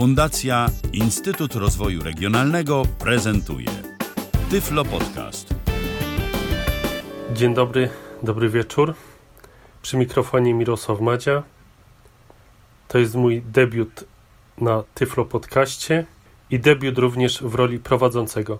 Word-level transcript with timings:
Fundacja 0.00 0.66
Instytut 0.92 1.54
Rozwoju 1.54 2.02
Regionalnego 2.02 2.82
prezentuje 2.98 3.66
Tyflo 4.50 4.84
Podcast. 4.84 5.54
Dzień 7.34 7.54
dobry, 7.54 7.88
dobry 8.22 8.48
wieczór. 8.48 8.94
Przy 9.82 9.96
mikrofonie 9.96 10.54
Mirosław 10.54 11.00
Madzia. 11.00 11.42
To 12.88 12.98
jest 12.98 13.14
mój 13.14 13.42
debiut 13.42 14.04
na 14.58 14.84
Tyflo 14.94 15.24
Podcaście 15.24 16.06
i 16.50 16.60
debiut 16.60 16.98
również 16.98 17.42
w 17.42 17.54
roli 17.54 17.78
prowadzącego. 17.78 18.58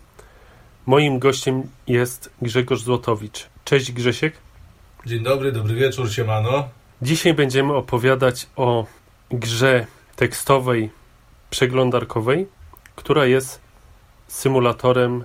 Moim 0.87 1.19
gościem 1.19 1.63
jest 1.87 2.31
Grzegorz 2.43 2.83
Złotowicz. 2.83 3.49
Cześć 3.65 3.93
Grzesiek. 3.93 4.35
Dzień 5.07 5.23
dobry, 5.23 5.53
dobry 5.53 5.75
wieczór, 5.75 6.13
siemano. 6.13 6.69
Dzisiaj 7.03 7.35
będziemy 7.35 7.75
opowiadać 7.75 8.47
o 8.57 8.87
grze 9.31 9.87
tekstowej 10.17 11.00
przeglądarkowej, 11.51 12.47
która 12.97 13.27
jest 13.27 13.61
symulatorem 14.29 15.25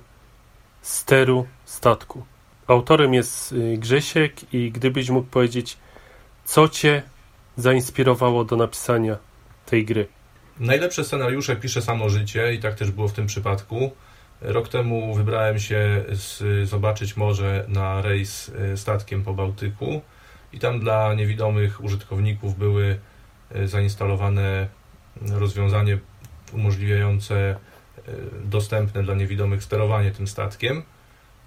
steru 0.81 1.47
statku. 1.65 2.25
Autorem 2.67 3.13
jest 3.13 3.51
y, 3.51 3.77
Grzesiek 3.77 4.53
i 4.53 4.71
gdybyś 4.71 5.09
mógł 5.09 5.29
powiedzieć, 5.29 5.77
co 6.45 6.69
cię 6.69 7.03
zainspirowało 7.57 8.45
do 8.45 8.55
napisania 8.55 9.17
tej 9.65 9.85
gry? 9.85 10.07
Najlepsze 10.59 11.03
scenariusze 11.03 11.55
pisze 11.55 11.81
samo 11.81 12.09
życie 12.09 12.53
i 12.53 12.59
tak 12.59 12.75
też 12.75 12.91
było 12.91 13.07
w 13.07 13.13
tym 13.13 13.25
przypadku. 13.25 13.91
Rok 14.41 14.67
temu 14.67 15.13
wybrałem 15.13 15.59
się 15.59 16.03
z, 16.09 16.69
zobaczyć 16.69 17.17
morze 17.17 17.65
na 17.67 18.01
rejs 18.01 18.49
y, 18.49 18.77
statkiem 18.77 19.23
po 19.23 19.33
Bałtyku 19.33 20.01
i 20.53 20.59
tam 20.59 20.79
dla 20.79 21.13
niewidomych 21.13 21.83
użytkowników 21.83 22.57
były 22.57 22.99
y, 23.55 23.67
zainstalowane 23.67 24.67
rozwiązanie 25.21 25.97
umożliwiające 26.53 27.35
e, 27.45 27.55
dostępne 28.43 29.03
dla 29.03 29.15
niewidomych 29.15 29.63
sterowanie 29.63 30.11
tym 30.11 30.27
statkiem, 30.27 30.83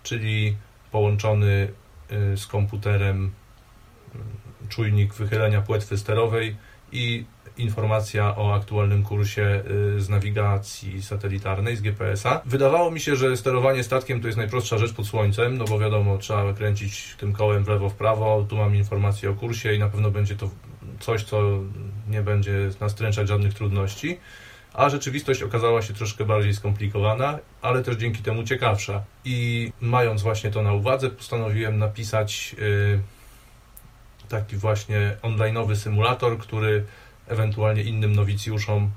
czyli 0.02 0.56
połączony 0.90 1.68
e, 2.10 2.36
z 2.36 2.46
komputerem 2.46 3.16
mm, 3.16 4.26
czujnik 4.68 5.14
wychylenia 5.14 5.60
płetwy 5.60 5.98
sterowej 5.98 6.56
i 6.92 7.24
informacja 7.58 8.36
o 8.36 8.54
aktualnym 8.54 9.02
kursie 9.02 9.62
e, 9.96 10.00
z 10.00 10.08
nawigacji 10.08 11.02
satelitarnej, 11.02 11.76
z 11.76 11.80
GPS-a. 11.80 12.42
Wydawało 12.46 12.90
mi 12.90 13.00
się, 13.00 13.16
że 13.16 13.36
sterowanie 13.36 13.84
statkiem 13.84 14.20
to 14.20 14.26
jest 14.28 14.38
najprostsza 14.38 14.78
rzecz 14.78 14.92
pod 14.92 15.06
słońcem, 15.06 15.58
no 15.58 15.64
bo 15.64 15.78
wiadomo, 15.78 16.18
trzeba 16.18 16.52
kręcić 16.52 17.14
tym 17.18 17.32
kołem 17.32 17.64
w 17.64 17.68
lewo, 17.68 17.88
w 17.88 17.94
prawo, 17.94 18.46
tu 18.48 18.56
mam 18.56 18.76
informację 18.76 19.30
o 19.30 19.34
kursie 19.34 19.74
i 19.74 19.78
na 19.78 19.88
pewno 19.88 20.10
będzie 20.10 20.36
to 20.36 20.50
coś, 21.00 21.24
co 21.24 21.42
nie 22.08 22.22
będzie 22.22 22.70
nastręczać 22.80 23.28
żadnych 23.28 23.54
trudności 23.54 24.18
a 24.78 24.88
rzeczywistość 24.88 25.42
okazała 25.42 25.82
się 25.82 25.94
troszkę 25.94 26.24
bardziej 26.24 26.54
skomplikowana, 26.54 27.38
ale 27.62 27.82
też 27.82 27.96
dzięki 27.96 28.22
temu 28.22 28.44
ciekawsza. 28.44 29.02
I 29.24 29.72
mając 29.80 30.22
właśnie 30.22 30.50
to 30.50 30.62
na 30.62 30.72
uwadze, 30.72 31.10
postanowiłem 31.10 31.78
napisać 31.78 32.56
y, 32.58 33.00
taki 34.28 34.56
właśnie 34.56 35.16
onlineowy 35.22 35.76
symulator, 35.76 36.38
który 36.38 36.84
ewentualnie 37.28 37.82
innym 37.82 38.12
nowicjuszom 38.12 38.90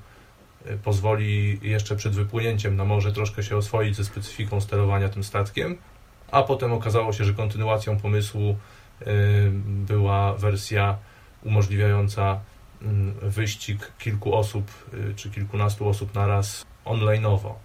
y, 0.66 0.78
pozwoli 0.78 1.60
jeszcze 1.62 1.96
przed 1.96 2.14
wypłynięciem 2.14 2.76
na 2.76 2.86
morze 2.86 3.12
troszkę 3.12 3.44
się 3.44 3.58
oswoić 3.58 3.96
ze 3.96 4.06
specyfiką 4.06 4.62
sterowania 4.62 5.10
tym 5.10 5.24
statkiem. 5.24 5.78
A 6.32 6.44
potem 6.44 6.74
okazało 6.74 7.14
się, 7.14 7.24
że 7.24 7.34
kontynuacją 7.34 8.00
pomysłu 8.00 8.58
y, 9.02 9.06
była 9.66 10.34
wersja 10.34 10.98
umożliwiająca 11.44 12.40
wyścig 13.22 13.92
kilku 14.00 14.36
osób, 14.36 14.72
y, 14.94 15.14
czy 15.16 15.30
kilkunastu 15.30 15.88
osób 15.88 16.16
naraz 16.16 16.66
onlineowo. 16.86 17.60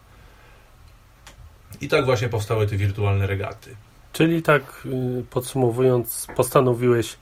I 1.81 1.89
tak 1.89 2.05
właśnie 2.05 2.28
powstały 2.28 2.67
te 2.67 2.77
wirtualne 2.77 3.27
regaty. 3.27 3.77
Czyli 4.12 4.42
tak 4.42 4.86
y, 5.20 5.24
podsumowując, 5.30 6.27
postanowiłeś 6.36 7.17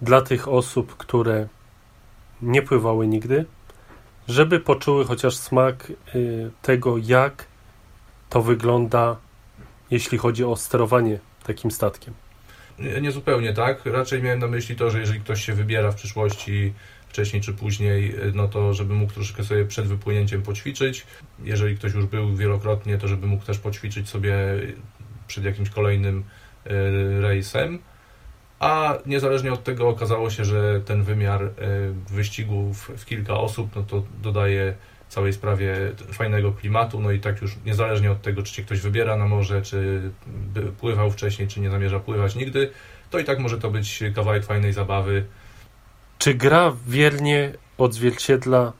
dla 0.00 0.22
tych 0.22 0.48
osób, 0.48 0.96
które 0.96 1.48
nie 2.42 2.62
pływały 2.62 3.06
nigdy, 3.06 3.44
żeby 4.28 4.60
poczuły 4.60 5.04
chociaż 5.04 5.36
smak 5.36 5.92
y, 6.14 6.50
tego, 6.62 6.98
jak 6.98 7.46
to 8.30 8.42
wygląda, 8.42 9.16
jeśli 9.90 10.18
chodzi 10.18 10.44
o 10.44 10.56
sterowanie 10.56 11.18
takim 11.44 11.70
statkiem. 11.70 12.14
Nie, 12.78 13.00
nie 13.00 13.12
zupełnie 13.12 13.52
tak. 13.52 13.86
Raczej 13.86 14.22
miałem 14.22 14.38
na 14.38 14.46
myśli 14.46 14.76
to, 14.76 14.90
że 14.90 15.00
jeżeli 15.00 15.20
ktoś 15.20 15.44
się 15.44 15.52
wybiera 15.52 15.92
w 15.92 15.94
przyszłości 15.94 16.72
wcześniej 17.12 17.42
czy 17.42 17.52
później, 17.52 18.14
no 18.34 18.48
to 18.48 18.74
żeby 18.74 18.94
mógł 18.94 19.12
troszkę 19.12 19.44
sobie 19.44 19.64
przed 19.64 19.86
wypłynięciem 19.86 20.42
poćwiczyć. 20.42 21.06
Jeżeli 21.44 21.76
ktoś 21.76 21.94
już 21.94 22.06
był 22.06 22.36
wielokrotnie, 22.36 22.98
to 22.98 23.08
żeby 23.08 23.26
mógł 23.26 23.44
też 23.44 23.58
poćwiczyć 23.58 24.08
sobie 24.08 24.34
przed 25.26 25.44
jakimś 25.44 25.70
kolejnym 25.70 26.24
e, 26.64 26.70
rejsem. 27.20 27.78
A 28.60 28.98
niezależnie 29.06 29.52
od 29.52 29.64
tego 29.64 29.88
okazało 29.88 30.30
się, 30.30 30.44
że 30.44 30.80
ten 30.80 31.02
wymiar 31.02 31.42
e, 31.42 31.50
wyścigów 32.10 32.90
w 32.96 33.04
kilka 33.04 33.34
osób, 33.34 33.76
no 33.76 33.82
to 33.82 34.02
dodaje 34.22 34.74
całej 35.08 35.32
sprawie 35.32 35.76
fajnego 36.12 36.52
klimatu, 36.52 37.00
no 37.00 37.10
i 37.10 37.20
tak 37.20 37.42
już 37.42 37.56
niezależnie 37.66 38.10
od 38.10 38.22
tego, 38.22 38.42
czy 38.42 38.54
się 38.54 38.62
ktoś 38.62 38.80
wybiera 38.80 39.16
na 39.16 39.26
morze, 39.26 39.62
czy 39.62 40.10
pływał 40.80 41.10
wcześniej, 41.10 41.48
czy 41.48 41.60
nie 41.60 41.70
zamierza 41.70 42.00
pływać 42.00 42.34
nigdy, 42.34 42.70
to 43.10 43.18
i 43.18 43.24
tak 43.24 43.38
może 43.38 43.58
to 43.58 43.70
być 43.70 44.02
kawałek 44.14 44.44
fajnej 44.44 44.72
zabawy, 44.72 45.24
czy 46.22 46.34
gra 46.34 46.76
wiernie 46.86 47.52
odzwierciedla 47.78 48.72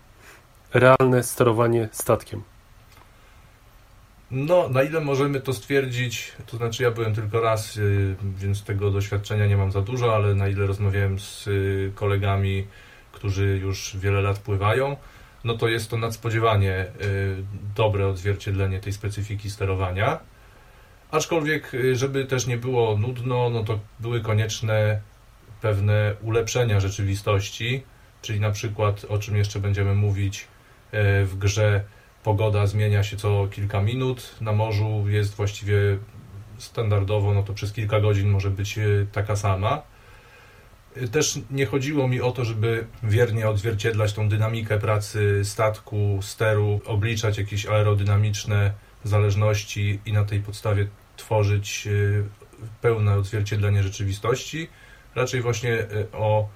realne 0.75 1.22
sterowanie 1.22 1.88
statkiem? 1.92 2.42
No, 4.30 4.69
na 4.69 4.82
ile 4.82 5.00
możemy 5.00 5.41
to 5.41 5.53
stwierdzić, 5.53 6.32
to 6.47 6.56
znaczy 6.56 6.82
ja 6.82 6.91
byłem 6.91 7.14
tylko 7.14 7.41
raz, 7.41 7.76
y, 7.76 8.16
więc 8.36 8.64
tego 8.64 8.91
doświadczenia 8.91 9.47
nie 9.47 9.56
mam 9.56 9.72
za 9.72 9.80
dużo, 9.80 10.14
ale 10.14 10.34
na 10.34 10.48
ile 10.48 10.66
rozmawiałem 10.66 11.20
z 11.20 11.47
y, 11.47 11.92
kolegami, 11.94 12.66
którzy 13.12 13.59
już 13.62 13.97
wiele 13.97 14.20
lat 14.20 14.38
pływają, 14.38 14.97
no 15.44 15.54
to 15.54 15.69
jest 15.69 15.91
to 15.91 15.97
nadspodziewanie 15.97 16.86
y, 17.03 17.36
dobre 17.76 18.06
odzwierciedlenie 18.06 18.80
tej 18.80 18.92
specyfiki 18.92 19.50
sterowania. 19.50 20.19
Aczkolwiek, 21.10 21.72
żeby 21.92 22.24
też 22.24 22.47
nie 22.47 22.56
było 22.56 22.98
nudno, 22.98 23.50
no 23.50 23.64
to 23.64 23.78
były 24.00 24.20
konieczne 24.20 25.00
pewne 25.62 26.15
ulepszenia 26.23 26.81
rzeczywistości, 26.81 27.83
czyli 28.23 28.41
na 28.41 28.50
przykład, 28.50 29.05
o 29.09 29.19
czym 29.19 29.37
jeszcze 29.37 29.61
będziemy 29.61 29.95
mówić 29.95 30.49
e, 30.93 31.25
w 31.25 31.39
grze, 31.39 31.84
pogoda 32.25 32.67
zmienia 32.67 33.03
się 33.03 33.17
co 33.17 33.49
kilka 33.50 33.83
minut, 33.83 34.37
na 34.41 34.53
morzu 34.53 35.05
jest 35.09 35.34
właściwie 35.34 35.99
standardowo, 36.59 37.34
no 37.34 37.43
to 37.43 37.55
przez 37.55 37.72
kilka 37.72 38.01
godzin 38.01 38.28
może 38.28 38.51
być 38.51 38.78
e, 38.78 38.83
taka 39.12 39.37
sama. 39.37 39.83
E, 40.97 41.09
też 41.09 41.39
nie 41.51 41.67
chodziło 41.67 42.09
mi 42.09 42.21
o 42.21 42.33
to, 42.33 42.45
żeby 42.45 42.87
wiernie 43.03 43.49
odzwierciedlać 43.49 44.12
tą 44.12 44.28
dynamikę 44.28 44.78
pracy 44.78 45.41
statku, 45.45 46.19
steru, 46.22 46.81
obliczać 46.87 47.39
jakieś 47.39 47.67
aerodynamiczne 47.67 48.72
zależności 49.05 50.01
i 50.06 50.12
na 50.12 50.25
tej 50.25 50.41
podstawie 50.41 50.87
tworzyć 51.17 51.89
pełne 52.81 53.15
odzwierciedlenie 53.15 53.83
rzeczywistości 53.83 54.69
raczej 55.15 55.43
właśnie 55.43 55.73
y, 55.73 56.06
o 56.12 56.49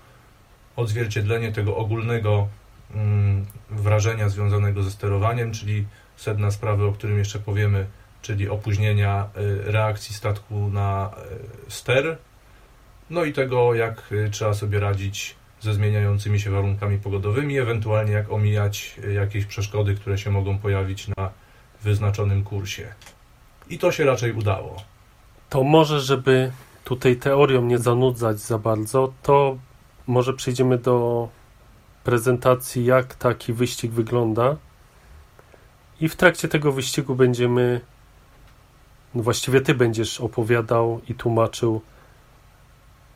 odzwierciedlenie 0.77 1.53
tego 1.53 1.77
ogólnego 1.77 2.49
mm, 2.95 3.47
wrażenia 3.71 4.29
związanego 4.29 4.83
ze 4.83 4.91
sterowaniem, 4.91 5.53
czyli 5.53 5.87
sedna 6.17 6.51
sprawy, 6.51 6.85
o 6.85 6.93
którym 6.93 7.19
jeszcze 7.19 7.39
powiemy, 7.39 7.87
czyli 8.23 8.49
opóźnienia 8.49 9.29
y, 9.37 9.73
reakcji 9.73 10.15
statku 10.15 10.69
na 10.69 11.11
y, 11.67 11.71
ster, 11.71 12.19
no 13.11 13.25
i 13.25 13.33
tego, 13.33 13.75
jak 13.75 14.11
trzeba 14.31 14.55
sobie 14.55 14.81
radzić 14.81 15.37
ze 15.61 15.75
zmieniającymi 15.75 16.41
się 16.41 16.51
warunkami 16.51 16.99
pogodowymi, 16.99 17.59
ewentualnie 17.59 18.13
jak 18.13 18.33
omijać 18.33 18.97
jakieś 19.15 19.45
przeszkody, 19.45 19.95
które 19.95 20.19
się 20.19 20.31
mogą 20.31 20.59
pojawić 20.59 21.09
na 21.09 21.31
wyznaczonym 21.83 22.45
kursie. 22.45 22.95
I 23.71 23.79
to 23.79 23.93
się 23.93 24.05
raczej 24.05 24.33
udało. 24.33 24.83
To 25.51 25.65
może, 25.65 26.01
żeby 26.01 26.53
tutaj 26.87 27.17
teorią 27.17 27.63
nie 27.63 27.79
zanudzać 27.79 28.39
za 28.39 28.59
bardzo, 28.59 29.13
to 29.23 29.59
może 30.07 30.35
przejdziemy 30.35 30.79
do 30.79 31.29
prezentacji, 32.05 32.85
jak 32.85 33.15
taki 33.15 33.53
wyścig 33.53 33.93
wygląda. 33.93 34.57
I 36.01 36.09
w 36.09 36.17
trakcie 36.17 36.49
tego 36.49 36.73
wyścigu 36.73 37.15
będziemy, 37.15 37.81
no 39.15 39.23
właściwie 39.23 39.61
ty 39.61 39.75
będziesz 39.75 40.21
opowiadał 40.21 41.01
i 41.09 41.15
tłumaczył, 41.15 41.83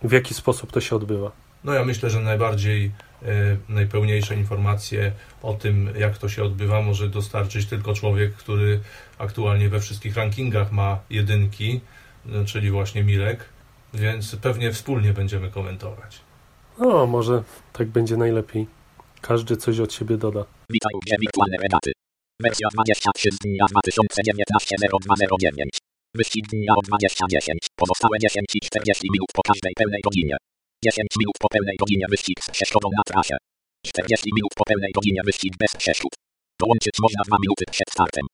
w 0.03 0.13
jaki 0.13 0.35
sposób 0.35 0.73
to 0.73 0.81
się 0.81 0.97
odbywa. 0.97 1.31
No 1.65 1.73
ja 1.73 1.85
myślę, 1.85 2.11
że 2.11 2.21
najbardziej, 2.21 2.91
e, 3.23 3.57
najpełniejsze 3.69 4.35
informacje 4.35 5.13
o 5.43 5.55
tym, 5.55 5.91
jak 5.99 6.19
to 6.19 6.29
się 6.29 6.45
odbywa, 6.45 6.83
może 6.83 7.09
dostarczyć 7.09 7.67
tylko 7.67 7.95
człowiek, 7.95 8.35
który 8.35 8.81
aktualnie 9.19 9.69
we 9.69 9.81
wszystkich 9.81 10.17
rankingach 10.17 10.73
ma 10.73 10.99
jedynki, 11.11 11.81
e, 12.33 12.45
czyli 12.45 12.71
właśnie 12.71 13.05
Mirek 13.05 13.60
więc 13.95 14.37
pewnie 14.37 14.73
wspólnie 14.73 15.13
będziemy 15.13 15.51
komentować. 15.51 16.21
No, 16.79 17.07
może 17.07 17.43
tak 17.73 17.89
będzie 17.89 18.17
najlepiej. 18.17 18.67
Każdy 19.21 19.57
coś 19.57 19.81
od 19.81 19.93
siebie 19.93 20.17
doda. 20.17 20.45
Witaj 20.71 20.93
gdzie 21.07 21.17
wirtualne 21.21 21.57
regaty. 21.63 21.93
Wersja 22.43 22.69
23 22.73 23.29
z 23.33 23.39
dnia 23.39 23.65
2019-0209. 23.65 25.65
Wyścig 26.15 26.47
dnia 26.47 26.73
o 26.79 26.97
20.10. 26.97 27.53
Pozostałe 27.77 28.19
10 28.23 28.45
i 28.55 28.61
40 28.61 29.09
minut 29.13 29.29
po 29.35 29.43
każdej 29.43 29.73
pełnej 29.77 30.01
godzinie. 30.05 30.37
10 30.85 31.07
minut 31.19 31.35
po 31.41 31.49
pełnej 31.49 31.77
godzinie 31.81 32.07
wyścig 32.11 32.45
z 32.45 32.51
przeszkodą 32.51 32.89
na 32.97 33.03
trasie. 33.07 33.37
40 33.87 34.31
minut 34.37 34.51
po 34.57 34.65
pełnej 34.65 34.93
godzinie 34.93 35.21
wyścig 35.25 35.55
bez 35.59 35.77
przeszkód. 35.77 36.13
Dołączyć 36.61 36.93
można 37.03 37.23
2 37.27 37.37
minuty 37.43 37.65
przed 37.71 37.91
startem. 37.91 38.27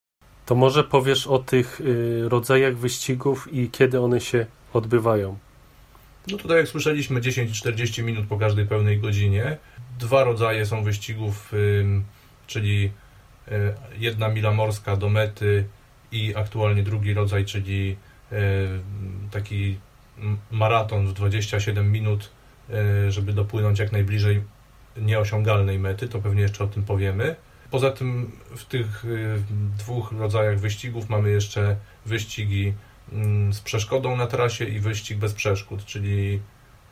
To 0.46 0.54
może 0.54 0.84
powiesz 0.84 1.26
o 1.26 1.38
tych 1.38 1.80
y, 1.80 2.28
rodzajach 2.28 2.76
wyścigów 2.76 3.52
i 3.52 3.70
kiedy 3.70 4.00
one 4.00 4.20
się 4.20 4.46
odbywają. 4.72 5.38
No 6.28 6.36
tutaj 6.36 6.56
jak 6.56 6.68
słyszeliśmy 6.68 7.20
10-40 7.20 8.02
minut 8.02 8.26
po 8.26 8.38
każdej 8.38 8.66
pełnej 8.66 8.98
godzinie. 8.98 9.56
Dwa 9.98 10.24
rodzaje 10.24 10.66
są 10.66 10.82
wyścigów, 10.82 11.52
czyli 12.46 12.90
y, 13.48 13.52
jedna 13.98 14.28
mila 14.28 14.50
morska 14.50 14.96
do 14.96 15.08
mety 15.08 15.64
i 16.12 16.36
aktualnie 16.36 16.82
drugi 16.82 17.14
rodzaj, 17.14 17.44
czyli 17.44 17.96
y, 18.32 18.36
taki 19.30 19.78
maraton 20.50 21.06
w 21.06 21.12
27 21.12 21.92
minut, 21.92 22.30
y, 23.06 23.12
żeby 23.12 23.32
dopłynąć 23.32 23.78
jak 23.78 23.92
najbliżej 23.92 24.42
nieosiągalnej 24.96 25.78
mety, 25.78 26.08
to 26.08 26.20
pewnie 26.20 26.42
jeszcze 26.42 26.64
o 26.64 26.66
tym 26.66 26.82
powiemy. 26.82 27.36
Poza 27.70 27.90
tym 27.90 28.32
w 28.56 28.64
tych 28.64 29.04
dwóch 29.78 30.12
rodzajach 30.12 30.58
wyścigów 30.58 31.08
mamy 31.08 31.30
jeszcze 31.30 31.76
wyścigi 32.06 32.72
z 33.50 33.60
przeszkodą 33.60 34.16
na 34.16 34.26
trasie 34.26 34.64
i 34.64 34.80
wyścig 34.80 35.18
bez 35.18 35.32
przeszkód, 35.32 35.84
czyli 35.84 36.40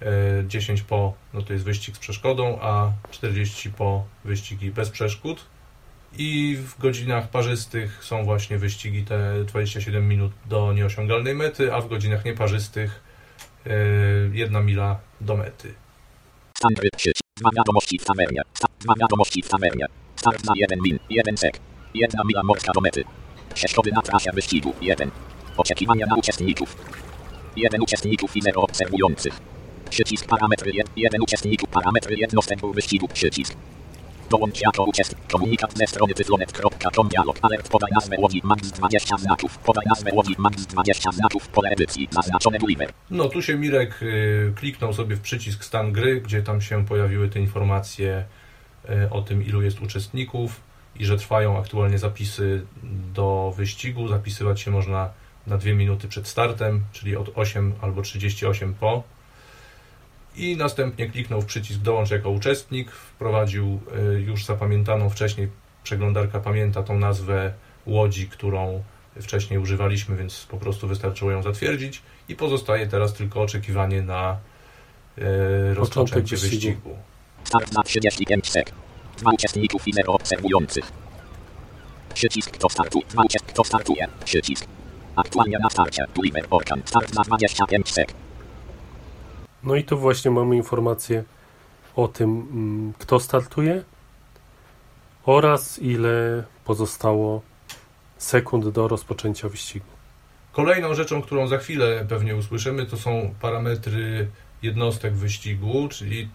e, 0.03 0.07
10 0.47 0.83
po 0.83 1.15
no 1.35 1.43
to 1.43 1.53
jest 1.53 1.65
wyścig 1.65 1.97
z 1.97 1.99
przeszkodą, 1.99 2.59
a 2.63 2.93
40 3.11 3.71
po 3.71 4.05
wyścigi 4.25 4.71
bez 4.71 4.91
przeszkód. 4.91 5.47
I 6.19 6.57
w 6.57 6.79
godzinach 6.79 7.29
parzystych 7.29 8.05
są 8.05 8.25
właśnie 8.25 8.59
wyścigi 8.59 9.03
te 9.05 9.45
27 9.45 10.09
minut 10.09 10.33
do 10.47 10.73
nieosiągalnej 10.73 11.35
mety, 11.35 11.75
a 11.75 11.81
w 11.81 11.89
godzinach 11.89 12.25
nieparzystych 12.25 13.01
e, 13.67 13.71
jedna 14.33 14.61
mila 14.61 14.99
do 15.21 15.37
mety. 15.37 15.75
Stan 16.59 16.75
gry 16.75 16.89
sieć. 16.97 17.19
Dwa 17.37 17.51
wiadomości 17.57 17.99
w 17.99 18.05
tawernie. 18.05 18.43
Sta- 18.55 18.69
Dwa 18.81 18.95
wiadomości 19.01 19.43
w 19.43 19.49
tawernie. 19.49 19.87
Start 20.17 20.45
na 20.45 20.53
1 20.57 20.79
min. 20.83 20.99
1 21.11 21.37
sek. 21.37 21.59
Jedna 21.95 22.25
mila 22.25 22.43
morska 22.43 22.73
do 22.73 22.81
mety. 22.81 23.05
Przeszkody 23.55 23.93
na 23.93 24.03
trasie 24.03 24.31
wyścigu. 24.33 24.75
1. 24.81 25.11
Oczekiwania 25.57 26.07
na 26.07 26.17
uczestników. 26.17 26.77
1 27.57 27.83
uczestników 27.83 28.37
i 28.37 28.43
0 28.43 28.63
obserwujących. 28.63 29.41
Przycisk 29.91 30.27
parametry 30.27 30.73
1 30.97 31.23
uczestników 31.23 31.69
parametry 31.69 32.17
jednostępu 32.17 32.73
wyścigu 32.73 33.09
przycisk. 33.09 33.55
Dołącz 34.31 34.61
jako 34.61 34.85
uczestnik. 34.85 35.27
Komunikat 35.33 35.79
ze 35.79 35.87
strony 35.87 36.15
tyflonet.com 36.15 37.09
dialog. 37.09 37.39
Alert 37.43 37.69
podaj 37.69 37.91
nazwę 37.95 38.17
łodzi 38.19 38.41
max 38.45 38.71
20 38.71 39.17
znaków. 39.19 39.59
Podaj 39.59 39.85
nazwę 39.87 40.11
łodzi 40.15 40.35
max 40.39 40.67
20 40.67 41.13
znaków. 41.13 41.49
Pole 41.49 41.71
edycji. 41.71 42.09
Zaznaczone. 42.11 42.59
No 43.11 43.29
tu 43.29 43.43
się 43.43 43.57
Mirek 43.57 44.03
y, 44.03 44.53
kliknął 44.57 44.93
sobie 44.93 45.17
w 45.17 45.21
przycisk 45.21 45.65
stan 45.65 45.93
gry, 45.93 46.21
gdzie 46.21 46.43
tam 46.43 46.61
się 46.61 46.87
pojawiły 46.87 47.29
te 47.29 47.41
informacje 47.41 48.25
y, 48.91 49.11
o 49.11 49.23
tym, 49.23 49.45
ilu 49.45 49.63
jest 49.63 49.81
uczestników 49.83 50.61
i 50.97 51.05
że 51.05 51.19
trwają 51.19 51.59
aktualnie 51.59 51.99
zapisy 51.99 52.67
do 53.15 53.55
wyścigu. 53.57 54.09
Zapisywać 54.09 54.61
się 54.61 54.71
można 54.71 55.11
na 55.47 55.59
2 55.59 55.73
minuty 55.75 56.09
przed 56.09 56.29
startem, 56.29 56.85
czyli 56.93 57.17
od 57.17 57.31
8 57.35 57.75
albo 57.81 58.03
38 58.03 58.75
po. 58.75 59.03
I 60.37 60.57
następnie 60.57 61.11
kliknął 61.11 61.41
w 61.41 61.47
przycisk 61.47 61.81
dołącz 61.81 62.11
jako 62.11 62.31
uczestnik. 62.31 62.91
Wprowadził 62.91 63.81
y, 64.17 64.21
już 64.21 64.45
zapamiętaną 64.45 65.11
wcześniej, 65.11 65.49
przeglądarka 65.85 66.41
pamięta 66.41 66.83
tą 66.83 66.99
nazwę 66.99 67.53
łodzi, 67.87 68.29
którą 68.29 68.83
wcześniej 69.23 69.59
używaliśmy, 69.59 70.17
więc 70.17 70.47
po 70.51 70.57
prostu 70.57 70.89
wystarczyło 70.89 71.31
ją 71.31 71.43
zatwierdzić 71.43 72.03
i 72.29 72.37
pozostaje 72.37 72.87
teraz 72.87 73.15
tylko 73.15 73.43
oczekiwanie 73.43 74.03
na 74.03 74.39
e, 75.19 75.75
rozpoczęcie 75.75 76.37
wyścigu. 76.37 76.97
Start 77.45 77.73
na 77.73 77.83
35 77.83 78.51
sek. 78.51 78.73
Dwa 79.19 79.31
uczestników 79.31 79.89
i 79.89 79.93
0 79.93 80.13
obserwujących. 80.13 80.93
Przycisk 82.15 82.51
kto 82.51 82.69
startuje. 82.69 83.05
Dwa 83.07 83.23
uczest 83.23 83.45
kto 83.45 83.65
startuje. 83.65 84.09
Przycisk. 84.25 84.67
Aktualnie 85.17 85.59
na 85.59 85.71
starcie. 85.71 86.07
Gulliver 86.15 86.47
Orkan. 86.51 86.83
Start 86.85 87.15
na 87.15 87.23
25 87.23 87.93
sek. 87.93 88.15
No 89.63 89.75
i 89.75 89.85
tu 89.85 89.99
właśnie 89.99 90.31
mamy 90.31 90.57
informację 90.57 91.25
o 91.97 92.09
tym, 92.09 92.31
mm, 92.31 92.93
kto 92.99 93.21
startuje 93.21 93.85
oraz 95.27 95.79
ile 95.79 96.45
pozostało 96.65 97.43
sekund 98.19 98.69
do 98.69 98.89
rozpoczęcia 98.89 99.49
wyścigu. 99.49 99.87
Kolejną 100.53 100.95
rzeczą, 100.95 101.23
którą 101.23 101.49
za 101.49 101.59
chwilę 101.59 102.07
pewnie 102.09 102.37
usłyszymy, 102.37 102.87
to 102.87 102.97
są 102.97 103.35
parametry 103.41 104.29
jednostek 104.63 105.15
wyścigu, 105.15 105.89
czyli 105.89 106.29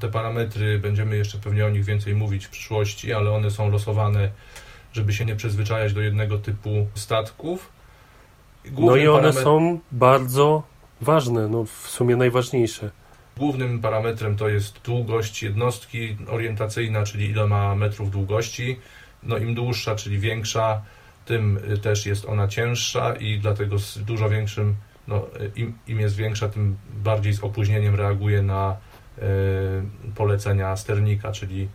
te 0.00 0.08
parametry, 0.08 0.78
będziemy 0.78 1.16
jeszcze 1.16 1.38
pewnie 1.38 1.66
o 1.66 1.70
nich 1.70 1.84
więcej 1.84 2.14
mówić 2.14 2.46
w 2.46 2.50
przyszłości, 2.50 3.12
ale 3.12 3.32
one 3.32 3.50
są 3.50 3.70
losowane, 3.70 4.30
żeby 4.92 5.12
się 5.12 5.24
nie 5.24 5.36
przyzwyczajać 5.36 5.92
do 5.92 6.00
jednego 6.00 6.38
typu 6.38 6.86
statków. 6.94 7.75
No 8.78 8.96
i 8.96 9.08
one 9.08 9.28
paramet- 9.28 9.42
są 9.42 9.78
bardzo 9.92 10.62
ważne, 11.00 11.48
no 11.48 11.64
w 11.64 11.70
sumie 11.70 12.16
najważniejsze. 12.16 12.90
Głównym 13.36 13.80
parametrem 13.80 14.36
to 14.36 14.48
jest 14.48 14.80
długość 14.84 15.42
jednostki 15.42 16.16
orientacyjna, 16.28 17.04
czyli 17.04 17.30
ile 17.30 17.46
ma 17.46 17.74
metrów 17.74 18.10
długości. 18.10 18.78
No 19.22 19.38
im 19.38 19.54
dłuższa, 19.54 19.94
czyli 19.94 20.18
większa, 20.18 20.82
tym 21.24 21.58
y, 21.72 21.78
też 21.78 22.06
jest 22.06 22.24
ona 22.24 22.48
cięższa 22.48 23.14
i 23.14 23.38
dlatego 23.38 23.78
z 23.78 23.98
dużo 23.98 24.28
większym, 24.28 24.74
no, 25.08 25.26
y, 25.40 25.50
im, 25.56 25.78
im 25.86 26.00
jest 26.00 26.16
większa, 26.16 26.48
tym 26.48 26.76
bardziej 27.04 27.34
z 27.34 27.44
opóźnieniem 27.44 27.94
reaguje 27.94 28.42
na 28.42 28.76
y, 29.18 29.22
polecenia 30.14 30.76
sternika, 30.76 31.32
czyli 31.32 31.68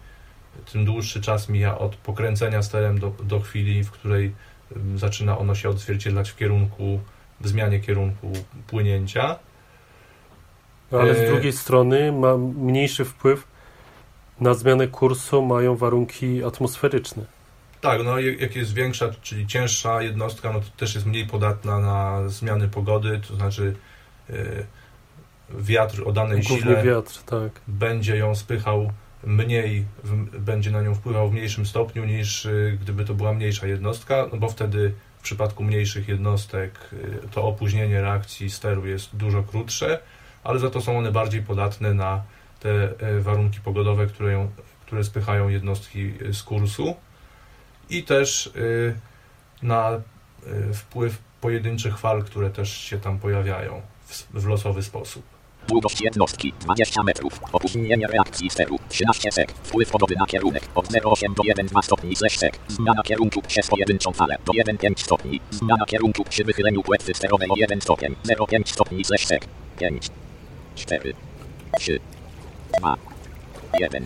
tym 0.71 0.85
dłuższy 0.85 1.21
czas 1.21 1.49
mija 1.49 1.77
od 1.77 1.95
pokręcenia 1.95 2.63
sterem 2.63 2.99
do, 2.99 3.11
do 3.23 3.39
chwili, 3.39 3.83
w 3.83 3.91
której 3.91 4.31
zaczyna 4.95 5.37
ono 5.37 5.55
się 5.55 5.69
odzwierciedlać 5.69 6.29
w 6.29 6.35
kierunku, 6.35 6.99
w 7.41 7.47
zmianie 7.47 7.79
kierunku 7.79 8.33
płynięcia. 8.67 9.39
Ale 10.91 11.15
z 11.15 11.19
E, 11.19 11.27
drugiej 11.27 11.53
strony 11.53 12.11
ma 12.11 12.37
mniejszy 12.37 13.05
wpływ 13.05 13.47
na 14.39 14.53
zmianę 14.53 14.87
kursu 14.87 15.41
mają 15.41 15.75
warunki 15.75 16.43
atmosferyczne. 16.43 17.25
Tak, 17.81 18.03
no 18.03 18.19
jak 18.19 18.55
jest 18.55 18.73
większa, 18.73 19.09
czyli 19.21 19.47
cięższa 19.47 20.01
jednostka, 20.01 20.53
no 20.53 20.59
to 20.59 20.65
też 20.77 20.95
jest 20.95 21.07
mniej 21.07 21.27
podatna 21.27 21.79
na 21.79 22.29
zmiany 22.29 22.67
pogody, 22.67 23.21
to 23.27 23.35
znaczy 23.35 23.75
yy, 24.29 24.65
wiatr 25.59 26.03
o 26.05 26.11
danej 26.11 26.41
Główny 26.41 26.71
sile 26.71 26.83
wiatr, 26.83 27.23
tak. 27.25 27.51
będzie 27.67 28.17
ją 28.17 28.35
spychał 28.35 28.91
mniej, 29.23 29.85
w, 30.03 30.39
będzie 30.39 30.71
na 30.71 30.81
nią 30.81 30.95
wpływał 30.95 31.29
w 31.29 31.33
mniejszym 31.33 31.65
stopniu 31.65 32.05
niż 32.05 32.45
y, 32.45 32.77
gdyby 32.81 33.05
to 33.05 33.13
była 33.13 33.33
mniejsza 33.33 33.67
jednostka, 33.67 34.27
no 34.31 34.37
bo 34.37 34.49
wtedy 34.49 34.93
w 35.19 35.23
przypadku 35.23 35.63
mniejszych 35.63 36.07
jednostek 36.07 36.89
y, 36.93 37.19
to 37.31 37.43
opóźnienie 37.43 38.01
reakcji 38.01 38.49
steru 38.49 38.87
jest 38.87 39.15
dużo 39.15 39.43
krótsze, 39.43 39.99
ale 40.43 40.59
za 40.59 40.69
to 40.69 40.81
są 40.81 40.97
one 40.97 41.11
bardziej 41.11 41.43
podatne 41.43 41.93
na 41.93 42.23
te 42.59 42.93
y, 43.17 43.21
warunki 43.21 43.59
pogodowe, 43.59 44.07
które, 44.07 44.31
ją, 44.31 44.51
które 44.85 45.03
spychają 45.03 45.49
jednostki 45.49 46.13
y, 46.21 46.33
z 46.33 46.43
kursu 46.43 46.95
i 47.89 48.03
też 48.03 48.53
na 49.61 50.01
wpływ 50.73 51.17
pojedynczych 51.41 51.97
fal, 51.97 52.23
które 52.23 52.49
też 52.49 52.77
się 52.77 52.99
tam 52.99 53.19
pojawiają 53.19 53.81
w, 54.05 54.41
w 54.41 54.45
losowy 54.45 54.83
sposób. 54.83 55.30
Długość 55.67 56.01
jednostki 56.01 56.53
20 56.59 57.03
metrów. 57.03 57.39
Opóźnienie 57.53 58.07
reakcji 58.07 58.49
steru 58.49 58.79
13 58.89 59.31
sek. 59.31 59.51
Wpływ 59.63 59.91
pogody 59.91 60.15
na 60.19 60.25
kierunek 60.25 60.63
od 60.75 60.87
0,8 60.87 61.33
do 61.33 61.43
1,2 61.43 61.81
stopni 61.83 62.15
slash 62.15 62.37
sek. 62.37 62.59
Zmiana 62.67 63.03
kierunku 63.03 63.41
przez 63.41 63.67
pojedynczą 63.67 64.11
falę 64.13 64.37
do 64.45 64.53
1,5 64.53 64.93
stopni. 64.99 65.41
Zmiana 65.51 65.85
kierunku 65.85 66.23
przy 66.23 66.43
wychyleniu 66.43 66.83
płetwy 66.83 67.13
sterowej 67.13 67.49
o 67.49 67.53
1 67.57 67.81
stopień 67.81 68.15
0,5 68.25 68.61
stopni 68.65 69.05
slash 69.05 69.25
sek. 69.25 69.47
5 69.79 70.07
4 70.75 71.13
3 71.79 71.99
2 72.79 72.95
1 73.79 74.05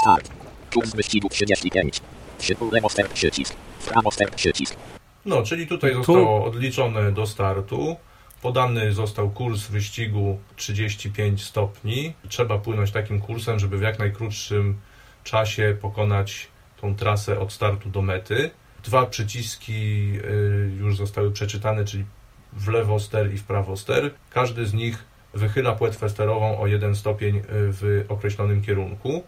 Start. 0.00 0.30
Kurs 0.74 0.94
wyścigu 0.94 1.28
35 1.28 2.00
3 2.38 2.56
lewo 2.72 2.88
ster 2.88 3.08
przycisk. 3.08 3.54
W 3.78 3.88
prawo 3.88 4.10
ster 4.10 4.30
przycisk. 4.30 4.76
No, 5.24 5.42
czyli 5.42 5.66
tutaj 5.66 5.90
Tu- 5.92 5.96
zostało 5.96 6.44
odliczone 6.44 7.12
do 7.12 7.26
startu. 7.26 7.96
Podany 8.44 8.92
został 8.92 9.30
kurs 9.30 9.66
wyścigu 9.66 10.38
35 10.56 11.44
stopni. 11.44 12.14
Trzeba 12.28 12.58
płynąć 12.58 12.90
takim 12.90 13.20
kursem, 13.20 13.58
żeby 13.58 13.78
w 13.78 13.82
jak 13.82 13.98
najkrótszym 13.98 14.80
czasie 15.24 15.76
pokonać 15.80 16.48
tą 16.80 16.96
trasę 16.96 17.40
od 17.40 17.52
startu 17.52 17.90
do 17.90 18.02
mety. 18.02 18.50
Dwa 18.82 19.06
przyciski 19.06 20.12
y, 20.24 20.76
już 20.78 20.96
zostały 20.96 21.30
przeczytane, 21.30 21.84
czyli 21.84 22.04
w 22.52 22.68
lewo 22.68 23.00
ster 23.00 23.34
i 23.34 23.38
w 23.38 23.44
prawo 23.44 23.76
ster. 23.76 24.10
Każdy 24.30 24.66
z 24.66 24.74
nich 24.74 25.04
wychyla 25.34 25.72
płetwę 25.72 26.08
sterową 26.08 26.58
o 26.58 26.66
jeden 26.66 26.94
stopień 26.94 27.36
y, 27.36 27.42
w 27.50 28.04
określonym 28.08 28.62
kierunku. 28.62 29.24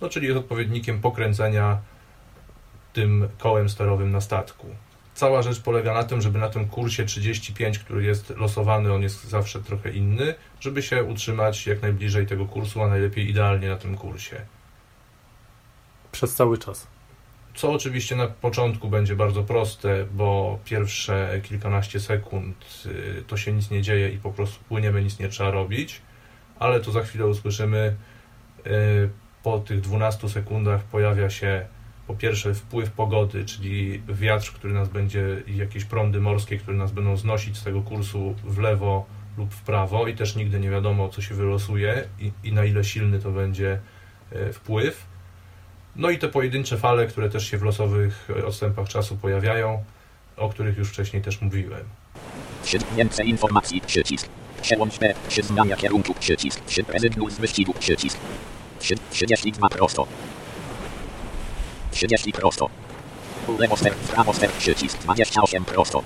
no 0.00 0.08
czyli 0.08 0.26
jest 0.26 0.38
odpowiednikiem 0.38 1.00
pokręcenia 1.00 1.78
tym 2.92 3.28
kołem 3.38 3.68
sterowym 3.68 4.10
na 4.10 4.20
statku. 4.20 4.66
Cała 5.18 5.42
rzecz 5.42 5.60
polega 5.60 5.94
na 5.94 6.04
tym, 6.04 6.20
żeby 6.20 6.38
na 6.38 6.48
tym 6.48 6.68
kursie 6.68 7.04
35, 7.04 7.78
który 7.78 8.04
jest 8.04 8.30
losowany, 8.30 8.92
on 8.92 9.02
jest 9.02 9.24
zawsze 9.24 9.62
trochę 9.62 9.90
inny, 9.90 10.34
żeby 10.60 10.82
się 10.82 11.04
utrzymać 11.04 11.66
jak 11.66 11.82
najbliżej 11.82 12.26
tego 12.26 12.46
kursu, 12.46 12.82
a 12.82 12.88
najlepiej 12.88 13.30
idealnie 13.30 13.68
na 13.68 13.76
tym 13.76 13.96
kursie. 13.96 14.36
Przez 16.12 16.34
cały 16.34 16.58
czas. 16.58 16.86
Co 17.54 17.72
oczywiście 17.72 18.16
na 18.16 18.26
początku 18.26 18.88
będzie 18.88 19.16
bardzo 19.16 19.42
proste, 19.42 20.06
bo 20.12 20.58
pierwsze 20.64 21.40
kilkanaście 21.42 22.00
sekund 22.00 22.56
y, 22.86 23.24
to 23.26 23.36
się 23.36 23.52
nic 23.52 23.70
nie 23.70 23.82
dzieje 23.82 24.10
i 24.10 24.18
po 24.18 24.32
prostu 24.32 24.64
płyniemy, 24.64 25.02
nic 25.02 25.18
nie 25.18 25.28
trzeba 25.28 25.50
robić, 25.50 26.02
ale 26.58 26.80
to 26.80 26.92
za 26.92 27.02
chwilę 27.02 27.26
usłyszymy. 27.26 27.96
y, 28.66 29.10
Po 29.42 29.58
tych 29.58 29.80
12 29.80 30.28
sekundach 30.28 30.84
pojawia 30.84 31.30
się 31.30 31.66
po 32.08 32.14
pierwsze 32.14 32.54
wpływ 32.54 32.90
pogody, 32.90 33.44
czyli 33.44 34.02
wiatr, 34.08 34.52
który 34.52 34.74
nas 34.74 34.88
będzie 34.88 35.42
i 35.46 35.56
jakieś 35.56 35.84
prądy 35.84 36.20
morskie, 36.20 36.58
które 36.58 36.76
nas 36.76 36.92
będą 36.92 37.16
znosić 37.16 37.56
z 37.56 37.64
tego 37.64 37.82
kursu 37.82 38.34
w 38.44 38.58
lewo 38.58 39.06
lub 39.38 39.54
w 39.54 39.62
prawo 39.62 40.06
i 40.06 40.14
też 40.14 40.36
nigdy 40.36 40.60
nie 40.60 40.70
wiadomo, 40.70 41.08
co 41.08 41.22
się 41.22 41.34
wylosuje 41.34 42.04
i, 42.20 42.32
i 42.44 42.52
na 42.52 42.64
ile 42.64 42.84
silny 42.84 43.18
to 43.20 43.30
będzie 43.30 43.80
y, 44.32 44.52
wpływ. 44.52 45.06
No 45.96 46.10
i 46.10 46.18
te 46.18 46.28
pojedyncze 46.28 46.76
fale, 46.76 47.06
które 47.06 47.30
też 47.30 47.50
się 47.50 47.58
w 47.58 47.62
losowych 47.62 48.28
e, 48.30 48.46
odstępach 48.46 48.88
czasu 48.88 49.16
pojawiają, 49.16 49.84
o 50.36 50.48
których 50.48 50.78
już 50.78 50.88
wcześniej 50.88 51.22
też 51.22 51.40
mówiłem. 51.40 51.84
Więcej 52.96 53.28
informacji, 53.28 53.80
przycisk. 53.80 54.28
Przełącz 54.62 54.98
P, 54.98 55.14
przy 55.28 55.42
zmiania 55.42 55.76
kierunku, 55.76 56.14
przycisk. 56.14 56.60
Przy 56.60 56.82
rezygnuj 56.88 57.30
z 57.30 57.38
wyścigu, 57.38 57.74
przycisk. 57.74 58.18
Przy 58.80 58.94
32 59.10 59.68
prosto. 59.68 60.06
30 61.98 62.32
prosto. 62.32 62.70
Lewo 63.58 63.76
ster, 63.76 63.94
w 63.94 64.08
prawo 64.10 64.34
ster, 64.34 64.50
przycisk. 64.50 64.98
28 64.98 65.64
prosto. 65.64 66.02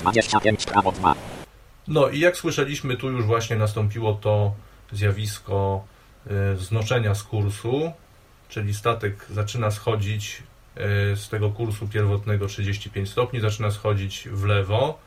25 0.00 0.66
prawo 0.66 0.92
2. 0.92 1.14
No 1.88 2.08
i 2.08 2.20
jak 2.20 2.36
słyszeliśmy, 2.36 2.96
tu 2.96 3.10
już 3.10 3.24
właśnie 3.24 3.56
nastąpiło 3.56 4.14
to 4.14 4.54
zjawisko 4.92 5.84
e, 6.26 6.56
znoszenia 6.56 7.14
z 7.14 7.22
kursu, 7.22 7.92
czyli 8.48 8.74
statek 8.74 9.26
zaczyna 9.30 9.70
schodzić 9.70 10.42
e, 10.76 11.16
z 11.16 11.28
tego 11.28 11.50
kursu 11.50 11.88
pierwotnego 11.88 12.46
35 12.46 13.10
stopni, 13.10 13.40
zaczyna 13.40 13.70
schodzić 13.70 14.28
w 14.32 14.44
lewo. 14.44 14.98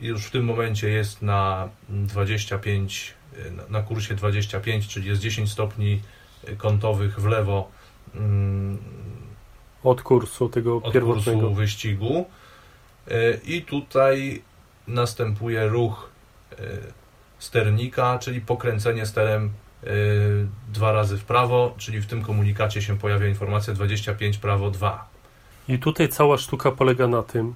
Już 0.00 0.24
w 0.24 0.30
tym 0.30 0.44
momencie 0.44 0.88
jest 0.88 1.22
na 1.22 1.68
25, 1.88 3.14
e, 3.36 3.70
na- 3.72 3.82
kursie 3.82 4.14
25, 4.14 4.88
czyli 4.88 5.08
jest 5.08 5.20
10 5.20 5.50
stopni 5.52 6.00
kątowych 6.58 7.20
w 7.20 7.26
lewo 7.26 7.70
Od 9.84 10.02
kursu 10.02 10.48
tego 10.48 10.76
od 10.76 10.92
pierwotnego. 10.92 11.40
kursu 11.40 11.54
wyścigu. 11.54 12.24
E, 13.08 13.34
I 13.44 13.62
tutaj 13.62 14.42
następuje 14.86 15.68
ruch 15.68 16.10
e, 16.52 16.56
sternika, 17.38 18.18
czyli 18.18 18.40
pokręcenie 18.40 19.06
sterem 19.06 19.50
e, 19.84 19.88
dwa 20.72 20.92
razy 20.92 21.18
w 21.18 21.24
prawo, 21.24 21.74
czyli 21.78 22.00
w 22.00 22.06
tym 22.06 22.22
komunikacie 22.22 22.82
się 22.82 22.98
pojawia 22.98 23.26
informacja 23.26 23.74
25 23.74 24.38
prawo 24.38 24.70
2. 24.70 25.08
I 25.68 25.78
tutaj 25.78 26.08
cała 26.08 26.38
sztuka 26.38 26.70
polega 26.70 27.06
na 27.06 27.22
tym, 27.22 27.54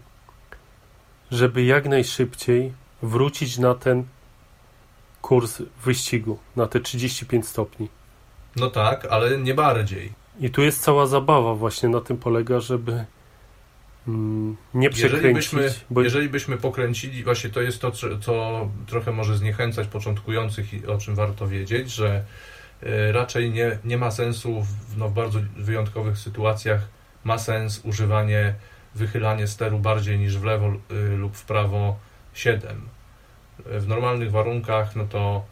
żeby 1.31 1.65
jak 1.65 1.88
najszybciej 1.88 2.73
wrócić 3.03 3.59
na 3.59 3.75
ten 3.75 4.05
kurs 5.23 5.62
wyścigu, 5.85 6.38
na 6.57 6.67
te 6.67 6.81
35 6.81 7.49
stopni. 7.49 7.88
No 8.57 8.71
tak, 8.71 9.07
ale 9.11 9.38
nie 9.38 9.55
bardziej. 9.55 10.12
I 10.40 10.50
tu 10.50 10.62
jest 10.62 10.83
cała 10.83 11.07
zabawa 11.07 11.54
właśnie 11.54 11.88
na 11.88 12.00
tym 12.00 12.16
polega, 12.16 12.61
żeby 12.61 13.04
mm, 14.09 14.57
nie 14.75 14.88
Jeżeli 14.88 15.09
przekręcić, 15.09 15.35
byśmy, 15.54 15.75
bo 15.90 16.02
jeżeli 16.02 16.28
byśmy 16.28 16.57
pokręcili, 16.57 17.25
właśnie 17.25 17.50
to 17.50 17.62
jest 17.62 17.80
to, 17.80 17.90
co- 17.90 18.68
trochę 18.87 19.12
może 19.12 19.37
zniechęcać 19.37 19.88
początkujących 19.88 20.75
i 20.75 20.87
o 20.87 20.99
czym 20.99 21.14
warto 21.14 21.49
wiedzieć, 21.49 21.90
że 21.90 22.25
e, 22.83 23.12
raczej 23.12 23.50
nie, 23.50 23.78
nie 23.85 23.99
ma 23.99 24.11
sensu 24.11 24.62
w, 24.62 24.99
no, 24.99 25.09
w 25.09 25.12
bardzo 25.12 25.40
wyjątkowych 25.57 26.18
sytuacjach 26.18 26.88
ma 27.25 27.38
sens 27.38 27.80
używanie, 27.85 28.54
wychylanie 28.95 29.47
steru 29.47 29.78
bardziej 29.78 30.18
niż 30.18 30.38
w 30.38 30.45
lewo 30.45 30.66
y, 30.68 31.16
lub 31.16 31.37
w 31.37 31.45
prawo 31.45 31.97
7. 32.35 32.80
W 33.66 33.88
normalnych 33.88 34.30
warunkach, 34.30 34.97
no 34.97 35.04
to 35.04 35.45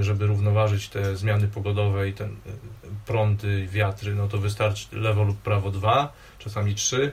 żeby 0.00 0.26
równoważyć 0.26 0.88
te 0.88 1.16
zmiany 1.16 1.48
pogodowe 1.48 2.08
i 2.08 2.12
ten 2.12 2.30
y, 2.30 2.34
prądy, 3.06 3.66
wiatry, 3.66 4.14
no 4.14 4.28
to 4.28 4.38
wystarczy 4.38 4.96
lewo 4.96 5.22
lub 5.22 5.38
prawo 5.38 5.70
2, 5.70 6.12
czasami 6.38 6.74
3 6.74 7.12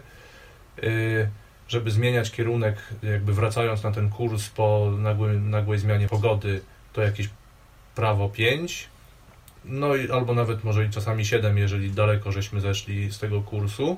y, 0.83 1.29
żeby 1.67 1.91
zmieniać 1.91 2.31
kierunek, 2.31 2.77
jakby 3.03 3.33
wracając 3.33 3.83
na 3.83 3.91
ten 3.91 4.09
kurs 4.09 4.49
po 4.49 4.91
nagłym, 4.97 5.49
nagłej 5.49 5.79
zmianie 5.79 6.07
pogody, 6.07 6.61
to 6.93 7.01
jakieś 7.01 7.29
prawo 7.95 8.29
5, 8.29 8.89
no 9.65 9.95
i 9.95 10.11
albo 10.11 10.33
nawet 10.33 10.63
może 10.63 10.85
i 10.85 10.89
czasami 10.89 11.25
7, 11.25 11.57
jeżeli 11.57 11.91
daleko 11.91 12.31
żeśmy 12.31 12.61
zeszli 12.61 13.11
z 13.11 13.19
tego 13.19 13.41
kursu. 13.41 13.97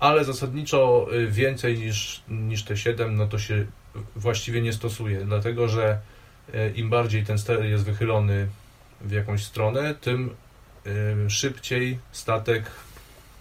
Ale 0.00 0.24
zasadniczo 0.24 1.06
więcej 1.28 1.78
niż, 1.78 2.22
niż 2.28 2.62
te 2.62 2.76
7, 2.76 3.16
no 3.16 3.26
to 3.26 3.38
się 3.38 3.66
właściwie 4.16 4.62
nie 4.62 4.72
stosuje, 4.72 5.24
dlatego 5.24 5.68
że 5.68 5.98
im 6.74 6.90
bardziej 6.90 7.24
ten 7.24 7.38
ster 7.38 7.64
jest 7.64 7.84
wychylony 7.84 8.48
w 9.00 9.12
jakąś 9.12 9.44
stronę, 9.44 9.94
tym 9.94 10.30
y, 10.86 11.30
szybciej 11.30 11.98
statek 12.12 12.70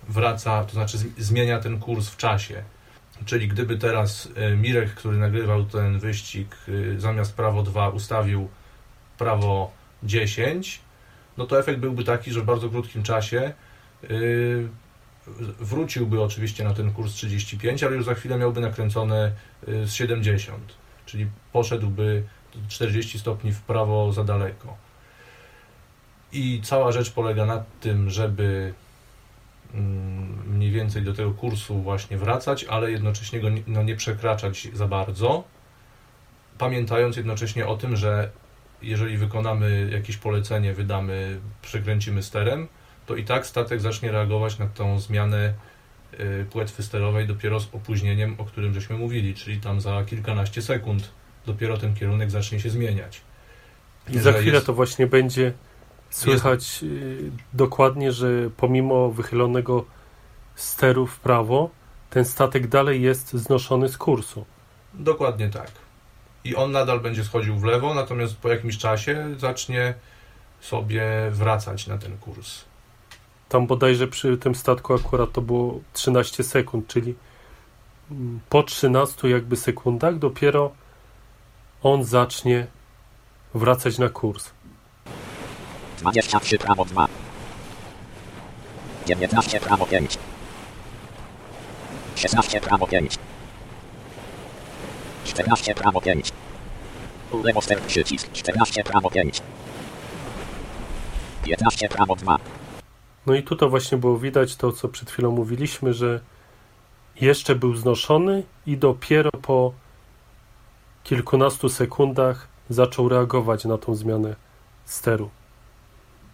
wraca, 0.10 0.64
to 0.64 0.74
znaczy 0.74 0.98
zmienia 1.18 1.60
ten 1.60 1.80
kurs 1.80 2.10
w 2.10 2.18
czasie. 2.18 2.64
Czyli 3.26 3.48
gdyby 3.48 3.78
teraz 3.78 4.30
e, 4.36 4.56
Mirek, 4.56 4.94
który 4.94 5.18
nagrywał 5.18 5.64
ten 5.64 6.00
wyścig, 6.00 6.56
e, 6.96 7.00
zamiast 7.00 7.36
prawo 7.36 7.64
2 7.64 7.90
ustawił 7.90 8.50
prawo 9.18 9.72
10, 10.04 10.82
no 11.38 11.46
to 11.46 11.60
efekt 11.60 11.80
byłby 11.80 12.04
taki, 12.04 12.32
że 12.32 12.42
w 12.42 12.46
bardzo 12.46 12.70
krótkim 12.70 13.04
czasie 13.04 13.54
e, 14.04 14.08
wróciłby 15.60 16.22
oczywiście 16.24 16.64
na 16.64 16.74
ten 16.74 16.92
kurs 16.92 17.14
35, 17.14 17.84
ale 17.84 17.96
już 17.96 18.06
za 18.06 18.16
chwilę 18.16 18.38
miałby 18.38 18.62
nakręcone 18.62 19.32
e, 19.68 19.88
z 19.88 19.94
70, 19.94 20.74
czyli 21.06 21.28
poszedłby 21.52 22.24
40 22.68 23.20
stopni 23.20 23.52
w 23.52 23.62
prawo 23.62 24.14
za 24.14 24.24
daleko. 24.24 24.78
I 26.32 26.62
cała 26.64 26.92
rzecz 26.92 27.12
polega 27.12 27.46
na 27.46 27.64
tym, 27.82 28.10
żeby 28.10 28.74
mm, 29.74 30.56
mniej 30.56 30.72
więcej 30.72 31.04
do 31.04 31.14
tego 31.14 31.32
kursu 31.32 31.82
właśnie 31.82 32.18
wracać, 32.18 32.64
ale 32.64 32.92
jednocześnie 32.92 33.40
go 33.40 33.48
no, 33.68 33.84
nie 33.84 33.96
przekraczać 33.96 34.68
za 34.74 34.88
bardzo, 34.88 35.44
pamiętając 36.58 37.18
jednocześnie 37.18 37.68
o 37.68 37.78
tym, 37.78 37.96
że 37.96 38.30
jeżeli 38.82 39.18
wykonamy 39.18 39.90
jakieś 39.92 40.18
polecenie, 40.18 40.74
wydamy, 40.74 41.40
przekręcimy 41.62 42.24
sterem, 42.24 42.68
to 43.06 43.16
i 43.16 43.24
tak 43.24 43.46
statek 43.46 43.82
zacznie 43.82 44.12
reagować 44.12 44.60
na 44.60 44.68
tą 44.68 45.00
zmianę 45.00 45.54
y, 46.20 46.46
płetwy 46.52 46.84
sterowej 46.84 47.28
dopiero 47.28 47.60
z 47.60 47.70
opóźnieniem, 47.76 48.36
o 48.38 48.46
którym 48.46 48.74
żeśmy 48.74 48.98
mówili, 48.98 49.34
czyli 49.34 49.60
tam 49.60 49.82
za 49.82 50.04
kilkanaście 50.04 50.62
sekund 50.62 51.12
dopiero 51.46 51.78
ten 51.78 51.96
kierunek 51.96 52.32
zacznie 52.32 52.60
się 52.60 52.70
zmieniać. 52.70 53.22
I 54.10 54.20
za 54.20 54.34
chwilę 54.34 54.54
jest- 54.54 54.66
to 54.66 54.74
właśnie 54.74 55.08
będzie 55.08 55.54
słychać 56.10 56.80
y, 56.84 57.32
dokładnie, 57.54 58.12
że 58.12 58.28
pomimo 58.58 59.10
wychylonego 59.12 59.86
steru 60.56 61.08
w 61.08 61.20
prawo, 61.20 61.70
ten 62.10 62.26
statek 62.26 62.68
dalej 62.68 63.02
jest 63.02 63.34
znoszony 63.34 63.90
z 63.90 63.98
kursu. 63.98 64.46
Dokładnie 64.94 65.50
tak. 65.50 65.72
I 66.44 66.56
on 66.56 66.72
nadal 66.72 67.00
będzie 67.00 67.24
schodził 67.24 67.56
w 67.58 67.64
lewo, 67.64 67.94
natomiast 67.94 68.36
po 68.38 68.50
jakimś 68.50 68.78
czasie 68.78 69.28
zacznie 69.38 69.94
sobie 70.62 71.06
wracać 71.32 71.88
na 71.88 71.98
ten 71.98 72.18
kurs. 72.18 72.66
Tam 73.50 73.68
bodajże 73.68 74.08
przy 74.08 74.38
tym 74.38 74.56
statku 74.56 74.94
akurat 74.94 75.32
to 75.32 75.42
było 75.42 75.80
13 75.94 76.44
sekund, 76.44 76.88
czyli 76.88 77.16
po 78.50 78.64
13 78.64 79.30
jakby 79.30 79.56
sekundach 79.56 80.20
dopiero 80.20 80.72
on 81.86 82.04
zacznie 82.04 82.68
wracać 83.54 83.98
na 83.98 84.10
kurs. 84.10 84.50
23 85.98 86.58
prawo 86.58 86.86
2. 86.86 87.08
19 89.06 89.60
prawo 89.60 89.86
5. 89.86 90.18
16 92.16 92.62
prawo 92.62 92.88
5. 92.88 93.18
14 95.26 95.76
prawo 95.76 96.02
5. 96.02 96.32
Lewo 97.44 97.62
ster 97.62 97.82
przycisk 97.82 98.32
14 98.32 98.84
prawo 98.84 99.10
5. 99.10 99.42
15 101.44 101.90
prawo 101.90 102.16
2. 102.16 102.38
No 103.26 103.36
i 103.36 103.44
tutaj 103.44 103.70
właśnie 103.70 103.98
było 103.98 104.18
widać 104.18 104.56
to, 104.56 104.72
co 104.72 104.90
przed 104.90 105.12
chwilą 105.12 105.32
mówiliśmy, 105.32 105.94
że 105.94 106.20
jeszcze 107.22 107.56
był 107.56 107.76
znoszony 107.76 108.44
i 108.66 108.78
dopiero 108.78 109.32
po 109.32 109.85
kilkunastu 111.06 111.70
sekundach 111.70 112.48
zaczął 112.70 113.10
reagować 113.10 113.66
na 113.66 113.78
tą 113.78 113.96
zmianę 113.96 114.36
steru. 114.86 115.30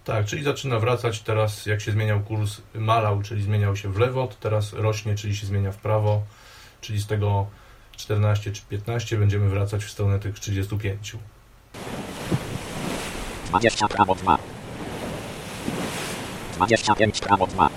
Tak, 0.04 0.26
czyli 0.26 0.44
zaczyna 0.44 0.80
wracać 0.80 1.22
teraz, 1.22 1.66
jak 1.66 1.82
się 1.82 1.92
zmieniał 1.92 2.20
kurs, 2.20 2.62
malał, 2.76 3.22
czyli 3.22 3.44
zmieniał 3.44 3.76
się 3.76 3.90
w 3.90 4.00
lewo, 4.00 4.28
to 4.28 4.36
teraz 4.40 4.74
rośnie, 4.74 5.16
czyli 5.16 5.36
się 5.36 5.48
zmienia 5.48 5.72
w 5.72 5.78
prawo, 5.78 6.22
czyli 6.82 7.00
z 7.02 7.08
tego 7.08 7.48
14 7.98 8.52
czy 8.52 8.62
15 8.62 9.18
będziemy 9.18 9.50
wracać 9.50 9.84
w 9.84 9.92
stronę 9.92 10.20
tych 10.20 10.40
35. 10.40 11.16
20 13.48 13.88
prawo 13.88 14.16
2. 14.16 14.38
25 16.56 17.20
prawo 17.20 17.48
2. 17.48 17.70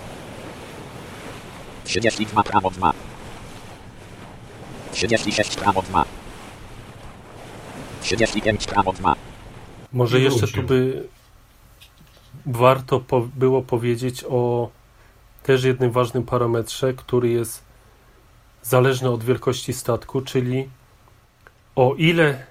32 1.84 2.42
prawo 2.42 2.70
2. 2.70 2.92
36 4.92 5.56
prawo 5.56 5.82
2. 5.82 6.23
35 8.04 8.66
prawo 8.66 8.92
2. 8.92 9.14
Może 9.92 10.20
jeszcze 10.20 10.48
tu 10.48 10.62
by 10.62 11.08
warto 12.46 13.00
po, 13.00 13.20
było 13.20 13.62
powiedzieć 13.62 14.24
o 14.28 14.70
też 15.42 15.64
jednym 15.64 15.90
ważnym 15.90 16.22
parametrze, 16.22 16.94
który 16.94 17.28
jest 17.28 17.64
zależny 18.62 19.10
od 19.10 19.24
wielkości 19.24 19.72
statku, 19.72 20.20
czyli 20.20 20.68
o 21.76 21.94
ile 21.98 22.46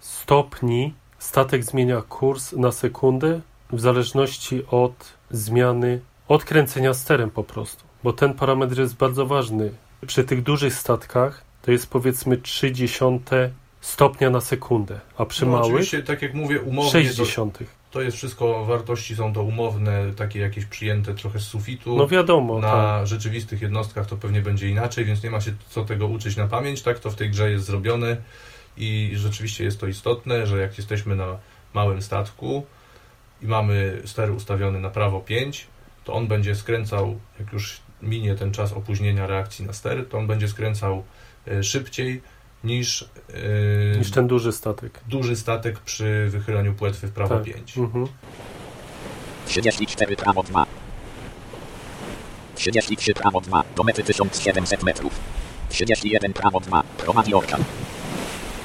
stopni 0.00 0.94
statek 1.18 1.64
zmienia 1.64 2.02
kurs 2.02 2.52
na 2.52 2.72
sekundę 2.72 3.40
w 3.72 3.80
zależności 3.80 4.62
od 4.70 5.12
zmiany, 5.30 6.00
od 6.28 6.44
kręcenia 6.44 6.94
sterem 6.94 7.30
po 7.30 7.44
prostu. 7.44 7.84
Bo 8.04 8.12
ten 8.12 8.34
parametr 8.34 8.78
jest 8.78 8.96
bardzo 8.96 9.26
ważny. 9.26 9.70
Przy 10.06 10.24
tych 10.24 10.42
dużych 10.42 10.74
statkach 10.74 11.44
to 11.62 11.70
jest 11.72 11.90
powiedzmy 11.90 12.36
0,3 12.36 13.50
stopnia 13.80 14.30
na 14.30 14.40
sekundę, 14.40 15.00
a 15.18 15.26
przy 15.26 15.46
No, 15.46 15.52
małych 15.52 15.66
oczywiście, 15.66 16.02
tak 16.02 16.22
jak 16.22 16.34
mówię, 16.34 16.60
umownie 16.60 16.90
6 16.90 17.34
to, 17.34 17.48
to 17.90 18.02
jest 18.02 18.16
wszystko, 18.16 18.64
wartości 18.64 19.16
są 19.16 19.32
to 19.32 19.42
umowne, 19.42 20.12
takie 20.16 20.40
jakieś 20.40 20.64
przyjęte 20.64 21.14
trochę 21.14 21.40
z 21.40 21.46
sufitu. 21.46 21.96
No 21.96 22.08
wiadomo, 22.08 22.58
na 22.58 22.72
tak. 22.72 23.06
rzeczywistych 23.06 23.62
jednostkach 23.62 24.06
to 24.06 24.16
pewnie 24.16 24.42
będzie 24.42 24.68
inaczej, 24.68 25.04
więc 25.04 25.22
nie 25.22 25.30
ma 25.30 25.40
się 25.40 25.52
co 25.68 25.84
tego 25.84 26.06
uczyć 26.06 26.36
na 26.36 26.46
pamięć, 26.46 26.82
tak 26.82 26.98
to 26.98 27.10
w 27.10 27.14
tej 27.14 27.30
grze 27.30 27.50
jest 27.50 27.64
zrobione 27.64 28.16
i 28.76 29.12
rzeczywiście 29.14 29.64
jest 29.64 29.80
to 29.80 29.86
istotne, 29.86 30.46
że 30.46 30.58
jak 30.58 30.78
jesteśmy 30.78 31.16
na 31.16 31.38
małym 31.74 32.02
statku 32.02 32.66
i 33.42 33.46
mamy 33.46 34.02
ster 34.04 34.30
ustawiony 34.30 34.80
na 34.80 34.90
prawo 34.90 35.20
5, 35.20 35.66
to 36.04 36.12
on 36.12 36.26
będzie 36.26 36.54
skręcał, 36.54 37.18
jak 37.38 37.52
już 37.52 37.80
minie 38.02 38.34
ten 38.34 38.52
czas 38.52 38.72
opóźnienia 38.72 39.26
reakcji 39.26 39.66
na 39.66 39.72
ster, 39.72 40.08
to 40.08 40.18
on 40.18 40.26
będzie 40.26 40.48
skręcał 40.48 41.04
e, 41.48 41.62
szybciej 41.62 42.22
niż, 42.64 43.08
e, 43.94 43.98
niż 43.98 44.10
ten 44.10 44.26
duży 44.26 44.52
statek. 44.52 45.00
duży 45.08 45.36
statek 45.36 45.78
przy 45.80 46.26
wychyleniu 46.30 46.74
płetwy 46.74 47.06
w 47.06 47.12
prawo 47.12 47.34
Tak. 47.34 47.44
5. 47.44 47.78
Mhm. 47.78 48.06
34 49.46 50.16
prawo 50.16 50.42
2. 50.42 50.66
33 52.54 53.14
prawo 53.14 53.40
2. 53.40 53.64
Do 53.76 53.82
mety 53.84 54.04
1700 54.04 54.82
metrów. 54.82 55.20
31 55.68 56.32
prawo 56.32 56.60
2. 56.60 56.82
Prowadzi 56.82 57.34
orkan. 57.34 57.64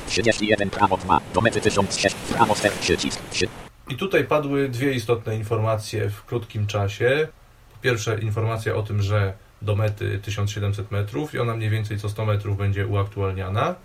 31 0.07 0.69
prawo 0.69 0.97
2. 0.97 1.21
Do 1.33 1.41
mety 1.41 1.61
1600. 1.61 2.13
Prawo 2.19 2.55
ster 2.55 2.71
przycisk. 2.71 3.21
Przy... 3.31 3.47
I 3.89 3.95
tutaj 3.95 4.23
padły 4.23 4.69
dwie 4.69 4.93
istotne 4.93 5.35
informacje 5.35 6.09
w 6.09 6.25
krótkim 6.25 6.67
czasie. 6.67 7.27
Po 7.73 7.77
pierwsze, 7.81 8.19
informacja 8.19 8.75
o 8.75 8.83
tym, 8.83 9.01
że 9.01 9.33
do 9.63 9.75
mety 9.75 10.19
1700 10.19 10.91
metrów 10.91 11.33
i 11.33 11.39
ona 11.39 11.55
mniej 11.55 11.69
więcej 11.69 11.99
co 11.99 12.09
100 12.09 12.25
metrów 12.25 12.57
będzie 12.57 12.87
uaktualniana. 12.87 13.75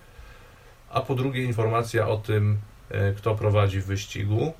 A 0.90 1.00
po 1.00 1.14
drugie, 1.14 1.44
informacja 1.44 2.08
o 2.08 2.16
tym, 2.16 2.58
e, 2.90 3.12
kto 3.12 3.34
prowadzi 3.34 3.80
w 3.80 3.86
wyścigu. 3.86 4.52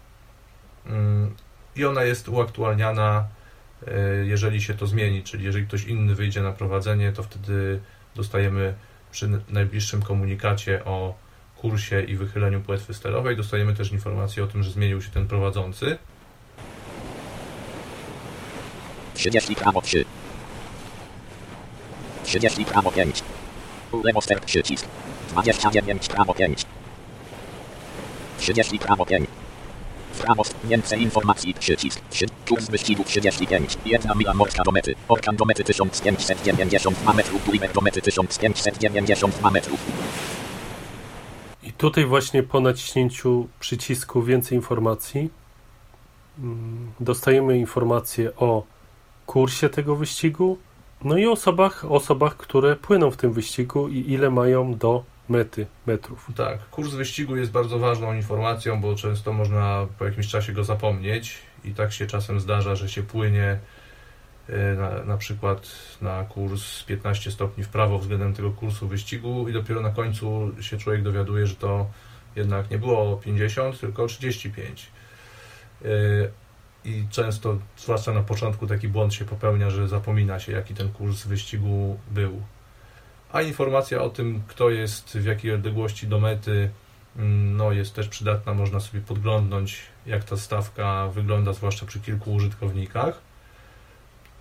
Mm, 0.87 1.35
I 1.77 1.85
ona 1.85 2.05
jest 2.05 2.29
uaktualniana, 2.29 3.29
e, 3.87 4.27
jeżeli 4.27 4.63
się 4.63 4.75
to 4.75 4.87
zmieni, 4.87 5.23
czyli 5.23 5.45
jeżeli 5.45 5.67
ktoś 5.67 5.85
inny 5.85 6.15
wyjdzie 6.15 6.43
na 6.43 6.53
prowadzenie, 6.53 7.13
to 7.13 7.23
wtedy 7.23 7.81
dostajemy 8.17 8.75
przy 9.11 9.41
najbliższym 9.49 10.03
komunikacie 10.03 10.85
o 10.85 11.15
kursie 11.57 12.03
i 12.03 12.17
wychyleniu 12.17 12.61
płetwy 12.61 12.95
sterowej. 12.95 13.37
Dostajemy 13.37 13.75
też 13.75 13.93
informację 13.93 14.45
o 14.45 14.47
tym, 14.47 14.63
że 14.63 14.71
zmienił 14.71 15.03
się 15.03 15.11
ten 15.11 15.27
prowadzący. 15.27 15.99
30 19.15 19.57
prawo 19.57 19.83
3. 19.83 20.05
30 22.29 22.65
prawo 22.65 22.91
5. 22.93 23.23
Lewo 24.05 24.21
ster 24.21 24.41
przycisk. 24.41 24.87
29 25.31 26.09
prawo 26.09 26.35
5. 26.35 26.67
30 28.39 28.79
prawo 28.79 29.07
5. 29.07 29.29
W 30.13 30.21
prawo 30.21 30.43
więcej 30.65 31.03
informacji 31.03 31.55
przycisk. 31.55 32.01
Trzy- 32.11 32.27
Kurs 32.49 32.69
wyścigu 32.71 33.05
35. 33.05 33.77
Jedna 33.87 34.15
mila 34.15 34.35
morska 34.35 34.63
do 34.63 34.73
mety. 34.73 34.95
Orkan 35.09 35.37
do 35.37 35.45
mety 35.45 35.65
1592 35.65 37.13
metrów. 37.13 37.45
Gulliver 37.47 37.73
do 37.73 37.81
mety 37.81 38.03
1592 38.03 39.51
metrów. 39.51 39.81
I 41.63 41.73
tutaj 41.73 42.05
właśnie 42.05 42.43
po 42.43 42.61
naciśnięciu 42.61 43.49
przycisku 43.61 44.23
więcej 44.23 44.57
informacji 44.59 45.31
mm, 46.39 46.93
dostajemy 47.01 47.59
informacje 47.59 48.37
o 48.37 48.63
kursie 49.27 49.69
tego 49.69 49.97
wyścigu, 49.97 50.59
no 51.05 51.17
i 51.17 51.27
osobach, 51.27 51.85
osobach, 51.85 52.37
które 52.37 52.77
płyną 52.77 53.11
w 53.11 53.17
tym 53.17 53.33
wyścigu 53.33 53.89
i 53.89 54.13
ile 54.13 54.31
mają 54.31 54.75
do 54.75 55.05
mety 55.29 55.67
metrów. 55.87 56.31
Tak, 56.37 56.71
kurs 56.71 56.95
wyścigu 56.95 57.37
jest 57.37 57.53
bardzo 57.53 57.79
ważną 57.79 58.15
informacją, 58.15 58.81
bo 58.81 58.95
często 58.95 59.33
można 59.33 59.87
po 59.99 60.05
jakimś 60.05 60.29
czasie 60.29 60.53
go 60.53 60.65
zapomnieć 60.65 61.39
i 61.65 61.75
tak 61.75 61.93
się 61.93 62.07
czasem 62.07 62.41
zdarza, 62.41 62.77
że 62.77 62.89
się 62.89 63.03
płynie 63.03 63.59
e, 64.49 64.75
na, 64.75 65.05
na 65.05 65.17
przykład 65.17 65.69
na 66.01 66.25
kurs 66.25 66.85
15 66.85 67.31
stopni 67.31 67.65
w 67.65 67.69
prawo 67.69 67.99
względem 67.99 68.35
tego 68.35 68.51
kursu 68.51 68.89
wyścigu 68.89 69.49
i 69.49 69.53
dopiero 69.53 69.81
na 69.81 69.91
końcu 69.91 70.51
się 70.61 70.79
człowiek 70.79 71.03
dowiaduje, 71.03 71.47
że 71.47 71.55
to 71.55 71.87
jednak 72.37 72.71
nie 72.71 72.79
było 72.79 73.17
50, 73.17 73.81
tylko 73.81 74.07
35. 74.07 74.87
I 76.85 77.05
często, 77.11 77.59
zwłaszcza 77.77 78.13
na 78.13 78.23
początku, 78.23 78.67
taki 78.67 78.89
błąd 78.89 79.15
się 79.15 79.25
popełnia, 79.25 79.71
że 79.71 79.89
zapomina 79.89 80.41
się, 80.41 80.53
jaki 80.53 80.75
ten 80.75 80.89
kurs 80.89 81.27
wyścigu 81.27 81.99
był 82.11 82.43
a 83.33 83.43
informacja 83.43 84.03
o 84.03 84.11
tym, 84.11 84.43
kto 84.49 84.71
jest 84.71 85.19
w 85.19 85.25
jakiej 85.25 85.55
odległości 85.55 86.07
do 86.07 86.21
mety, 86.21 86.71
mm, 87.17 87.57
no, 87.57 87.73
jest 87.73 87.95
też 87.95 88.09
przydatna. 88.09 88.55
Można 88.55 88.81
sobie 88.81 89.01
podglądnąć, 89.01 89.81
jak 90.07 90.25
ta 90.25 90.37
stawka 90.37 91.09
wygląda, 91.09 91.53
zwłaszcza 91.53 91.87
przy 91.87 92.01
kilku 92.01 92.35
użytkownikach. 92.35 93.21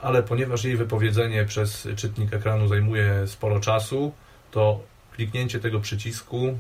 Ale 0.02 0.24
ponieważ 0.24 0.64
jej 0.64 0.78
wypowiedzenie 0.78 1.46
przez 1.46 1.88
czytnik 1.96 2.34
ekranu 2.34 2.68
zajmuje 2.68 3.28
sporo 3.28 3.60
czasu, 3.60 4.14
to 4.52 4.80
kliknięcie 5.16 5.60
tego 5.60 5.80
przycisku 5.80 6.58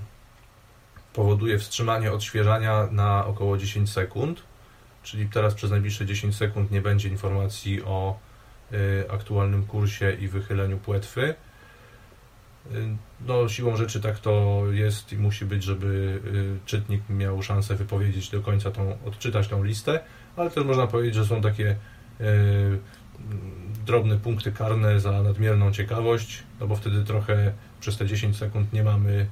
powoduje 1.14 1.60
wstrzymanie 1.60 2.12
odświeżania 2.12 2.88
na 2.92 3.26
około 3.26 3.58
10 3.58 3.90
sekund. 3.90 4.44
Czyli 5.08 5.30
teraz 5.30 5.54
przez 5.54 5.72
najbliższe 5.72 6.06
10 6.06 6.36
sekund 6.36 6.72
nie 6.72 6.82
będzie 6.82 7.10
informacji 7.10 7.84
o 7.84 8.20
y, 8.74 9.06
aktualnym 9.12 9.66
kursie 9.66 10.12
i 10.12 10.28
wychyleniu 10.28 10.78
płetwy. 10.78 11.36
No, 13.28 13.50
siłą 13.50 13.78
rzeczy 13.78 14.02
tak 14.02 14.20
to 14.20 14.64
jest 14.72 15.14
i 15.14 15.18
musi 15.18 15.46
być, 15.46 15.64
żeby 15.64 16.20
y, 16.26 16.66
czytnik 16.66 17.02
miał 17.10 17.44
szansę 17.44 17.76
wypowiedzieć 17.76 18.30
do 18.30 18.42
końca 18.42 18.72
tą, 18.72 18.98
odczytać 19.06 19.48
tą 19.48 19.64
listę, 19.64 20.00
ale 20.36 20.50
też 20.50 20.66
można 20.66 20.88
powiedzieć, 20.88 21.16
że 21.16 21.26
są 21.26 21.42
takie 21.42 21.76
y, 22.22 22.80
drobne 23.86 24.18
punkty 24.18 24.52
karne 24.52 25.00
za 25.00 25.22
nadmierną 25.24 25.72
ciekawość, 25.72 26.44
no 26.60 26.68
bo 26.68 26.76
wtedy 26.76 27.04
trochę 27.04 27.54
przez 27.80 27.98
te 27.98 28.08
10 28.08 28.38
sekund 28.38 28.74
nie 28.74 28.84
mamy 28.84 29.28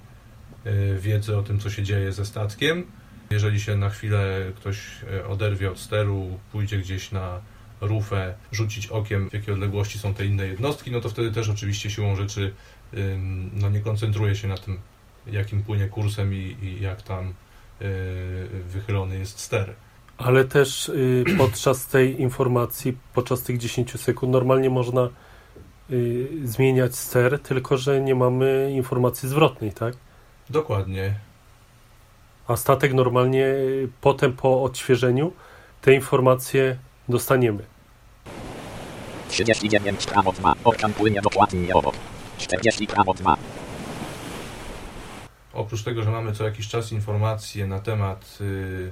y, 0.66 0.98
wiedzy 1.00 1.38
o 1.38 1.44
tym, 1.44 1.60
co 1.60 1.70
się 1.70 1.84
dzieje 1.84 2.12
ze 2.12 2.26
statkiem. 2.26 2.86
Jeżeli 3.30 3.60
się 3.60 3.78
na 3.78 3.90
chwilę 3.90 4.52
ktoś 4.56 4.78
y, 5.14 5.28
oderwie 5.28 5.72
od 5.72 5.80
steru, 5.80 6.40
pójdzie 6.52 6.78
gdzieś 6.78 7.12
na 7.12 7.42
rufę, 7.82 8.34
rzucić 8.52 8.88
okiem, 8.88 9.30
w 9.30 9.34
jakiej 9.34 9.54
odległości 9.54 10.00
są 10.00 10.14
te 10.14 10.26
inne 10.26 10.48
jednostki, 10.48 10.92
no 10.92 11.02
to 11.02 11.10
wtedy 11.10 11.32
też 11.32 11.50
oczywiście 11.50 11.90
siłą 11.90 12.16
rzeczy 12.16 12.54
no 13.54 13.70
nie 13.70 13.80
koncentruje 13.80 14.36
się 14.36 14.48
na 14.48 14.58
tym, 14.58 14.80
jakim 15.28 15.64
płynie 15.64 15.88
kursem 15.88 16.34
i, 16.34 16.58
i 16.62 16.82
jak 16.82 17.02
tam 17.02 17.34
yy, 17.82 17.88
wychylony 18.70 19.20
jest 19.20 19.40
ster. 19.40 19.74
Ale 20.18 20.46
też 20.46 20.90
y, 20.90 21.24
podczas 21.38 21.88
tej 21.88 22.22
informacji, 22.22 22.98
podczas 23.14 23.44
tych 23.44 23.58
10 23.58 24.02
sekund, 24.02 24.34
normalnie 24.34 24.70
można 24.70 25.10
y, 25.92 26.28
zmieniać 26.44 26.96
ster, 26.96 27.40
tylko 27.40 27.78
że 27.78 28.02
nie 28.02 28.16
mamy 28.16 28.72
informacji 28.76 29.30
zwrotnej, 29.30 29.72
tak? 29.72 29.94
Dokładnie. 30.50 31.16
A 32.48 32.56
statek 32.56 32.94
normalnie 32.94 33.46
y, 33.46 33.90
potem 34.02 34.34
po 34.34 34.64
odświeżeniu 34.64 35.34
te 35.82 35.94
informacje 35.94 36.78
dostaniemy. 37.10 37.64
39 39.30 40.06
prawo 40.06 40.32
2. 40.32 40.54
Orkan 40.64 40.94
płynie 40.94 41.22
dokładnie 41.22 41.74
obok. 41.74 41.96
40 42.38 42.88
prawo 42.88 43.14
2. 43.14 43.38
Oprócz 45.54 45.84
tego, 45.84 46.04
że 46.04 46.12
mamy 46.12 46.32
co 46.34 46.44
jakiś 46.44 46.68
czas 46.68 46.92
informacje 46.92 47.68
na 47.68 47.80
temat 47.80 48.38
yy, 48.40 48.92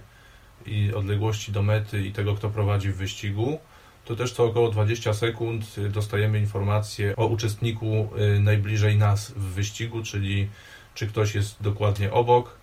i 0.65 0.93
odległości 0.93 1.51
do 1.51 1.63
mety 1.63 2.03
i 2.03 2.11
tego, 2.11 2.35
kto 2.35 2.49
prowadzi 2.49 2.89
w 2.89 2.95
wyścigu, 2.95 3.59
to 4.05 4.15
też 4.15 4.33
co 4.33 4.43
około 4.43 4.69
20 4.69 5.13
sekund 5.13 5.65
dostajemy 5.89 6.39
informację 6.39 7.15
o 7.15 7.25
uczestniku 7.25 8.09
najbliżej 8.39 8.97
nas 8.97 9.31
w 9.31 9.41
wyścigu, 9.41 10.03
czyli 10.03 10.49
czy 10.95 11.07
ktoś 11.07 11.35
jest 11.35 11.61
dokładnie 11.61 12.11
obok, 12.11 12.62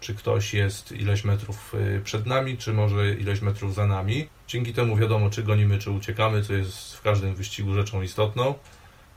czy 0.00 0.14
ktoś 0.14 0.54
jest 0.54 0.92
ileś 0.92 1.24
metrów 1.24 1.74
przed 2.04 2.26
nami, 2.26 2.56
czy 2.56 2.72
może 2.72 3.14
ileś 3.14 3.42
metrów 3.42 3.74
za 3.74 3.86
nami. 3.86 4.28
Dzięki 4.46 4.72
temu 4.72 4.96
wiadomo, 4.96 5.30
czy 5.30 5.42
gonimy, 5.42 5.78
czy 5.78 5.90
uciekamy, 5.90 6.42
co 6.42 6.52
jest 6.52 6.96
w 6.96 7.02
każdym 7.02 7.34
wyścigu 7.34 7.74
rzeczą 7.74 8.02
istotną. 8.02 8.54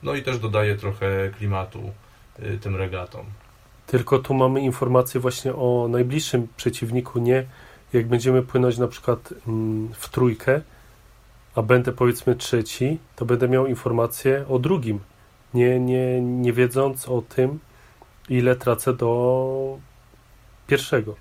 No 0.04 0.16
i 0.16 0.24
też 0.24 0.40
dodaje 0.40 0.76
trochę 0.76 1.32
klimatu 1.38 1.92
tym 2.62 2.76
regatom. 2.76 3.26
Tylko 3.88 4.20
tu 4.20 4.34
mamy 4.34 4.62
informację 4.62 5.20
właśnie 5.20 5.54
o 5.54 5.88
najbliższym 5.90 6.48
przeciwniku, 6.58 7.20
nie 7.20 7.46
jak 7.94 8.08
będziemy 8.08 8.42
płynąć 8.42 8.78
na 8.78 8.88
przykład 8.88 9.34
mm, 9.48 9.90
w 9.94 10.10
trójkę, 10.10 10.62
a 11.56 11.62
będę 11.62 11.92
powiedzmy 11.92 12.36
trzeci, 12.36 12.98
to 13.16 13.26
będę 13.26 13.50
miał 13.50 13.68
informację 13.68 14.46
o 14.50 14.60
drugim, 14.60 15.00
nie, 15.54 15.80
nie, 15.80 16.22
nie 16.22 16.54
wiedząc 16.54 17.10
o 17.10 17.22
tym, 17.22 17.60
ile 18.30 18.56
tracę 18.56 18.94
do 18.94 19.78
pierwszego. 20.72 21.16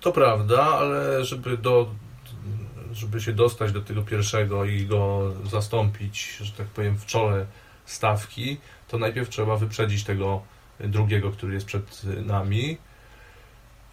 To 0.00 0.12
prawda, 0.12 0.62
ale 0.62 1.24
żeby, 1.24 1.56
do, 1.58 1.94
żeby 2.92 3.20
się 3.20 3.32
dostać 3.32 3.72
do 3.72 3.80
tego 3.80 4.02
pierwszego 4.02 4.64
i 4.64 4.86
go 4.86 5.32
zastąpić, 5.50 6.36
że 6.40 6.52
tak 6.52 6.66
powiem, 6.66 6.98
w 6.98 7.06
czole 7.06 7.46
stawki, 7.84 8.56
to 8.88 8.98
najpierw 8.98 9.28
trzeba 9.28 9.56
wyprzedzić 9.56 10.04
tego 10.04 10.42
drugiego, 10.80 11.30
który 11.30 11.54
jest 11.54 11.66
przed 11.66 12.04
nami. 12.26 12.78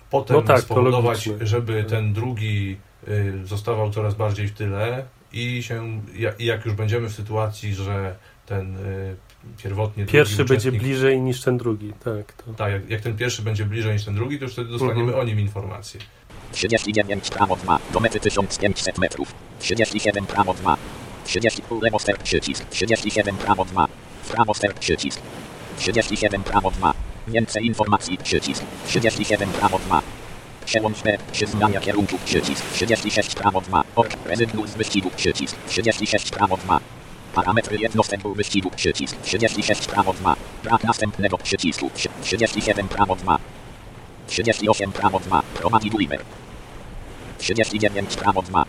Potem 0.10 0.36
no 0.36 0.41
tak, 0.41 0.62
spowodować, 0.62 1.30
żeby 1.41 1.84
ten 1.84 2.13
drugi 2.13 2.78
y, 3.08 3.41
zostawał 3.45 3.91
coraz 3.91 4.15
bardziej 4.15 4.47
w 4.47 4.54
tyle 4.54 5.06
i 5.32 5.63
się, 5.63 6.02
jak 6.39 6.65
już 6.65 6.73
będziemy 6.73 7.10
w 7.10 7.13
sytuacji, 7.13 7.75
że 7.75 8.15
ten 8.45 8.78
y, 8.78 9.15
pierwotnie 9.63 10.06
Pierwszy 10.06 10.45
będzie 10.45 10.71
bliżej 10.71 11.21
niż 11.21 11.41
ten 11.41 11.58
drugi, 11.58 11.93
tak. 12.04 12.34
To. 12.34 12.54
Tak, 12.54 12.71
jak, 12.71 12.89
jak, 12.89 13.02
ten 13.02 13.17
pierwszy 13.17 13.41
będzie 13.41 13.65
bliżej 13.65 13.93
niż 13.93 14.06
ten 14.06 14.15
drugi, 14.15 14.39
to 14.39 14.43
już 14.43 14.54
wtedy 14.54 14.69
dostaniemy 14.69 15.02
mhm. 15.02 15.19
o 15.19 15.23
nim 15.23 15.39
informację. 15.39 15.99
39 16.52 17.30
prawo 17.30 17.56
2, 17.56 17.80
do 17.93 17.99
mety 17.99 18.19
1500 18.19 18.97
metrów. 18.97 19.34
37 19.60 20.25
prawo 20.25 20.54
2. 20.54 20.78
30 21.25 21.62
lewo 21.82 21.99
ster 21.99 22.17
przycisk. 22.17 22.69
37 22.69 23.38
prawo 23.38 23.65
2. 23.65 23.88
Prawo 24.32 24.54
ster 24.54 24.73
przycisk. 24.73 25.21
37 25.78 26.43
prawo 26.43 26.71
2. 26.71 26.93
Więcej 27.28 27.65
informacji 27.65 28.17
przycisk. 28.17 28.63
37 28.88 29.49
prawo 29.49 29.80
2. 29.80 30.02
Przełącz 30.65 31.02
B, 31.02 31.17
przy 31.32 31.47
zmianie 31.47 31.80
kierunku 31.80 32.17
przycisk. 32.25 32.71
36 32.73 33.36
prawo 33.36 33.62
2. 33.62 33.84
Ok, 33.95 34.10
rezygnuj 34.25 34.67
z 34.67 34.75
wyścigu 34.75 35.10
przycisk. 35.10 35.56
36 35.67 36.32
prawo 36.32 36.58
2. 36.58 36.80
Parametry 37.36 37.78
jednostępu 37.78 38.34
wyścigu 38.34 38.70
przycisk. 38.70 39.22
36 39.22 39.88
prawo 39.88 40.13
2. 40.13 40.36
Brak 40.63 40.84
następnego 40.84 41.38
przycisku. 41.38 41.92
37 42.22 42.88
prawo 42.88 43.15
2. 43.15 43.39
38 44.28 44.92
prawo 44.92 45.20
2. 45.20 45.42
Prowadzi 45.42 45.89
Gulliver. 45.89 46.22
39 47.38 48.15
prawo 48.15 48.42
2. 48.42 48.65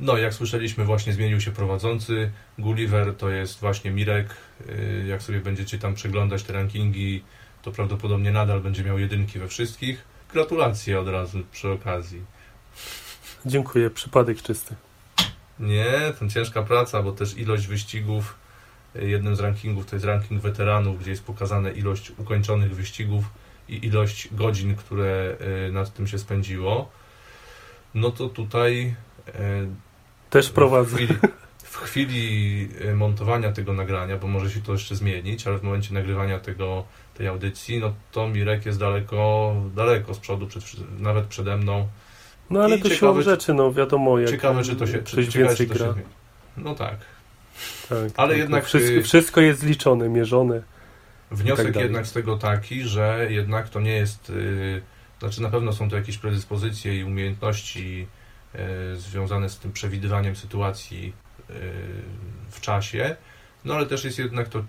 No, 0.00 0.16
jak 0.16 0.34
słyszeliśmy, 0.34 0.84
właśnie 0.84 1.12
zmienił 1.12 1.40
się 1.40 1.50
prowadzący. 1.50 2.30
Gulliver 2.58 3.16
to 3.16 3.30
jest 3.30 3.60
właśnie 3.60 3.90
Mirek. 3.90 4.36
Y, 4.68 5.04
jak 5.08 5.22
sobie 5.22 5.40
będziecie 5.40 5.78
tam 5.78 5.94
przeglądać 5.94 6.42
te 6.42 6.52
rankingi, 6.52 7.24
to 7.62 7.72
prawdopodobnie 7.72 8.30
nadal 8.30 8.60
będzie 8.60 8.84
miał 8.84 8.98
jedynki 8.98 9.38
we 9.38 9.48
wszystkich. 9.48 10.04
Gratulacje 10.32 11.00
od 11.00 11.08
razu 11.08 11.38
przy 11.52 11.70
okazji. 11.70 12.22
Dziękuję, 13.46 13.90
przypadek 13.90 14.42
czysty. 14.42 14.74
Nie, 15.60 16.12
to 16.18 16.28
ciężka 16.28 16.62
praca, 16.62 17.02
bo 17.02 17.12
też 17.12 17.38
ilość 17.38 17.66
wyścigów, 17.66 18.34
y, 18.96 19.08
jednym 19.08 19.36
z 19.36 19.40
rankingów 19.40 19.86
to 19.86 19.96
jest 19.96 20.06
ranking 20.06 20.42
weteranów, 20.42 21.00
gdzie 21.00 21.10
jest 21.10 21.24
pokazane 21.24 21.72
ilość 21.72 22.12
ukończonych 22.18 22.76
wyścigów 22.76 23.24
i 23.68 23.86
ilość 23.86 24.34
godzin, 24.34 24.76
które 24.76 25.36
y, 25.68 25.72
nad 25.72 25.94
tym 25.94 26.06
się 26.06 26.18
spędziło. 26.18 26.90
No 27.94 28.10
to 28.10 28.28
tutaj 28.28 28.94
też 30.30 30.50
prowadzę. 30.50 30.96
W 31.02 31.04
chwili, 31.04 31.18
w 31.58 31.76
chwili 31.76 32.68
montowania 32.94 33.52
tego 33.52 33.72
nagrania, 33.72 34.16
bo 34.16 34.28
może 34.28 34.50
się 34.50 34.60
to 34.60 34.72
jeszcze 34.72 34.96
zmienić, 34.96 35.46
ale 35.46 35.58
w 35.58 35.62
momencie 35.62 35.94
nagrywania 35.94 36.38
tego, 36.38 36.84
tej 37.14 37.28
audycji, 37.28 37.80
no 37.80 37.94
to 38.12 38.28
Mirek 38.28 38.66
jest 38.66 38.78
daleko, 38.78 39.54
daleko 39.74 40.14
z 40.14 40.18
przodu, 40.18 40.46
przed, 40.46 40.64
nawet 41.00 41.26
przede 41.26 41.56
mną. 41.56 41.88
No 42.52 42.64
ale 42.64 42.76
I 42.76 42.82
to 42.82 42.90
siłą 42.90 43.22
rzeczy, 43.22 43.54
no 43.54 43.72
wiadomo, 43.72 44.18
jak 44.18 44.30
ciekawe, 44.30 44.62
czy 44.62 44.76
to 44.76 44.86
się, 44.86 45.02
coś 45.02 45.26
ciekawe, 45.26 45.48
więcej 45.48 45.66
gra. 45.66 45.86
Się, 45.86 45.94
no 46.56 46.74
tak. 46.74 46.96
tak 47.88 47.98
ale 48.16 48.28
tak, 48.28 48.38
jednak... 48.38 48.64
Wszystko, 48.64 48.92
y, 48.92 49.02
wszystko, 49.02 49.40
jest 49.40 49.60
zliczone, 49.60 50.08
mierzone. 50.08 50.62
Wniosek 51.30 51.66
tak 51.66 51.82
jednak 51.82 52.06
z 52.06 52.12
tego 52.12 52.38
taki, 52.38 52.82
że 52.82 53.26
jednak 53.30 53.68
to 53.68 53.80
nie 53.80 53.94
jest... 53.94 54.28
Yy, 54.28 54.82
znaczy 55.20 55.42
na 55.42 55.48
pewno 55.48 55.72
są 55.72 55.90
to 55.90 55.96
jakieś 55.96 56.18
predyspozycje 56.18 56.98
i 56.98 57.04
umiejętności 57.04 58.06
E, 58.54 58.96
związane 58.96 59.48
z 59.48 59.58
tym 59.58 59.72
przewidywaniem 59.72 60.36
sytuacji 60.36 61.12
e, 61.50 61.52
w 62.50 62.60
czasie, 62.60 63.16
no 63.64 63.74
ale 63.74 63.86
też 63.86 64.04
jest 64.04 64.18
jednak 64.18 64.48
to 64.48 64.64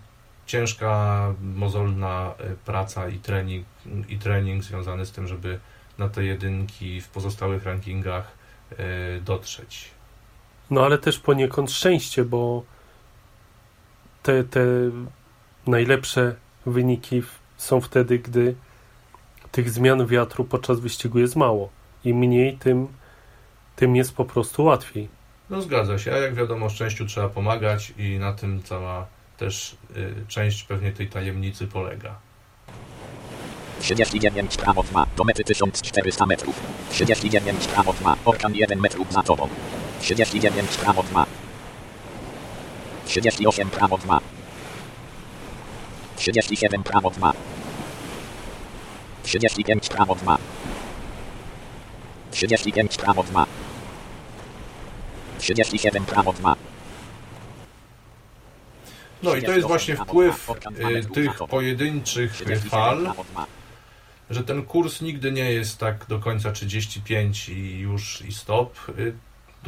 ciężka, 0.45 1.33
mozolna 1.41 2.33
e, 2.37 2.55
praca 2.65 3.09
i 3.09 3.19
trening, 3.19 3.65
i 4.09 4.17
trening 4.17 4.63
związany 4.63 5.05
z 5.05 5.11
tym, 5.11 5.27
żeby 5.27 5.59
na 5.97 6.09
te 6.09 6.23
jedynki 6.23 7.01
w 7.01 7.07
pozostałych 7.07 7.65
rankingach 7.65 8.31
dotrzeć. 9.21 9.91
No 10.69 10.85
ale 10.85 10.97
też 10.97 11.19
poniekąd 11.19 11.71
szczęście, 11.71 12.25
bo 12.25 12.63
te, 14.23 14.43
te 14.43 14.61
najlepsze 15.67 16.35
wyniki 16.65 17.23
są 17.57 17.81
wtedy, 17.81 18.19
gdy 18.19 18.55
tych 19.51 19.69
zmian 19.69 20.07
wiatru 20.07 20.45
podczas 20.45 20.79
wyścigu 20.79 21.19
jest 21.19 21.35
mało. 21.35 21.69
Im 22.03 22.17
mniej, 22.17 22.57
tym 22.57 22.87
tym 23.75 23.95
jest 23.95 24.15
po 24.15 24.25
prostu 24.25 24.63
łatwiej. 24.63 25.09
No 25.49 25.61
zgadza 25.61 25.99
się, 25.99 26.13
a 26.13 26.17
jak 26.17 26.35
wiadomo, 26.35 26.69
szczęściu 26.69 27.05
trzeba 27.05 27.29
pomagać 27.29 27.93
i 27.97 28.19
na 28.19 28.33
tym 28.33 28.63
cała 28.63 29.07
też 29.37 29.77
y, 29.97 30.15
część 30.27 30.63
pewnie 30.63 30.91
tej 30.91 31.09
tajemnicy 31.09 31.67
polega. 31.67 32.19
39 33.83 34.57
prawo 34.57 34.83
2, 34.83 35.05
do 35.17 35.23
mety 35.23 35.43
1400 35.43 36.25
metrów. 36.25 36.55
39 36.89 37.67
prawo 37.67 37.93
2, 37.93 38.15
orkan 38.25 38.55
1 38.55 38.79
metrów 38.79 39.13
za 39.13 39.23
tobą. 39.23 39.49
39 40.01 40.77
prawo 40.77 41.03
2. 41.03 41.25
38 43.05 43.69
prawo 43.69 43.97
2. 43.97 44.19
37 46.15 46.83
prawo 46.83 47.09
2. 47.09 47.33
35 49.23 49.89
prawo 49.89 50.15
2. 50.15 50.37
35 52.31 52.97
prawo 52.97 53.23
2. 53.23 53.45
37 55.39 56.05
prawo 56.05 56.33
2. 56.33 56.55
No 59.23 59.35
i 59.35 59.43
to 59.43 59.51
jest 59.51 59.67
właśnie 59.67 59.95
wpływ 59.95 60.49
y, 60.49 61.13
tych 61.13 61.37
pojedynczych 61.49 62.41
fal, 62.69 63.13
że 64.33 64.43
ten 64.43 64.63
kurs 64.63 65.01
nigdy 65.01 65.31
nie 65.31 65.51
jest 65.51 65.79
tak 65.79 66.05
do 66.09 66.19
końca 66.19 66.51
35 66.51 67.49
i 67.49 67.79
już 67.79 68.21
i 68.21 68.31
stop, 68.31 68.77
y, 68.99 69.13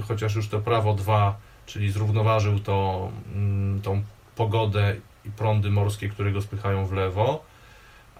chociaż 0.02 0.36
już 0.36 0.48
to 0.48 0.60
prawo 0.60 0.94
2, 0.94 1.38
czyli 1.66 1.92
zrównoważył 1.92 2.60
to, 2.60 3.12
mm, 3.36 3.82
tą 3.82 4.04
pogodę 4.36 4.96
i 5.26 5.30
prądy 5.32 5.70
morskie, 5.70 6.10
które 6.10 6.32
go 6.32 6.42
spychają 6.42 6.86
w 6.86 6.92
lewo 6.92 7.46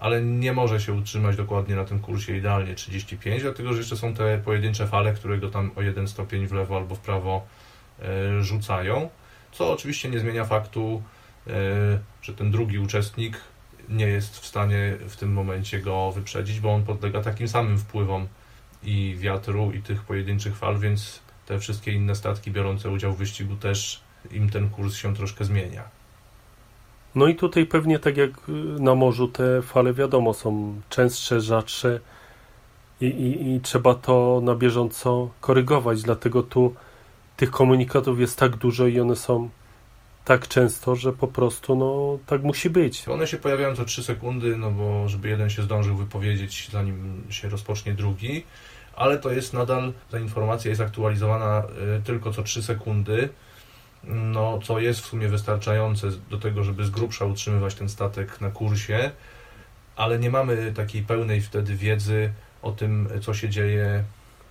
ale 0.00 0.22
nie 0.22 0.52
może 0.52 0.80
się 0.80 0.92
utrzymać 0.92 1.36
dokładnie 1.36 1.76
na 1.76 1.84
tym 1.84 2.00
kursie 2.00 2.36
idealnie 2.36 2.74
35, 2.74 3.42
dlatego 3.42 3.72
że 3.72 3.78
jeszcze 3.78 3.96
są 3.96 4.14
te 4.14 4.38
pojedyncze 4.38 4.86
fale, 4.86 5.12
które 5.12 5.38
go 5.38 5.50
tam 5.50 5.70
o 5.76 5.82
jeden 5.82 6.08
stopień 6.08 6.46
w 6.46 6.52
lewo 6.52 6.76
albo 6.76 6.94
w 6.94 7.00
prawo 7.00 7.46
e, 8.02 8.42
rzucają, 8.42 9.10
co 9.52 9.72
oczywiście 9.72 10.08
nie 10.10 10.18
zmienia 10.18 10.44
faktu, 10.44 11.02
e, 11.46 11.50
że 12.22 12.34
ten 12.34 12.50
drugi 12.50 12.78
uczestnik 12.78 13.40
nie 13.88 14.06
jest 14.06 14.38
w 14.38 14.46
stanie 14.46 14.96
w 15.08 15.16
tym 15.16 15.32
momencie 15.32 15.80
go 15.80 16.12
wyprzedzić, 16.12 16.60
bo 16.60 16.74
on 16.74 16.84
podlega 16.84 17.22
takim 17.22 17.48
samym 17.48 17.78
wpływom 17.78 18.26
i 18.82 19.16
wiatru, 19.18 19.72
i 19.72 19.82
tych 19.82 20.02
pojedynczych 20.02 20.56
fal, 20.56 20.78
więc 20.78 21.20
te 21.46 21.58
wszystkie 21.58 21.92
inne 21.92 22.14
statki 22.14 22.50
biorące 22.50 22.90
udział 22.90 23.12
w 23.12 23.18
wyścigu 23.18 23.56
też 23.56 24.00
im 24.30 24.50
ten 24.50 24.70
kurs 24.70 24.94
się 24.94 25.14
troszkę 25.14 25.44
zmienia. 25.44 25.82
No 27.14 27.26
i 27.26 27.34
tutaj 27.34 27.66
pewnie 27.66 27.98
tak 27.98 28.16
jak 28.16 28.30
na 28.78 28.94
morzu 28.94 29.28
te 29.28 29.62
fale 29.62 29.94
wiadomo 29.94 30.34
są 30.34 30.80
częstsze, 30.88 31.40
rzadsze 31.40 32.00
i, 33.00 33.06
i, 33.06 33.54
i 33.54 33.60
trzeba 33.60 33.94
to 33.94 34.40
na 34.44 34.54
bieżąco 34.54 35.30
korygować, 35.40 36.02
dlatego 36.02 36.42
tu 36.42 36.74
tych 37.36 37.50
komunikatów 37.50 38.20
jest 38.20 38.38
tak 38.38 38.56
dużo 38.56 38.86
i 38.86 39.00
one 39.00 39.16
są 39.16 39.48
tak 40.26 40.48
często, 40.48 40.96
że 40.96 41.12
po 41.12 41.28
prostu 41.28 41.76
no 41.76 42.18
tak 42.26 42.42
musi 42.42 42.70
być. 42.70 43.08
One 43.08 43.26
się 43.26 43.36
pojawiają 43.36 43.76
co 43.76 43.84
3 43.84 44.02
sekundy, 44.02 44.56
no 44.56 44.70
bo 44.70 45.08
żeby 45.08 45.28
jeden 45.28 45.50
się 45.50 45.62
zdążył 45.62 45.96
wypowiedzieć 45.96 46.68
zanim 46.72 47.24
się 47.30 47.48
rozpocznie 47.48 47.94
drugi, 47.94 48.44
ale 48.96 49.18
to 49.18 49.30
jest 49.32 49.52
nadal, 49.52 49.92
ta 50.10 50.18
informacja 50.18 50.68
jest 50.68 50.80
aktualizowana 50.80 51.62
y, 51.98 52.02
tylko 52.02 52.32
co 52.32 52.42
3 52.42 52.62
sekundy, 52.62 53.28
no, 54.04 54.58
co 54.62 54.80
jest 54.80 55.00
w 55.00 55.06
sumie 55.06 55.28
wystarczające 55.28 56.10
do 56.30 56.38
tego, 56.38 56.64
żeby 56.64 56.84
z 56.84 56.90
grubsza 56.90 57.24
utrzymywać 57.24 57.74
ten 57.74 57.88
statek 57.88 58.40
na 58.40 58.50
kursie, 58.50 59.10
ale 59.96 60.18
nie 60.18 60.30
mamy 60.30 60.72
takiej 60.72 61.02
pełnej 61.02 61.40
wtedy 61.40 61.74
wiedzy 61.74 62.32
o 62.62 62.72
tym, 62.72 63.08
co 63.22 63.34
się 63.34 63.48
dzieje 63.48 64.04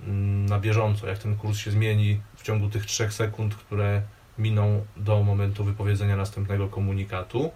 mm, 0.08 0.46
na 0.46 0.60
bieżąco, 0.60 1.08
jak 1.08 1.18
ten 1.18 1.36
kurs 1.36 1.58
się 1.58 1.72
zmieni 1.72 2.20
w 2.36 2.44
ciągu 2.44 2.70
tych 2.70 2.86
3 2.86 3.12
sekund, 3.12 3.56
które 3.56 4.02
miną 4.38 4.86
do 4.98 5.24
momentu 5.24 5.64
wypowiedzenia 5.64 6.16
następnego 6.16 6.68
komunikatu. 6.68 7.52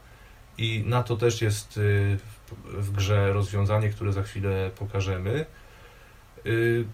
I 0.58 0.84
na 0.86 1.04
to 1.04 1.18
też 1.18 1.42
jest 1.42 1.78
y, 1.78 2.18
w 2.64 2.92
grze 2.92 3.34
rozwiązanie, 3.34 3.90
które 3.90 4.14
za 4.14 4.24
chwilę 4.24 4.72
pokażemy, 4.80 5.46
y, 6.46 6.86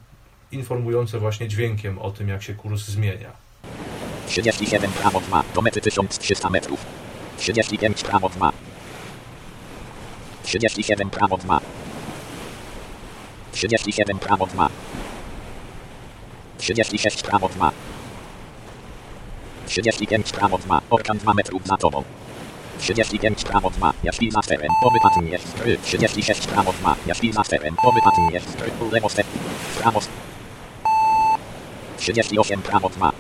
informujące 0.52 1.20
właśnie 1.20 1.48
dźwiękiem 1.48 2.00
o 2.00 2.12
tym, 2.12 2.30
jak 2.30 2.44
się 2.44 2.54
kurs 2.54 2.86
zmienia. 2.86 3.32
37 4.28 4.92
prawo 4.92 5.22
2, 5.22 5.44
do 5.56 5.62
mety 5.62 5.82
1300 5.82 6.50
metrów. 6.50 6.86
35 7.38 8.04
prawo 8.04 8.30
2. 8.30 8.52
37 10.44 11.10
prawo 11.10 11.38
2. 11.38 11.60
37 13.52 14.20
prawo 14.20 14.46
2. 14.48 14.70
36 16.58 17.24
prawo 17.24 17.50
2. 17.50 17.72
35 19.66 20.32
prawo 20.32 20.58
2. 20.58 20.82
Orkan 20.90 21.18
2 21.18 21.34
metrów 21.34 21.68
za 21.68 21.78
tobą. 21.78 22.04
35 22.80 23.44
prawo 23.44 23.70
2. 23.70 23.94
Jaśli 24.04 24.32
za 24.32 24.42
sterem. 24.42 24.72
Obywatel 24.84 25.32
jest 25.32 25.56
3. 25.56 25.78
36 25.84 26.48
prawo 26.48 26.74
2. 26.74 26.96
Jaśli 27.06 27.34
za 27.34 27.44
sterem. 27.44 27.76
Obywatel 27.84 28.24
jest 28.34 28.58
3. 28.58 28.72
Lewo 28.92 29.10
ster. 29.10 29.26
Prawo. 29.82 30.00
38 31.98 32.62
prawo 32.62 32.90
2. 32.90 33.12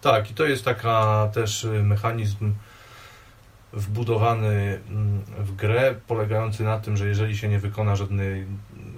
Tak, 0.00 0.30
i 0.30 0.34
to 0.34 0.44
jest 0.44 0.64
taka 0.64 1.28
też 1.34 1.64
y, 1.64 1.82
mechanizm 1.82 2.54
wbudowany 3.72 4.80
mm, 4.88 5.22
w 5.38 5.56
grę, 5.56 5.94
polegający 6.06 6.64
na 6.64 6.78
tym, 6.78 6.96
że 6.96 7.08
jeżeli 7.08 7.36
się 7.36 7.48
nie 7.48 7.58
wykona 7.58 7.96
żadnej, 7.96 8.46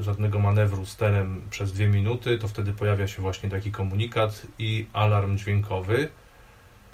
żadnego 0.01 0.39
manewru 0.39 0.87
sterem 0.87 1.43
przez 1.51 1.73
dwie 1.73 1.89
minuty, 1.89 2.39
to 2.39 2.49
wtedy 2.49 2.73
pojawia 2.73 3.09
się 3.09 3.23
właśnie 3.23 3.51
taki 3.51 3.73
komunikat 3.73 4.47
i 4.59 4.87
alarm 4.93 5.39
dźwiękowy, 5.39 6.09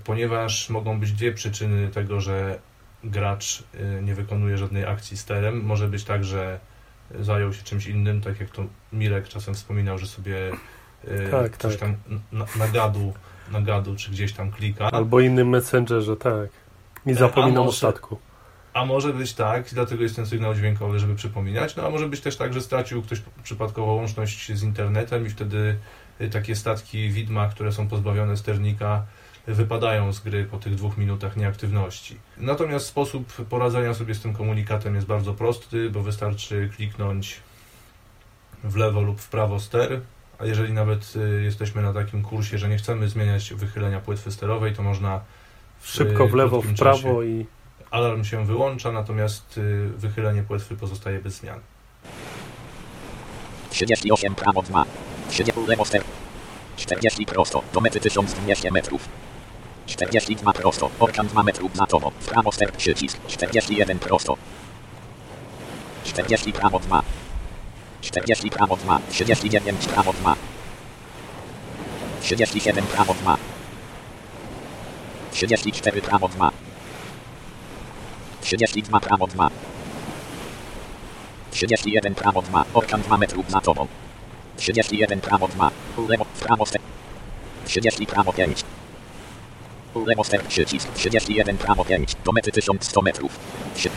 ponieważ 0.05 0.71
mogą 0.71 1.01
być 1.01 1.13
dwie 1.13 1.33
przyczyny 1.33 1.89
tego, 1.89 2.21
że 2.21 2.59
gracz 3.05 3.65
y, 3.75 4.03
nie 4.03 4.15
wykonuje 4.15 4.59
żadnej 4.59 4.85
akcji 4.85 5.17
sterem. 5.17 5.65
Może 5.65 5.89
być 5.89 6.05
tak, 6.05 6.25
że 6.25 6.61
zajął 7.21 7.53
się 7.53 7.63
czymś 7.63 7.87
innym, 7.87 8.21
tak 8.21 8.41
jak 8.41 8.51
to 8.51 8.65
Mirek 8.93 9.29
czasem 9.29 9.55
wspominał, 9.55 9.99
że 9.99 10.07
sobie 10.07 10.53
y, 11.05 11.29
Tak, 11.31 11.57
coś 11.57 11.77
tak. 11.77 11.81
tam 11.81 12.21
na, 12.33 12.47
na 12.59 12.69
gadu 12.69 13.13
na 13.53 13.61
gadu, 13.61 13.97
czy 13.97 14.11
gdzieś 14.11 14.33
tam 14.33 14.51
klika. 14.51 14.91
Albo 14.91 15.21
innym 15.21 15.49
messengerze, 15.49 16.17
tak. 16.17 16.49
I 17.07 17.15
zapominam 17.15 17.65
a 17.65 17.67
o 17.67 17.73
statku. 17.73 18.19
A 18.73 18.85
może 18.85 19.13
być 19.13 19.35
tak, 19.35 19.65
dlatego 19.73 20.03
jest 20.03 20.17
ten 20.17 20.27
sygnał 20.27 20.55
dźwiękowy, 20.55 20.99
żeby 20.99 21.15
przypominać, 21.15 21.77
no 21.77 21.87
a 21.87 21.91
może 21.91 22.09
być 22.09 22.21
też 22.21 22.37
tak, 22.37 22.53
że 22.55 22.61
stracił 22.61 23.03
ktoś 23.03 23.23
przypadkowo 23.43 23.93
łączność 23.93 24.53
z 24.53 24.63
internetem 24.63 25.27
i 25.27 25.31
wtedy 25.31 25.77
y, 26.21 26.31
takie 26.31 26.57
statki 26.57 27.11
widma, 27.11 27.49
które 27.49 27.73
są 27.73 27.89
pozbawione 27.89 28.37
sternika, 28.37 29.03
wypadają 29.47 30.13
z 30.13 30.21
gry 30.21 30.45
po 30.45 30.59
tych 30.59 30.75
dwóch 30.75 30.99
minutach 30.99 31.37
nieaktywności. 31.37 32.17
Natomiast 32.37 32.87
sposób 32.87 33.33
poradzenia 33.33 33.95
sobie 33.95 34.15
z 34.15 34.21
tym 34.21 34.35
komunikatem 34.35 34.95
jest 34.95 35.07
bardzo 35.07 35.35
prosty, 35.35 35.91
bo 35.91 36.03
wystarczy 36.03 36.71
kliknąć 36.77 37.41
w 38.65 38.77
lewo 38.77 39.01
lub 39.01 39.21
w 39.21 39.29
prawo 39.29 39.61
ster, 39.61 40.01
a 40.39 40.47
jeżeli 40.47 40.73
nawet 40.73 41.13
y, 41.17 41.43
jesteśmy 41.43 41.83
na 41.83 41.93
takim 41.93 42.23
kursie, 42.23 42.59
że 42.59 42.69
nie 42.69 42.77
chcemy 42.77 43.09
zmieniać 43.09 43.55
wychylenia 43.55 44.01
płetwy 44.01 44.33
sterowej, 44.33 44.75
to 44.75 44.83
można 44.83 45.21
w, 45.81 45.89
Szybko 45.89 46.29
w 46.29 46.35
lewo, 46.35 46.63
w 46.63 46.75
prawo 46.75 47.23
i 47.23 47.47
Alarm 47.91 48.25
się 48.25 48.47
wyłącza, 48.47 48.93
natomiast 48.93 49.59
y, 49.59 49.89
wychylenie 49.97 50.43
płetwy 50.43 50.77
pozostaje 50.77 51.19
bez 51.19 51.35
zmian. 51.35 51.61
38 53.71 54.35
prawo 54.35 54.63
2. 54.63 54.85
30 55.29 55.61
lewo 55.69 55.85
ster. 55.85 56.05
40 56.77 57.27
prosto. 57.27 57.63
Do 57.73 57.81
mety 57.81 58.01
1200 58.01 58.71
metrów. 58.71 59.09
42 59.87 60.53
prosto. 60.53 60.91
Orkan 60.99 61.27
2 61.27 61.43
metrów 61.43 61.77
za 61.77 61.87
tobą. 61.87 62.11
W 62.11 62.27
prawo 62.27 62.53
ster 62.53 62.73
przycisk. 62.73 63.19
41 63.27 63.99
prosto. 63.99 64.37
40 66.05 66.53
prawo 66.53 66.79
2. 66.79 67.03
40 68.01 68.51
prawo 68.51 68.77
2. 68.77 69.01
39 69.11 69.87
prawo 69.87 70.13
2. 70.13 70.37
37 72.21 72.87
prawo 72.87 73.15
2. 73.15 73.37
34 75.33 76.03
prawo 76.03 76.29
2. 76.29 76.51
32 78.41 79.01
prawo 79.01 79.27
2. 79.27 79.51
31 81.51 82.15
prawo 82.15 82.43
2. 82.43 82.65
Orkan 82.75 83.03
2 83.03 83.19
metrów 83.19 83.51
za 83.51 83.61
tobą. 83.61 83.87
31 84.57 85.21
prawo 85.21 85.49
2. 85.49 85.71
Lewo, 86.09 86.25
w 86.35 86.41
prawo 86.41 86.67
ster. 86.67 86.81
30 87.67 88.07
prawo 88.07 88.33
5. 88.33 88.65
Lewo 90.07 90.25
ster 90.25 90.43
przycisk. 90.43 90.89
31 90.95 91.57
prawo 91.59 91.85
5. 91.85 92.15
Do 92.25 92.33
mety 92.33 92.53
1100 92.53 93.03
metrów. 93.03 93.39
Sie- 93.77 93.91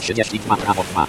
32 0.00 0.56
prawo 0.56 0.84
2. 0.84 1.06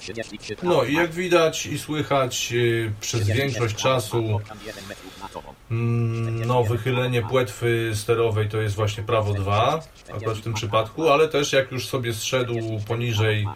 33 0.00 0.56
prawo 0.56 0.74
No 0.76 0.84
i 0.84 0.92
2. 0.92 1.02
jak 1.02 1.12
widać 1.12 1.66
i 1.66 1.78
słychać 1.78 2.52
y, 2.52 2.92
przez 3.00 3.20
36 3.20 3.40
większość 3.40 3.82
czasu, 3.82 4.22
2. 4.22 4.34
Orkan 4.34 4.58
1 4.66 4.84
metrów 4.88 5.18
za 5.22 5.28
tobą. 5.28 5.48
mm, 5.70 6.44
no 6.46 6.64
wychylenie 6.64 7.22
płetwy 7.22 7.90
sterowej 7.94 8.48
to 8.48 8.60
jest 8.60 8.74
właśnie 8.74 9.02
prawo 9.02 9.32
2, 9.34 9.80
akurat 10.14 10.36
w 10.38 10.42
tym 10.42 10.54
przypadku, 10.54 11.08
ale 11.10 11.28
też 11.28 11.52
jak 11.52 11.72
już 11.72 11.88
sobie 11.88 12.14
zszedł 12.14 12.54
poniżej 12.88 13.46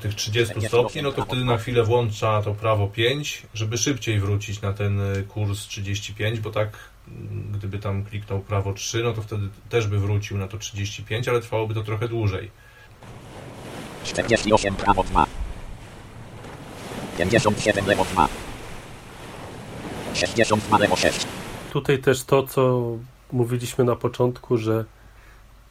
tych 0.00 0.14
30 0.14 0.66
stopni, 0.68 1.02
no 1.02 1.12
to 1.12 1.24
wtedy 1.24 1.44
na 1.44 1.58
chwilę 1.58 1.84
włącza 1.84 2.42
to 2.42 2.54
prawo 2.54 2.88
5, 2.88 3.42
żeby 3.54 3.78
szybciej 3.78 4.20
wrócić 4.20 4.60
na 4.60 4.72
ten 4.72 5.00
y, 5.00 5.22
kurs 5.22 5.66
35, 5.66 6.40
bo 6.40 6.50
tak 6.50 6.68
mm, 7.08 7.52
gdyby 7.52 7.78
tam 7.78 8.04
kliknął 8.04 8.40
prawo 8.40 8.72
3, 8.72 9.02
no 9.02 9.12
to 9.12 9.22
wtedy 9.22 9.48
też 9.68 9.86
by 9.86 9.98
wrócił 9.98 10.38
na 10.38 10.48
to 10.48 10.58
35, 10.58 11.28
ale 11.28 11.40
trwałoby 11.40 11.74
to 11.74 11.82
trochę 11.82 12.08
dłużej. 12.08 12.50
48 14.04 14.74
prawo 14.74 15.04
2. 15.04 15.26
57 17.18 17.86
lewo 17.86 18.04
2. 18.04 18.28
62 20.14 20.78
lewo 20.78 20.96
6. 20.96 21.26
tutaj 21.72 21.98
też 21.98 22.24
to, 22.24 22.42
co 22.42 22.82
mówiliśmy 23.32 23.84
na 23.84 23.96
początku, 23.96 24.58
że 24.58 24.84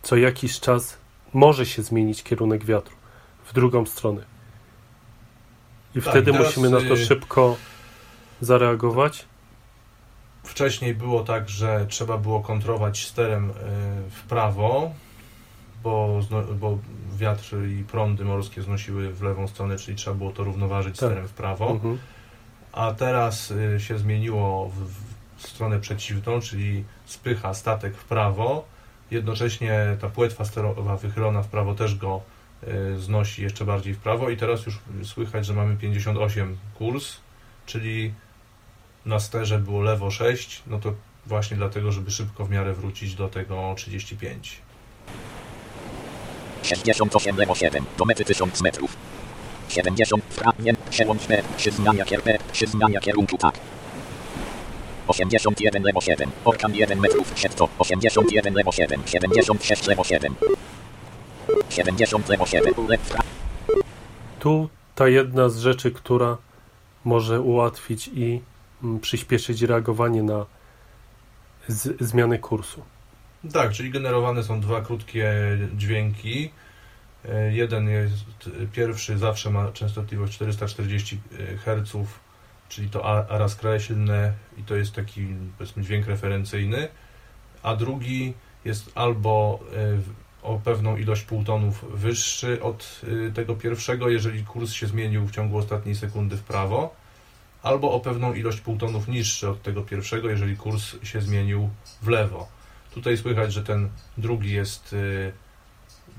co 0.02 0.18
jakiś 0.18 0.60
czas 0.60 0.98
może 1.34 1.66
się 1.66 1.82
zmienić 1.84 2.24
kierunek 2.24 2.66
wiatru 2.66 2.99
w 3.50 3.54
drugą 3.54 3.86
stronę. 3.86 4.22
I 5.96 6.02
Tak, 6.02 6.10
wtedy 6.10 6.34
musimy 6.34 6.70
na 6.70 6.78
to 6.78 6.94
y- 6.94 7.06
szybko 7.06 7.56
zareagować. 8.42 9.26
Wcześniej 10.44 10.96
było 10.96 11.24
tak, 11.24 11.50
że 11.50 11.86
trzeba 11.90 12.18
było 12.18 12.42
kontrować 12.42 13.06
sterem 13.08 13.50
y, 13.50 13.54
w 14.10 14.24
prawo, 14.30 14.92
bo, 15.84 16.20
bo 16.60 16.78
wiatr 17.18 17.56
i 17.68 17.84
prądy 17.84 18.26
morskie 18.26 18.62
znosiły 18.62 19.14
w 19.14 19.22
lewą 19.22 19.48
stronę, 19.48 19.78
czyli 19.78 19.98
trzeba 19.98 20.16
było 20.16 20.32
to 20.32 20.44
równoważyć 20.44 21.00
Tak. 21.00 21.10
sterem 21.10 21.28
w 21.28 21.34
prawo. 21.34 21.70
Mhm. 21.72 21.98
A 22.72 22.94
teraz 22.94 23.52
y, 23.52 23.80
się 23.80 23.98
zmieniło 23.98 24.70
w, 24.70 25.48
stronę 25.48 25.80
przeciwną, 25.80 26.42
czyli 26.42 26.84
spycha 27.06 27.54
statek 27.54 27.98
w 27.98 28.04
prawo. 28.04 28.66
Jednocześnie 29.12 29.98
ta 30.02 30.10
płetwa 30.10 30.46
sterowa 30.46 30.98
wychylona 30.98 31.42
w 31.42 31.48
prawo 31.48 31.76
też 31.76 31.96
go 31.96 32.22
znosi 32.98 33.42
jeszcze 33.42 33.66
bardziej 33.66 33.94
w 33.94 33.98
prawo 33.98 34.30
i 34.30 34.38
teraz 34.38 34.66
już 34.66 34.80
słychać, 35.04 35.46
że 35.46 35.54
mamy 35.54 35.78
58 35.78 36.58
kurs, 36.78 37.18
czyli 37.66 38.14
na 39.06 39.20
sterze 39.20 39.60
było 39.60 39.82
lewo 39.82 40.12
6, 40.12 40.64
no 40.68 40.80
to 40.80 40.94
właśnie 41.26 41.58
dlatego, 41.58 41.92
żeby 41.92 42.12
szybko 42.12 42.46
w 42.46 42.50
miarę 42.50 42.74
wrócić 42.74 43.16
do 43.16 43.28
tego 43.28 43.74
35. 43.78 44.62
68 46.64 47.38
lewo 47.38 47.56
7. 47.56 47.86
Do 47.98 48.06
mety 48.06 48.26
1000 48.26 48.62
metrów. 48.62 48.96
70 49.70 50.24
fragment. 50.30 50.80
Przełącz 50.90 51.26
P. 51.26 51.44
Przyznania 51.58 52.06
kier 52.06 52.22
P. 52.22 52.38
Przyznania 52.52 53.00
kierunku 53.00 53.38
tak. 53.38 53.60
81 55.08 55.84
lewo 55.84 56.02
7. 56.02 56.32
Orkan 56.46 56.76
1 56.76 57.00
metrów 57.00 57.32
przed 57.32 57.56
to. 57.56 57.70
81 57.80 58.54
lewo 58.54 58.72
7. 58.72 59.02
76 59.06 59.88
lewo 59.88 60.04
7. 60.04 60.36
70 61.70 62.30
lewo 62.30 62.46
7. 62.46 62.74
Lew 62.88 63.02
fra- 63.02 63.24
Tu 64.40 64.70
ta 64.96 65.08
jedna 65.08 65.50
z 65.50 65.58
rzeczy, 65.60 65.92
która 65.92 66.38
może 67.06 67.42
ułatwić 67.42 68.08
i 68.14 68.42
mm, 68.84 69.00
przyspieszyć 69.00 69.62
reagowanie 69.62 70.24
na 70.24 70.46
z, 71.68 72.02
zmiany 72.08 72.40
kursu. 72.40 72.82
Tak, 73.54 73.72
czyli 73.72 73.92
generowane 73.92 74.44
są 74.44 74.62
dwa 74.62 74.82
krótkie 74.82 75.34
dźwięki. 75.78 76.52
E, 77.30 77.54
Jeden 77.54 77.90
jest, 77.90 78.14
pierwszy 78.74 79.18
zawsze 79.18 79.50
ma 79.50 79.72
częstotliwość 79.72 80.34
440 80.34 81.20
Hz, 81.66 81.98
czyli 82.70 82.90
to 82.90 83.06
a- 83.06 83.28
a 83.28 83.38
rozkreślne 83.38 84.34
i 84.58 84.64
to 84.64 84.76
jest 84.76 84.96
taki 84.96 85.28
powiedzmy 85.58 85.84
dźwięk 85.84 86.08
referencyjny, 86.08 86.88
a 87.64 87.76
drugi 87.76 88.34
jest 88.66 88.92
albo 88.96 89.60
e, 89.76 89.98
o 90.50 90.60
pewną 90.60 90.98
ilość 90.98 91.22
półtonów 91.22 91.86
wyższy 91.94 92.64
od 92.64 93.02
e, 93.28 93.32
tego 93.32 93.56
pierwszego, 93.56 94.10
jeżeli 94.10 94.44
kurs 94.44 94.72
się 94.72 94.88
zmienił 94.88 95.28
w 95.28 95.32
ciągu 95.32 95.58
ostatniej 95.58 95.96
sekundy 95.96 96.38
w 96.38 96.44
prawo, 96.44 96.96
albo 97.64 97.92
o 97.92 98.00
pewną 98.00 98.34
ilość 98.34 98.62
półtonów 98.62 99.08
niższy 99.08 99.50
od 99.50 99.62
tego 99.62 99.82
pierwszego, 99.82 100.30
jeżeli 100.30 100.58
kurs 100.58 100.96
się 101.04 101.22
zmienił 101.22 101.70
w 102.02 102.08
lewo. 102.08 102.48
Tutaj 102.94 103.18
słychać, 103.18 103.54
że 103.54 103.64
ten 103.64 103.90
drugi 104.18 104.54
jest 104.54 104.94
e, 104.94 105.32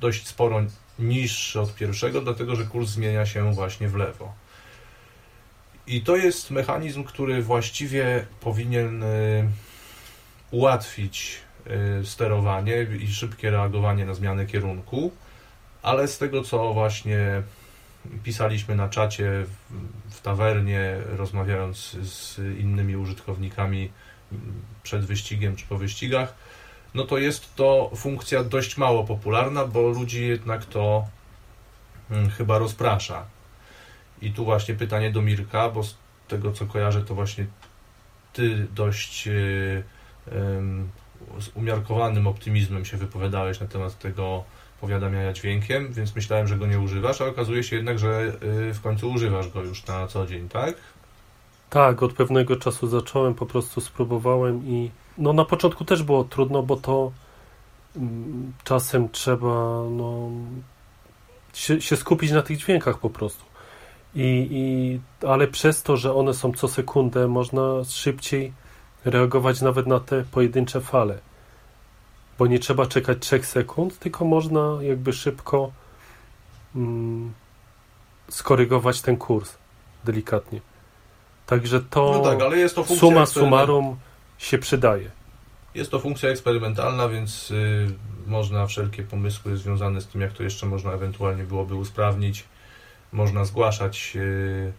dość 0.01 0.27
sporo 0.27 0.63
niższy 0.99 1.61
od 1.61 1.75
pierwszego, 1.75 2.21
dlatego 2.21 2.57
że 2.57 2.65
kurs 2.65 2.91
zmienia 2.91 3.27
się 3.27 3.53
właśnie 3.53 3.89
w 3.89 3.95
lewo. 3.95 4.33
I 5.87 6.03
to 6.03 6.17
jest 6.17 6.51
mechanizm, 6.51 7.05
który 7.05 7.43
właściwie 7.43 8.27
powinien 8.41 9.03
y, 9.03 9.49
ułatwić 10.51 11.37
y, 11.37 11.50
sterowanie 12.05 12.83
i 12.83 13.09
szybkie 13.09 13.51
reagowanie 13.51 14.07
na 14.07 14.15
zmianę 14.15 14.47
kierunku, 14.47 15.13
ale 15.83 16.09
z 16.09 16.19
tego 16.19 16.43
co 16.43 16.73
właśnie 16.73 17.43
pisaliśmy 18.23 18.77
na 18.77 18.89
czacie 18.89 19.45
w, 20.11 20.21
tawernie, 20.21 20.97
rozmawiając 21.17 21.97
z 22.03 22.39
innymi 22.39 22.97
użytkownikami 22.97 23.91
przed 24.83 25.05
wyścigiem 25.05 25.57
czy 25.57 25.67
po 25.67 25.79
wyścigach, 25.79 26.35
no 26.95 27.05
to 27.05 27.19
jest 27.19 27.55
to 27.55 27.91
funkcja 27.97 28.45
dość 28.45 28.77
mało 28.77 29.05
popularna, 29.05 29.67
bo 29.67 29.89
ludzi 29.89 30.29
jednak 30.29 30.65
to 30.65 31.07
mm, 32.11 32.31
chyba 32.31 32.59
rozprasza. 32.59 33.25
I 34.23 34.33
tu 34.33 34.45
właśnie 34.45 34.75
pytanie 34.75 35.11
do 35.11 35.23
Mirka, 35.23 35.71
bo 35.71 35.83
z 35.83 35.97
tego 36.29 36.53
co 36.53 36.67
kojarzę, 36.67 37.03
to 37.03 37.15
właśnie 37.15 37.47
ty 38.33 38.67
dość 38.75 39.29
ym, 40.33 40.89
z 41.39 41.49
umiarkowanym 41.55 42.27
optymizmem 42.27 42.85
się 42.85 42.97
wypowiadałeś 42.97 43.61
na 43.61 43.67
temat 43.67 43.99
tego 43.99 44.45
powiadamiania 44.81 45.33
dźwiękiem, 45.33 45.93
więc 45.93 46.15
myślałem, 46.15 46.47
że 46.47 46.57
go 46.57 46.67
nie 46.67 46.81
używasz, 46.81 47.21
a 47.21 47.27
okazuje 47.27 47.63
się 47.63 47.77
jednak, 47.77 47.99
że 47.99 48.33
yy, 48.43 48.75
w 48.75 48.81
końcu 48.81 49.11
używasz 49.11 49.49
go 49.49 49.63
już 49.63 49.87
na 49.87 50.07
co 50.07 50.27
dzień, 50.27 50.49
tak? 50.49 50.75
Tak, 51.71 52.03
od 52.03 52.13
pewnego 52.13 52.57
czasu 52.57 52.87
zacząłem, 52.87 53.35
po 53.35 53.47
prostu 53.47 53.81
spróbowałem 53.81 54.67
i 54.67 54.91
no 55.19 55.33
na 55.33 55.45
początku 55.45 55.85
też 55.85 56.03
było 56.03 56.25
trudno, 56.25 56.63
bo 56.63 56.77
to 56.77 57.13
mm, 57.97 58.53
czasem 58.65 59.09
trzeba 59.09 59.85
no, 59.91 60.31
się, 61.55 61.81
się 61.81 61.97
skupić 61.97 62.31
na 62.31 62.43
tych 62.43 62.59
dźwiękach 62.59 62.99
po 62.99 63.11
prostu. 63.11 63.45
I, 64.15 64.49
i, 64.51 65.01
ale 65.27 65.49
przez 65.49 65.83
to, 65.83 65.97
że 65.97 66.15
one 66.15 66.35
są 66.35 66.53
co 66.53 66.69
sekundę, 66.69 67.29
można 67.29 67.85
szybciej 67.85 68.53
reagować 69.05 69.61
nawet 69.61 69.87
na 69.87 70.01
te 70.01 70.25
pojedyncze 70.25 70.81
fale. 70.81 71.19
Bo 72.39 72.47
nie 72.47 72.59
trzeba 72.59 72.87
czekać 72.87 73.19
3 73.21 73.43
sekund, 73.43 73.99
tylko 73.99 74.25
można 74.25 74.79
jakby 74.81 75.13
szybko 75.13 75.73
mm, 76.77 77.33
skorygować 78.29 79.03
ten 79.03 79.17
kurs 79.17 79.55
delikatnie. 80.05 80.61
Także 81.47 81.81
to 81.81 82.13
No 82.13 82.31
tak, 82.31 82.43
ale 82.43 82.59
jest 82.59 82.75
to 82.75 82.85
suma 82.85 83.27
summarum 83.27 83.97
się 84.39 84.59
przydaje. 84.59 85.11
Jest 85.75 85.91
to 85.91 85.99
funkcja 85.99 86.29
eksperymentalna, 86.29 87.09
więc 87.09 87.51
y, 87.51 87.87
można 88.27 88.67
wszelkie 88.67 89.03
pomysły 89.03 89.57
związane 89.57 90.01
z 90.01 90.07
tym, 90.07 90.21
jak 90.21 90.33
to 90.33 90.43
jeszcze 90.43 90.67
można 90.67 90.93
ewentualnie 90.93 91.45
byłoby 91.45 91.75
usprawnić, 91.75 92.45
można 93.13 93.45
zgłaszać 93.45 94.13
y, 94.17 94.73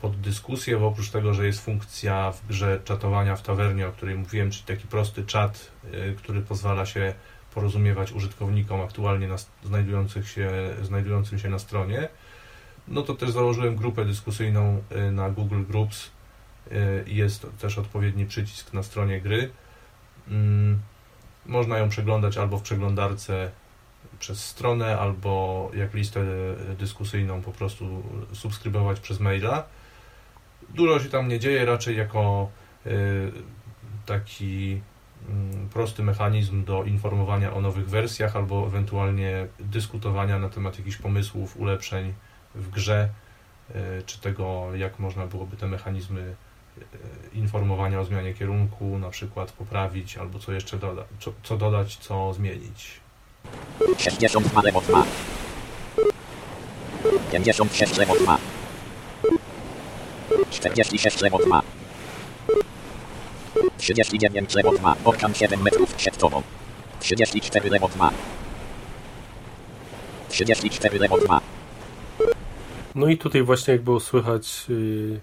pod 0.00 0.20
dyskusję, 0.20 0.76
bo 0.78 0.86
oprócz 0.86 1.10
tego, 1.10 1.34
że 1.34 1.46
jest 1.46 1.64
funkcja 1.64 2.32
w 2.32 2.46
grze 2.46 2.80
czatowania 2.84 3.36
w 3.36 3.42
tawernie, 3.42 3.88
o 3.88 3.92
której 3.92 4.14
mówiłem, 4.16 4.50
czyli 4.50 4.64
taki 4.64 4.88
prosty 4.88 5.24
czat, 5.24 5.70
y, 5.94 6.14
który 6.18 6.42
pozwala 6.42 6.86
się 6.86 7.14
porozumiewać 7.54 8.12
użytkownikom 8.12 8.80
aktualnie 8.80 9.28
nas, 9.28 9.50
znajdujących 9.64 10.28
się, 10.28 10.50
znajdującym 10.82 11.38
się 11.38 11.48
na 11.48 11.58
stronie, 11.58 12.08
no 12.88 13.02
to 13.02 13.14
też 13.14 13.30
założyłem 13.30 13.76
grupę 13.76 14.04
dyskusyjną 14.04 14.82
y, 15.08 15.10
na 15.10 15.30
Google 15.30 15.64
Groups, 15.64 16.10
Y, 16.72 17.04
Jest 17.06 17.46
też 17.58 17.78
odpowiedni 17.78 18.26
przycisk 18.26 18.72
na 18.72 18.82
stronie 18.82 19.20
gry. 19.20 19.50
Mm, 20.28 20.80
Można 21.46 21.78
ją 21.78 21.88
przeglądać 21.88 22.38
albo 22.38 22.58
w 22.58 22.62
przeglądarce 22.62 23.50
przez 24.24 24.46
stronę, 24.46 24.98
albo 24.98 25.70
jak 25.74 25.94
listę 25.94 26.20
dyskusyjną 26.78 27.42
po 27.42 27.52
prostu 27.52 28.02
subskrybować 28.32 29.00
przez 29.00 29.20
maila. 29.20 29.64
Dużo 30.74 31.00
się 31.00 31.08
tam 31.08 31.28
nie 31.28 31.40
dzieje, 31.40 31.64
raczej 31.64 31.96
jako 31.96 32.50
y, 32.86 33.32
taki 34.06 34.80
mm, 35.28 35.68
prosty 35.68 36.02
mechanizm 36.02 36.64
do 36.64 36.84
informowania 36.84 37.52
o 37.52 37.60
nowych 37.60 37.88
wersjach 37.88 38.36
albo 38.36 38.66
ewentualnie 38.66 39.46
dyskutowania 39.60 40.38
na 40.38 40.48
temat 40.48 40.78
jakichś 40.78 40.96
pomysłów, 40.96 41.56
ulepszeń 41.56 42.14
w 42.54 42.70
grze, 42.70 43.08
y, 43.70 44.02
czy 44.06 44.20
tego, 44.20 44.74
jak 44.74 44.98
można 44.98 45.26
byłoby 45.26 45.56
te 45.56 45.66
mechanizmy 45.66 46.20
y, 46.78 46.84
informowania 47.34 48.00
o 48.00 48.04
zmianie 48.04 48.34
kierunku 48.34 48.98
na 48.98 49.10
przykład 49.10 49.52
poprawić, 49.52 50.18
albo 50.18 50.38
co 50.38 50.52
jeszcze 50.52 50.78
dodać, 50.78 51.06
co, 51.20 51.32
co 51.42 51.56
dodać, 51.56 51.96
co 51.96 52.32
zmienić. 52.32 53.03
62 53.98 54.62
lewo 54.62 54.80
2. 54.80 55.04
56 57.32 57.96
lewo 57.96 58.14
2. 58.14 58.38
46 60.50 61.20
lewo 61.20 61.38
2. 61.38 61.62
39 63.76 64.54
lewo 64.54 64.72
2. 64.72 64.96
Orkan 65.04 65.34
7 65.34 65.62
metrów 65.62 65.94
przed 65.94 66.16
tobą. 66.16 66.42
34 67.00 67.70
lewo 67.70 67.88
2. 67.88 68.10
34 70.28 70.98
lewo 70.98 71.18
2. 71.18 71.40
No 72.94 73.06
i 73.08 73.18
tutaj 73.18 73.42
właśnie 73.42 73.72
jak 73.72 73.82
było 73.82 74.00
słychać 74.00 74.64
yy, 74.68 75.20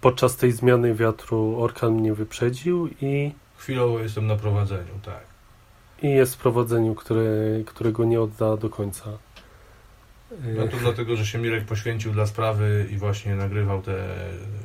podczas 0.00 0.36
tej 0.36 0.52
zmiany 0.52 0.94
wiatru 0.94 1.62
orkan 1.62 1.92
mnie 1.92 2.14
wyprzedził 2.14 2.88
i, 3.02 3.32
Chwilowo 3.56 3.98
jestem 3.98 4.26
na 4.26 4.36
prowadzeniu, 4.36 4.98
tak. 5.02 5.27
I 6.02 6.10
jest 6.10 6.34
w 6.34 6.38
prowadzeniu, 6.38 6.94
które, 6.94 7.24
którego 7.66 8.04
nie 8.04 8.20
odda 8.20 8.56
do 8.56 8.70
końca. 8.70 9.04
No 10.56 10.68
to 10.68 10.76
dlatego, 10.76 11.16
że 11.16 11.26
się 11.26 11.38
Mirek 11.38 11.64
poświęcił 11.64 12.12
dla 12.12 12.26
sprawy 12.26 12.86
i 12.90 12.96
właśnie 12.96 13.34
nagrywał 13.36 13.82
te 13.82 14.08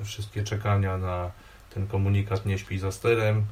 wszystkie 0.04 0.44
czekania 0.44 0.98
na 0.98 1.32
ten 1.74 1.88
komunikat 1.88 2.46
nie 2.46 2.58
śpi 2.58 2.80
za 2.80 2.92
sterem 2.92 3.46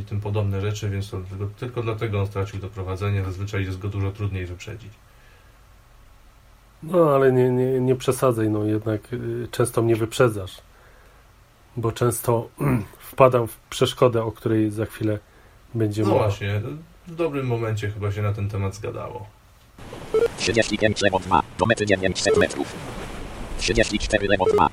i 0.00 0.02
tym 0.04 0.20
podobne 0.20 0.60
rzeczy, 0.60 0.90
więc 0.90 1.10
to 1.10 1.20
tylko, 1.20 1.46
tylko 1.58 1.82
dlatego 1.82 2.20
on 2.20 2.26
stracił 2.26 2.60
doprowadzenie. 2.60 3.24
Zazwyczaj 3.24 3.64
jest 3.64 3.78
go 3.78 3.88
dużo 3.88 4.12
trudniej 4.12 4.46
wyprzedzić. 4.46 4.92
No 6.82 7.10
ale 7.14 7.32
nie, 7.32 7.50
nie, 7.50 7.80
nie 7.80 7.96
przesadzaj, 7.96 8.50
no 8.50 8.64
jednak 8.64 9.12
yy, 9.12 9.48
często 9.50 9.82
mnie 9.82 9.96
wyprzedzasz, 9.96 10.56
bo 11.76 11.92
często 11.92 12.48
wpadam 13.10 13.46
w 13.46 13.56
przeszkodę, 13.70 14.22
o 14.22 14.32
której 14.32 14.70
za 14.70 14.86
chwilę 14.86 15.18
będzie 15.74 16.02
No 16.02 16.08
mowa. 16.08 16.20
właśnie, 16.20 16.60
w 17.08 17.14
dobrym 17.14 17.46
momencie 17.46 17.90
chyba 17.90 18.12
się 18.12 18.22
na 18.22 18.32
ten 18.32 18.48
temat 18.48 18.74
zgadało. 18.74 19.26
35 20.36 21.02
lewo 21.02 21.18
2. 21.18 21.42
Do 21.58 21.66
mety 21.66 21.86
900 21.86 22.36
metrów. 22.36 22.74
34 23.58 24.28
lewo 24.28 24.44
2. 24.54 24.68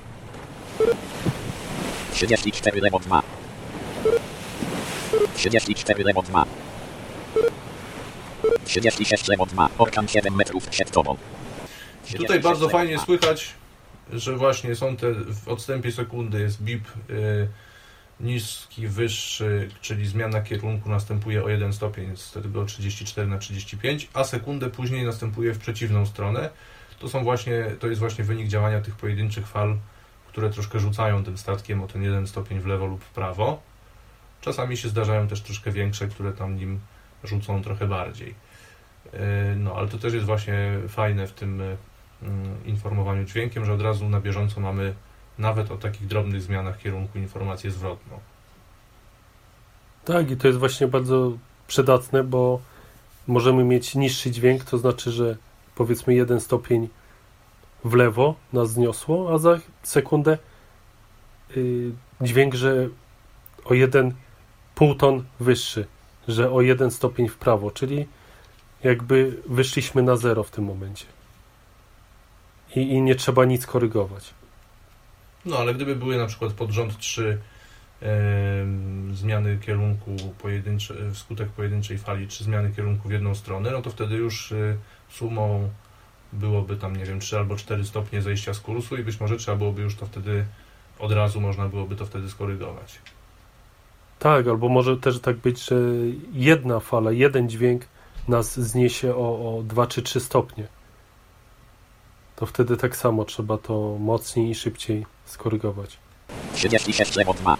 34 2.13 2.81
lewo 2.81 2.99
2. 2.99 3.21
34 5.35 6.03
lewo 6.03 6.21
2. 6.21 6.45
36 8.65 9.27
lewo 9.27 9.45
2. 9.45 9.69
Orkan 9.77 10.07
7 10.07 10.35
metrów 10.35 10.67
przed 10.67 10.91
tobą. 10.91 11.17
Tutaj 12.17 12.39
bardzo 12.39 12.69
fajnie 12.69 12.99
słychać, 12.99 13.53
że 14.13 14.35
właśnie 14.35 14.75
są 14.75 14.97
te 14.97 15.13
w 15.13 15.47
odstępie 15.47 15.91
sekundy 15.91 16.41
jest 16.41 16.61
bip 16.61 16.87
y, 17.09 17.47
niski, 18.19 18.87
wyższy, 18.87 19.69
czyli 19.81 20.07
zmiana 20.07 20.41
kierunku 20.41 20.89
następuje 20.89 21.43
o 21.43 21.49
1 21.49 21.73
stopień 21.73 22.17
z 22.17 22.31
tego 22.31 22.65
34 22.65 23.27
na 23.27 23.37
35, 23.37 24.09
a 24.13 24.23
sekundę 24.23 24.69
później 24.69 25.05
następuje 25.05 25.53
w 25.53 25.59
przeciwną 25.59 26.05
stronę. 26.05 26.49
To 26.99 27.09
są 27.09 27.23
właśnie, 27.23 27.65
to 27.79 27.87
jest 27.87 27.99
właśnie 27.99 28.23
wynik 28.23 28.47
działania 28.47 28.81
tych 28.81 28.95
pojedynczych 28.95 29.47
fal, 29.47 29.77
które 30.27 30.49
troszkę 30.49 30.79
rzucają 30.79 31.23
tym 31.23 31.37
statkiem 31.37 31.83
o 31.83 31.87
ten 31.87 32.03
1 32.03 32.27
stopień 32.27 32.59
w 32.59 32.65
lewo 32.65 32.85
lub 32.85 33.03
w 33.03 33.09
prawo. 33.09 33.61
Czasami 34.41 34.77
się 34.77 34.89
zdarzają 34.89 35.27
też 35.27 35.41
troszkę 35.41 35.71
większe, 35.71 36.07
które 36.07 36.33
tam 36.33 36.55
nim 36.55 36.79
rzucą 37.23 37.63
trochę 37.63 37.87
bardziej. 37.87 38.35
Y, 39.13 39.55
No, 39.55 39.75
ale 39.75 39.87
to 39.87 39.97
też 39.97 40.13
jest 40.13 40.25
właśnie 40.25 40.79
fajne 40.87 41.27
w 41.27 41.31
tym 41.31 41.61
y, 41.61 41.77
mm, 42.23 42.65
informowaniu 42.65 43.23
dźwiękiem, 43.23 43.65
że 43.65 43.73
od 43.73 43.81
razu 43.81 44.09
na 44.09 44.21
bieżąco 44.21 44.61
mamy 44.61 44.93
nawet 45.37 45.71
o 45.71 45.77
takich 45.77 46.07
drobnych 46.07 46.41
zmianach 46.41 46.77
kierunku 46.77 47.17
informację 47.17 47.71
zwrotną. 47.71 48.19
Tak, 50.05 50.31
i 50.31 50.37
to 50.37 50.47
jest 50.47 50.59
właśnie 50.59 50.87
bardzo 50.87 51.31
przydatne, 51.67 52.23
bo 52.23 52.59
możemy 53.27 53.63
mieć 53.63 53.95
niższy 53.95 54.31
dźwięk, 54.31 54.63
to 54.63 54.77
znaczy, 54.77 55.11
że 55.11 55.37
powiedzmy 55.75 56.13
jeden 56.13 56.39
stopień 56.39 56.89
w 57.83 57.93
lewo 57.93 58.35
nas 58.53 58.71
zniosło, 58.71 59.33
a 59.33 59.37
za 59.37 59.59
sekundę 59.83 60.37
yy, 61.55 61.91
dźwięk, 62.21 62.53
że 62.53 62.89
o 63.65 63.73
jeden 63.73 64.13
półton 64.75 65.23
wyższy, 65.39 65.87
że 66.27 66.51
o 66.51 66.61
jeden 66.61 66.91
stopień 66.91 67.29
w 67.29 67.37
prawo, 67.37 67.71
czyli 67.71 68.07
jakby 68.83 69.41
wyszliśmy 69.45 70.03
na 70.03 70.17
zero 70.17 70.43
w 70.43 70.51
tym 70.51 70.65
momencie. 70.65 71.05
I, 72.75 72.79
i 72.79 73.01
nie 73.01 73.15
trzeba 73.15 73.45
nic 73.45 73.65
korygować. 73.65 74.33
No 75.45 75.57
ale 75.57 75.73
gdyby 75.73 75.95
były 75.95 76.17
na 76.17 76.25
przykład 76.25 76.53
pod 76.53 76.71
rząd 76.71 76.97
3 76.97 77.37
e, 78.01 78.07
zmiany 79.13 79.57
kierunku 79.57 80.15
pojedyncze, 80.41 81.11
wskutek 81.11 81.49
pojedynczej 81.49 81.97
fali, 81.97 82.27
czy 82.27 82.43
zmiany 82.43 82.71
kierunku 82.75 83.09
w 83.09 83.11
jedną 83.11 83.35
stronę, 83.35 83.71
no 83.71 83.81
to 83.81 83.89
wtedy 83.89 84.15
już 84.15 84.51
e, 84.51 84.77
sumą 85.09 85.69
byłoby 86.33 86.77
tam, 86.77 86.95
nie 86.95 87.05
wiem, 87.05 87.19
3 87.19 87.37
albo 87.37 87.55
4 87.55 87.85
stopnie 87.85 88.21
zejścia 88.21 88.53
z 88.53 88.59
kursu 88.59 88.97
i 88.97 89.03
być 89.03 89.19
może 89.19 89.37
trzeba 89.37 89.57
byłoby 89.57 89.81
już 89.81 89.95
to 89.95 90.05
wtedy 90.05 90.45
od 90.99 91.11
razu 91.11 91.41
można 91.41 91.67
byłoby 91.67 91.95
to 91.95 92.05
wtedy 92.05 92.29
skorygować. 92.29 92.99
Tak, 94.19 94.47
albo 94.47 94.69
może 94.69 94.97
też 94.97 95.19
tak 95.19 95.37
być, 95.37 95.65
że 95.65 95.75
jedna 96.33 96.79
fala, 96.79 97.11
jeden 97.11 97.49
dźwięk 97.49 97.87
nas 98.27 98.59
zniesie 98.59 99.15
o, 99.15 99.57
o 99.57 99.63
2 99.63 99.87
czy 99.87 100.01
3 100.01 100.19
stopnie. 100.19 100.67
To 102.35 102.45
wtedy 102.45 102.77
tak 102.77 102.95
samo 102.95 103.25
trzeba 103.25 103.57
to 103.57 103.97
mocniej 103.99 104.49
i 104.49 104.55
szybciej 104.55 105.05
skorygować. 105.25 105.97
36 106.53 107.15
lewo 107.15 107.33
2. 107.33 107.57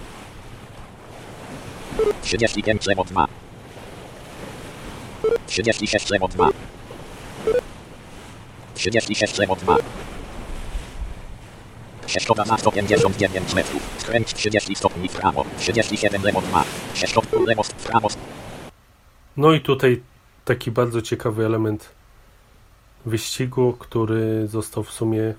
35 2.22 2.86
lewo 2.86 3.04
2. 3.04 3.28
36 5.48 6.10
lewo 6.10 6.28
2. 6.28 6.50
36 8.74 9.38
lewo 9.38 9.56
2. 9.56 9.78
Ścieżkowa 12.08 12.46
na 12.46 12.58
159 12.58 13.54
metrów. 13.54 13.82
Skręć 13.98 14.34
30 14.34 14.76
stopni 14.76 15.10
w 15.10 15.14
prawo. 15.14 15.46
37 15.60 16.24
lewo 16.24 16.42
2. 16.42 16.64
Ścieżkowa 16.94 17.28
lewo 17.46 17.64
w 17.64 17.74
prawo. 17.74 18.08
No 19.38 19.54
i 19.54 19.62
tutaj 19.62 20.02
taki 20.46 20.72
bardzo 20.72 21.02
ciekawy 21.02 21.46
element 21.46 21.90
wyścigu, 23.06 23.74
który 23.74 24.48
został 24.48 24.84
w 24.84 24.92
sumie 24.92 25.34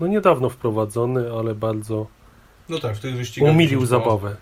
no 0.00 0.06
niedawno 0.06 0.48
wprowadzony, 0.50 1.32
ale 1.32 1.54
bardzo 1.54 2.06
No 2.68 2.78
tak, 2.78 2.96
w 2.96 3.00
tych 3.00 3.16
wyścigach 3.16 3.50
umilił 3.50 3.86
zabawę. 3.86 4.36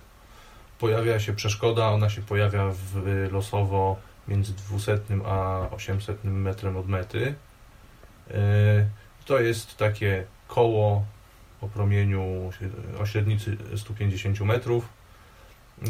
Pojawia 0.78 1.20
się 1.20 1.32
przeszkoda, 1.32 1.88
ona 1.88 2.10
się 2.10 2.22
pojawia 2.22 2.70
w, 2.70 3.28
losowo 3.32 3.96
między 4.28 4.52
200 4.52 4.98
a 5.26 5.66
800 5.70 6.24
metrem 6.24 6.76
od 6.76 6.88
mety. 6.88 7.34
Yy, 8.30 8.36
To 9.24 9.40
jest 9.40 9.76
takie 9.76 10.24
koło 10.48 11.04
o 11.60 11.68
promieniu 11.68 12.50
o 13.00 13.06
średnicy 13.06 13.56
150 13.76 14.40
metrów, 14.40 14.88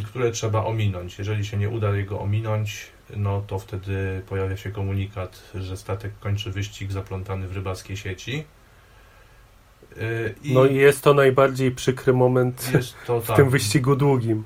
które 0.05 0.31
trzeba 0.31 0.65
ominąć. 0.65 1.19
Jeżeli 1.19 1.45
się 1.45 1.57
nie 1.57 1.69
uda 1.69 1.97
jego 1.97 2.21
ominąć, 2.21 2.87
no 3.17 3.43
to 3.47 3.59
wtedy 3.59 4.23
pojawia 4.29 4.57
się 4.57 4.71
komunikat, 4.71 5.43
że 5.55 5.77
statek 5.77 6.13
kończy 6.21 6.51
wyścig 6.51 6.93
zaplątany 6.93 7.49
w 7.49 7.53
rybackiej 7.57 7.97
sieci. 7.97 8.45
Yy, 9.97 10.35
I 10.45 10.53
No 10.55 10.67
i 10.67 10.75
jest 10.75 11.03
to 11.05 11.15
najbardziej 11.15 11.71
przykry 11.71 12.13
moment 12.13 12.73
to 13.07 13.21
w 13.21 13.27
tak, 13.27 13.37
tym 13.37 13.51
wyścigu 13.51 13.97
długim. 13.97 14.45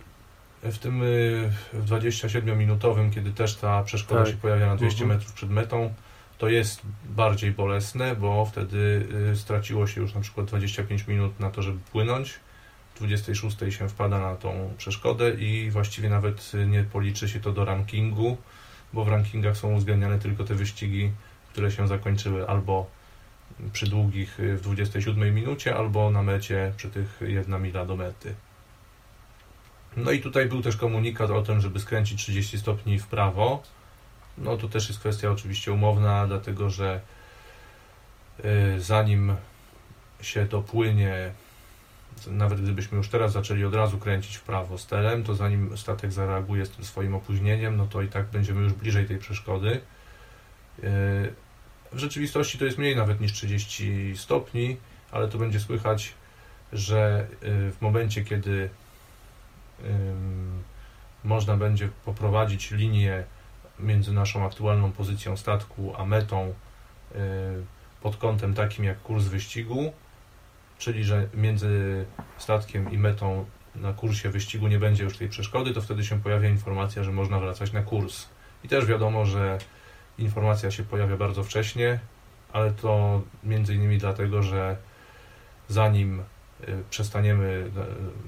w 0.62 0.78
tym 0.78 1.02
y, 1.02 1.50
w 1.72 1.84
27-minutowym, 1.90 3.10
kiedy 3.14 3.30
też 3.32 3.56
ta 3.56 3.82
przeszkoda 3.82 4.22
Tak. 4.24 4.30
się 4.32 4.38
pojawia 4.38 4.66
na 4.66 4.76
200 4.76 5.02
Mhm. 5.02 5.18
metrów 5.18 5.32
przed 5.34 5.50
metą, 5.50 5.94
to 6.38 6.48
jest 6.48 6.80
bardziej 7.04 7.50
bolesne, 7.52 8.16
bo 8.16 8.44
wtedy 8.46 9.06
y, 9.32 9.36
straciło 9.36 9.86
się 9.86 10.00
już 10.00 10.14
na 10.14 10.20
przykład 10.20 10.46
25 10.46 11.06
minut 11.06 11.40
na 11.40 11.50
to, 11.50 11.62
żeby 11.62 11.78
płynąć. 11.92 12.34
W 12.94 12.98
26 12.98 13.56
się 13.70 13.88
wpada 13.88 14.18
na 14.18 14.34
tą 14.36 14.70
przeszkodę 14.78 15.30
i 15.30 15.70
właściwie 15.70 16.08
nawet 16.08 16.52
y, 16.54 16.66
nie 16.66 16.84
policzy 16.84 17.28
się 17.28 17.40
to 17.40 17.52
do 17.52 17.64
rankingu, 17.64 18.36
bo 18.92 19.04
w 19.04 19.08
rankingach 19.08 19.56
są 19.56 19.72
uwzględniane 19.74 20.18
tylko 20.18 20.44
te 20.44 20.54
wyścigi, 20.54 21.10
które 21.52 21.70
się 21.70 21.88
zakończyły 21.88 22.48
albo 22.48 22.86
przy 23.72 23.86
długich 23.86 24.40
y, 24.40 24.56
w 24.56 24.60
27 24.60 25.34
minucie, 25.34 25.76
albo 25.76 26.10
na 26.10 26.22
mecie 26.22 26.72
przy 26.76 26.90
tych 26.90 27.20
jedna 27.20 27.58
mila 27.58 27.86
do 27.86 27.96
mety. 27.96 28.34
No 29.96 30.10
i 30.10 30.20
tutaj 30.20 30.46
był 30.46 30.62
też 30.62 30.76
komunikat 30.76 31.30
o 31.30 31.42
tym, 31.42 31.60
żeby 31.60 31.80
skręcić 31.80 32.22
30 32.22 32.58
stopni 32.58 32.98
w 32.98 33.06
prawo. 33.06 33.62
No 34.38 34.56
to 34.56 34.68
też 34.68 34.88
jest 34.88 35.00
kwestia 35.00 35.30
oczywiście 35.30 35.72
umowna, 35.72 36.26
dlatego 36.26 36.70
że 36.70 37.00
y, 38.44 38.80
zanim 38.80 39.36
się 40.20 40.44
dopłynie, 40.44 41.32
nawet 42.26 42.60
gdybyśmy 42.60 42.98
już 42.98 43.08
teraz 43.08 43.32
zaczęli 43.32 43.64
od 43.64 43.74
razu 43.74 43.98
kręcić 43.98 44.36
w 44.36 44.42
prawo 44.42 44.78
sterem, 44.78 45.24
to 45.24 45.34
zanim 45.34 45.78
statek 45.78 46.12
zareaguje 46.12 46.66
z 46.66 46.70
tym 46.70 46.84
swoim 46.84 47.14
opóźnieniem, 47.14 47.76
no 47.76 47.86
to 47.86 48.02
i 48.02 48.08
tak 48.08 48.26
będziemy 48.26 48.60
już 48.60 48.72
bliżej 48.72 49.06
tej 49.06 49.18
przeszkody. 49.18 49.80
Y, 50.78 51.34
W 51.92 51.98
rzeczywistości 51.98 52.58
to 52.58 52.64
jest 52.64 52.78
mniej 52.78 52.96
nawet 52.96 53.20
niż 53.20 53.32
30 53.32 54.16
stopni, 54.16 54.76
ale 55.10 55.28
to 55.28 55.38
będzie 55.38 55.60
słychać, 55.60 56.14
że 56.72 57.26
y, 57.42 57.72
w 57.72 57.76
momencie, 57.80 58.24
kiedy 58.24 58.70
można 61.24 61.56
będzie 61.56 61.88
poprowadzić 62.04 62.70
linię 62.70 63.24
między 63.78 64.12
naszą 64.12 64.46
aktualną 64.46 64.92
pozycją 64.92 65.36
statku 65.36 65.92
a 65.96 66.04
metą 66.04 66.48
y, 66.48 67.16
pod 68.02 68.16
kątem 68.16 68.54
takim 68.54 68.84
jak 68.84 69.02
kurs 69.02 69.24
wyścigu, 69.24 69.92
czyli 70.80 71.04
że 71.04 71.28
między 71.34 72.04
statkiem 72.38 72.92
i 72.92 72.98
metą 72.98 73.44
na 73.74 73.92
kursie 73.92 74.30
wyścigu 74.30 74.68
nie 74.68 74.78
będzie 74.78 75.04
już 75.04 75.18
tej 75.18 75.28
przeszkody, 75.28 75.74
to 75.74 75.82
wtedy 75.82 76.04
się 76.04 76.22
pojawia 76.22 76.48
informacja, 76.48 77.04
że 77.04 77.12
można 77.12 77.40
wracać 77.40 77.72
na 77.72 77.82
kurs. 77.82 78.26
I 78.64 78.68
też 78.68 78.86
wiadomo, 78.86 79.26
że 79.26 79.58
informacja 80.18 80.70
się 80.70 80.82
pojawia 80.82 81.16
bardzo 81.16 81.44
wcześnie, 81.44 81.98
ale 82.52 82.70
to 82.70 83.22
między 83.44 83.74
innymi 83.74 83.98
dlatego, 83.98 84.42
że 84.42 84.76
zanim 85.68 86.20
y, 86.20 86.24
przestaniemy 86.90 87.70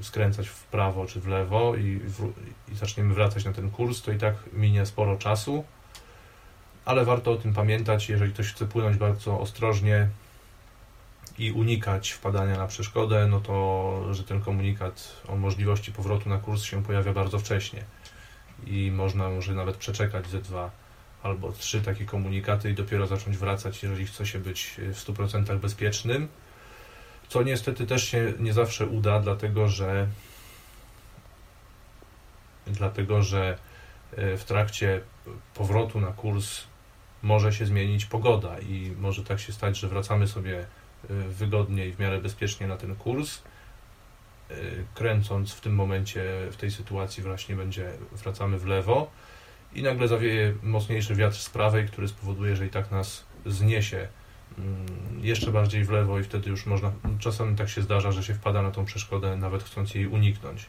y, 0.01 0.05
skręcać 0.05 0.49
w 0.49 0.65
prawo 0.65 1.07
czy 1.07 1.21
w 1.21 1.27
lewo 1.27 1.77
i, 1.77 2.01
wró- 2.01 2.33
i 2.73 2.75
zaczniemy 2.75 3.15
wracać 3.15 3.45
na 3.45 3.53
ten 3.53 3.71
kurs, 3.71 4.03
to 4.03 4.13
i 4.13 4.19
tak 4.19 4.35
minie 4.53 4.87
sporo 4.87 5.17
czasu, 5.17 5.65
ale 6.85 7.05
warto 7.05 7.33
o 7.33 7.37
tym 7.37 7.55
pamiętać, 7.55 8.09
jeżeli 8.09 8.33
ktoś 8.33 8.53
chce 8.53 8.67
płynąć 8.67 8.97
bardzo 8.97 9.41
ostrożnie 9.41 10.09
i 11.39 11.53
unikać 11.53 12.11
wpadania 12.11 12.57
na 12.57 12.67
przeszkodę, 12.67 13.27
no 13.27 13.41
to, 13.41 14.15
że 14.15 14.25
ten 14.25 14.41
komunikat 14.41 15.23
o 15.29 15.37
możliwości 15.37 15.93
powrotu 15.93 16.29
na 16.29 16.39
kurs 16.39 16.63
się 16.63 16.83
pojawia 16.83 17.13
bardzo 17.13 17.39
wcześnie. 17.39 17.85
I 18.67 18.91
można 18.91 19.29
może 19.29 19.55
nawet 19.55 19.77
przeczekać 19.77 20.27
ze 20.27 20.41
dwa 20.41 20.71
albo 21.23 21.53
trzy 21.53 21.83
takie 21.83 22.05
komunikaty 22.05 22.71
i 22.71 22.75
dopiero 22.75 23.07
zacząć 23.07 23.37
wracać, 23.37 23.83
jeżeli 23.83 24.07
chce 24.07 24.27
się 24.27 24.39
być 24.39 24.75
w 24.79 25.05
100% 25.05 25.59
bezpiecznym. 25.59 26.29
Co 27.29 27.43
niestety 27.43 27.87
też 27.87 28.05
się 28.05 28.33
nie 28.39 28.53
zawsze 28.53 28.87
uda, 28.87 29.21
dlatego 29.21 29.69
że 29.69 30.07
dlatego, 32.67 33.23
że 33.23 33.59
e, 34.17 34.37
w 34.37 34.45
trakcie 34.45 35.01
powrotu 35.55 36.01
na 36.01 36.13
kurs 36.13 36.61
może 37.23 37.53
się 37.53 37.67
zmienić 37.67 38.05
pogoda 38.05 38.59
i 38.59 38.93
może 38.99 39.25
tak 39.25 39.41
się 39.41 39.53
stać, 39.53 39.79
że 39.79 39.89
wracamy 39.89 40.29
sobie 40.29 40.67
wygodnie 41.29 41.87
i 41.87 41.93
w 41.93 41.99
miarę 41.99 42.19
bezpiecznie 42.21 42.67
na 42.67 42.77
ten 42.77 42.97
kurs. 42.97 43.43
E, 44.51 44.55
Kręcąc 44.95 45.53
w 45.53 45.61
tym 45.61 45.75
momencie, 45.75 46.25
w 46.51 46.57
tej 46.57 46.71
sytuacji 46.71 47.23
właśnie 47.23 47.57
będzie, 47.57 47.93
wracamy 48.13 48.59
w 48.59 48.67
lewo 48.67 49.11
i 49.75 49.83
nagle 49.83 50.09
zawieje 50.09 50.55
mocniejszy 50.63 51.15
wiatr 51.15 51.37
z 51.37 51.51
prawej, 51.51 51.87
który 51.87 52.09
spowoduje, 52.09 52.57
że 52.57 52.67
i 52.67 52.71
tak 52.71 52.91
nas 52.91 53.25
zniesie 53.47 54.09
mm, 54.59 54.87
jeszcze 55.23 55.53
bardziej 55.53 55.85
w 55.85 55.91
lewo 55.91 56.19
i 56.19 56.25
wtedy 56.25 56.51
już 56.51 56.67
można, 56.67 56.93
czasem 57.19 57.57
tak 57.57 57.69
się 57.69 57.83
zdarza, 57.83 58.13
że 58.13 58.23
się 58.23 58.35
wpada 58.35 58.63
na 58.63 58.71
tą 58.71 58.85
przeszkodę, 58.85 59.37
nawet 59.37 59.63
chcąc 59.63 59.95
jej 59.95 60.07
uniknąć. 60.07 60.67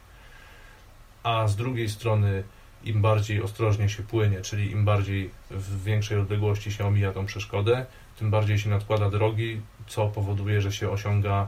A 1.23 1.47
z 1.47 1.55
drugiej 1.55 1.89
strony, 1.89 2.43
im 2.83 3.01
bardziej 3.01 3.41
ostrożnie 3.41 3.89
się 3.89 4.03
płynie, 4.03 4.41
czyli 4.41 4.71
im 4.71 4.85
bardziej 4.85 5.29
w 5.51 5.83
większej 5.83 6.19
odległości 6.19 6.71
się 6.71 6.85
omija 6.85 7.11
tą 7.11 7.25
przeszkodę, 7.25 7.85
tym 8.19 8.31
bardziej 8.31 8.59
się 8.59 8.69
nadkłada 8.69 9.09
drogi, 9.09 9.61
co 9.87 10.07
powoduje, 10.07 10.61
że 10.61 10.71
się 10.71 10.89
osiąga 10.89 11.47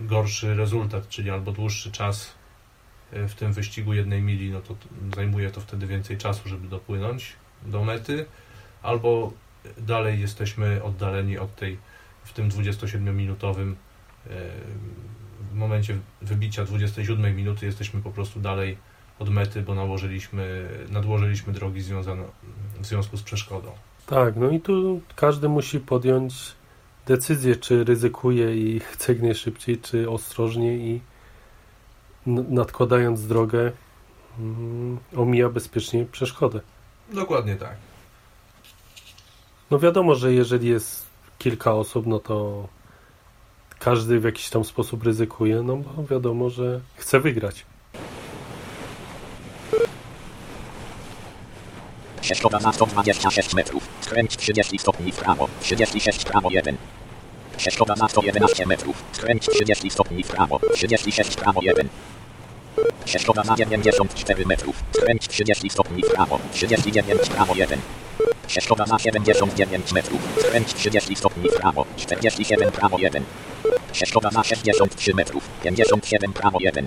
gorszy 0.00 0.54
rezultat, 0.54 1.08
czyli 1.08 1.30
albo 1.30 1.52
dłuższy 1.52 1.92
czas 1.92 2.34
y, 3.12 3.28
w 3.28 3.34
tym 3.34 3.52
wyścigu 3.52 3.94
jednej 3.94 4.22
mili, 4.22 4.50
no 4.50 4.60
to 4.60 4.76
zajmuje 5.16 5.50
to 5.50 5.60
wtedy 5.60 5.86
więcej 5.86 6.18
czasu, 6.18 6.48
żeby 6.48 6.68
dopłynąć 6.68 7.32
do 7.62 7.84
mety, 7.84 8.26
albo 8.82 9.32
dalej 9.78 10.20
jesteśmy 10.20 10.82
oddaleni 10.82 11.38
od 11.38 11.56
tej, 11.56 11.78
w 12.24 12.32
tym 12.32 12.50
27-minutowym, 12.50 13.72
e, 13.72 14.30
w 15.50 15.54
momencie 15.54 15.98
wybicia 16.22 16.64
27 16.64 17.36
minuty 17.36 17.66
jesteśmy 17.66 18.02
po 18.02 18.10
prostu 18.10 18.40
dalej 18.40 18.78
od 19.18 19.28
mety, 19.30 19.62
bo 19.62 19.74
nałożyliśmy, 19.74 20.68
nadłożyliśmy 20.90 21.52
drogi 21.52 21.80
związane, 21.80 22.24
w 22.80 22.86
związku 22.86 23.16
z 23.16 23.22
przeszkodą. 23.22 23.72
Tak, 24.06 24.36
no 24.36 24.50
i 24.50 24.60
tu 24.60 25.00
każdy 25.16 25.48
musi 25.48 25.80
podjąć 25.80 26.54
decyzję, 27.06 27.56
czy 27.56 27.84
ryzykuje 27.84 28.56
i 28.56 28.80
chce 28.80 29.12
jak 29.12 29.22
najszybciej, 29.22 29.78
czy 29.78 30.10
ostrożnie 30.10 30.76
i 30.76 31.00
nadkładając 32.26 33.26
drogę 33.26 33.72
mm, 34.38 34.98
omija 35.16 35.48
bezpiecznie 35.48 36.04
przeszkodę. 36.04 36.60
Dokładnie 37.12 37.56
tak. 37.56 37.76
No 39.70 39.78
wiadomo, 39.78 40.14
że 40.14 40.32
jeżeli 40.32 40.68
jest 40.68 41.06
kilka 41.38 41.74
osób, 41.74 42.06
no 42.06 42.18
to 42.18 42.68
każdy 43.78 44.20
w 44.20 44.24
jakiś 44.24 44.50
tam 44.50 44.64
sposób 44.64 45.02
ryzykuje, 45.02 45.62
no 45.62 45.76
bo 45.76 46.04
wiadomo, 46.04 46.50
że 46.50 46.80
chce 46.96 47.20
wygrać. 47.20 47.66
Ścieżkowa 52.28 52.58
na 52.58 52.72
126 52.72 53.54
metrów. 53.54 53.88
Skręć 54.00 54.36
30 54.36 54.78
stopni 54.78 55.12
w 55.12 55.16
prawo. 55.16 55.48
36 55.60 56.24
prawo 56.24 56.50
1. 56.50 56.76
Ścieżkowa 57.58 57.94
na 57.94 58.08
111 58.08 58.66
metrów. 58.66 59.04
Skręć 59.12 59.46
30 59.46 59.90
stopni 59.90 60.24
w 60.24 60.28
prawo. 60.28 60.60
36 60.74 61.36
prawo 61.36 61.60
1. 61.62 61.88
Ścieżkowa 63.06 63.42
na 63.44 63.56
94 63.56 64.46
metrów. 64.46 64.76
Skręć 64.96 65.28
30 65.28 65.70
stopni 65.70 66.02
w 66.02 66.10
prawo. 66.10 66.38
39 66.52 67.28
prawo 67.28 67.54
1. 67.54 67.80
Ścieżkowa 68.48 68.86
na 68.86 68.98
79 68.98 69.92
metrów. 69.92 70.20
Skręć 70.40 70.74
30 70.74 71.16
stopni 71.16 71.50
w 71.50 71.54
prawo. 71.54 71.86
47 71.96 72.72
prawo 72.72 72.98
1. 72.98 73.24
Ścieżkowa 73.92 74.30
na 74.30 74.44
63 74.44 75.14
metrów. 75.14 75.48
57 75.62 76.32
prawo 76.32 76.58
1. 76.60 76.86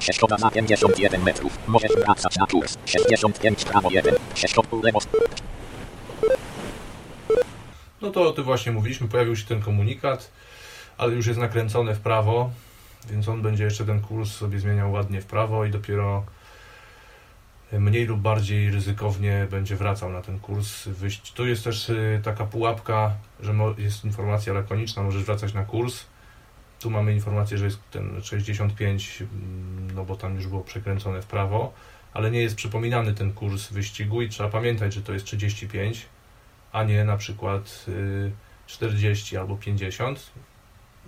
Ścieżkowa 0.00 0.36
na 0.36 0.50
51 0.50 1.22
metrów. 1.22 1.58
Możesz 1.66 1.92
wracać 1.92 2.36
na 2.36 2.46
kurs. 2.46 2.78
65 2.84 3.64
prawo 3.64 3.90
1. 3.90 4.14
Ścieżkowa 4.34 4.68
lewo. 4.82 4.98
No 8.02 8.10
to 8.10 8.28
o 8.28 8.32
tym 8.32 8.44
właśnie 8.44 8.72
mówiliśmy, 8.72 9.08
pojawił 9.08 9.36
się 9.36 9.46
ten 9.46 9.60
komunikat, 9.62 10.30
ale 10.98 11.14
już 11.14 11.26
jest 11.26 11.38
nakręcony 11.38 11.94
w 11.94 12.00
prawo, 12.00 12.50
więc 13.10 13.28
on 13.28 13.42
będzie 13.42 13.64
jeszcze 13.64 13.84
ten 13.84 14.00
kurs 14.00 14.32
sobie 14.32 14.60
zmieniał 14.60 14.92
ładnie 14.92 15.20
w 15.20 15.26
prawo 15.26 15.64
i 15.64 15.70
dopiero 15.70 16.24
mniej 17.72 18.04
lub 18.06 18.20
bardziej 18.20 18.70
ryzykownie 18.70 19.46
będzie 19.50 19.76
wracał 19.76 20.10
na 20.10 20.22
ten 20.22 20.40
kurs 20.40 20.88
wyjść. 20.88 21.32
Tu 21.32 21.46
jest 21.46 21.64
też 21.64 21.88
y, 21.88 22.20
taka 22.24 22.44
pułapka, 22.44 23.12
że 23.40 23.54
jest 23.78 24.04
informacja 24.04 24.52
lakoniczna, 24.52 25.02
możesz 25.02 25.24
wracać 25.24 25.54
na 25.54 25.64
kurs. 25.64 26.04
Tu 26.80 26.90
mamy 26.90 27.12
informację, 27.12 27.58
że 27.58 27.64
jest 27.64 27.78
ten 27.90 28.22
65, 28.22 29.22
mm, 29.22 29.90
no 29.94 30.04
bo 30.04 30.16
tam 30.16 30.34
już 30.34 30.46
było 30.46 30.60
przekręcone 30.60 31.22
w 31.22 31.26
prawo, 31.26 31.72
ale 32.12 32.30
nie 32.30 32.40
jest 32.40 32.56
przypominany 32.56 33.14
ten 33.14 33.32
kurs 33.32 33.68
wyścigu 33.68 34.22
i 34.22 34.28
trzeba 34.28 34.48
pamiętać, 34.48 34.94
że 34.94 35.02
to 35.02 35.12
jest 35.12 35.24
35, 35.24 36.06
a 36.72 36.84
nie 36.84 37.04
na 37.04 37.16
przykład 37.16 37.86
40 38.66 39.36
y, 39.36 39.40
albo 39.40 39.56
50. 39.56 40.30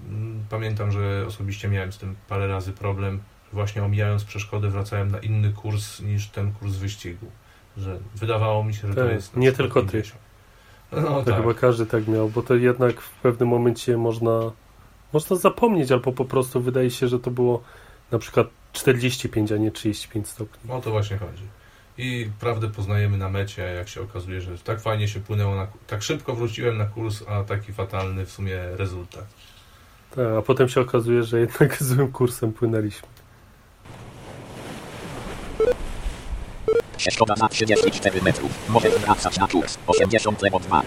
Mm, 0.08 0.44
pamiętam, 0.50 0.92
że 0.92 1.24
osobiście 1.26 1.68
miałem 1.68 1.92
z 1.92 1.98
tym 1.98 2.16
parę 2.28 2.48
razy 2.48 2.72
problem, 2.72 3.20
właśnie 3.52 3.84
omijając 3.84 4.24
przeszkody 4.24 4.68
wracałem 4.68 5.10
na 5.10 5.18
inny 5.18 5.52
kurs 5.52 6.00
niż 6.00 6.28
ten 6.28 6.52
kurs 6.52 6.76
wyścigu. 6.76 7.26
Że 7.76 7.98
wydawało 8.14 8.64
mi 8.64 8.74
się, 8.74 8.88
że 8.88 8.94
tak, 8.94 9.04
to 9.04 9.10
jest. 9.10 9.36
Nie 9.36 9.52
tylko 9.52 9.82
50. 9.82 10.14
ty. 10.14 10.20
No, 10.92 11.02
to 11.02 11.24
tak. 11.24 11.36
chyba 11.40 11.54
każdy 11.54 11.86
tak 11.86 12.08
miał, 12.08 12.28
bo 12.28 12.42
to 12.42 12.54
jednak 12.54 13.00
w 13.00 13.10
pewnym 13.10 13.48
momencie 13.48 13.96
można, 13.96 14.50
można 15.12 15.36
zapomnieć, 15.36 15.92
albo 15.92 16.12
po 16.12 16.24
prostu 16.24 16.60
wydaje 16.60 16.90
się, 16.90 17.08
że 17.08 17.18
to 17.18 17.30
było 17.30 17.62
na 18.10 18.18
przykład 18.18 18.46
45, 18.72 19.52
a 19.52 19.56
nie 19.56 19.70
35 19.70 20.28
stopni. 20.28 20.70
O 20.70 20.80
to 20.80 20.90
właśnie 20.90 21.16
chodzi. 21.18 21.42
I 21.98 22.30
prawdę 22.40 22.68
poznajemy 22.68 23.18
na 23.18 23.28
mecie, 23.28 23.62
jak 23.62 23.88
się 23.88 24.02
okazuje, 24.02 24.40
że 24.40 24.58
tak 24.58 24.80
fajnie 24.80 25.08
się 25.08 25.20
płynęło, 25.20 25.54
na, 25.54 25.66
tak 25.86 26.02
szybko 26.02 26.34
wróciłem 26.34 26.78
na 26.78 26.86
kurs, 26.86 27.22
a 27.28 27.44
taki 27.44 27.72
fatalny 27.72 28.26
w 28.26 28.32
sumie 28.32 28.58
rezultat. 28.76 29.26
Tak, 30.10 30.26
a 30.38 30.42
potem 30.42 30.68
się 30.68 30.80
okazuje, 30.80 31.22
że 31.22 31.40
jednak 31.40 31.82
złym 31.82 32.12
kursem 32.12 32.52
płynęliśmy. 32.52 33.08
Ścieżkowa 36.98 37.34
na 37.34 37.48
34 37.48 38.22
metrów. 38.22 38.68
Możesz 38.68 38.94
wracać 38.94 39.38
na 39.38 39.48
kurs. 39.48 39.78
80 39.86 40.42
lewo 40.42 40.60
2. 40.60 40.82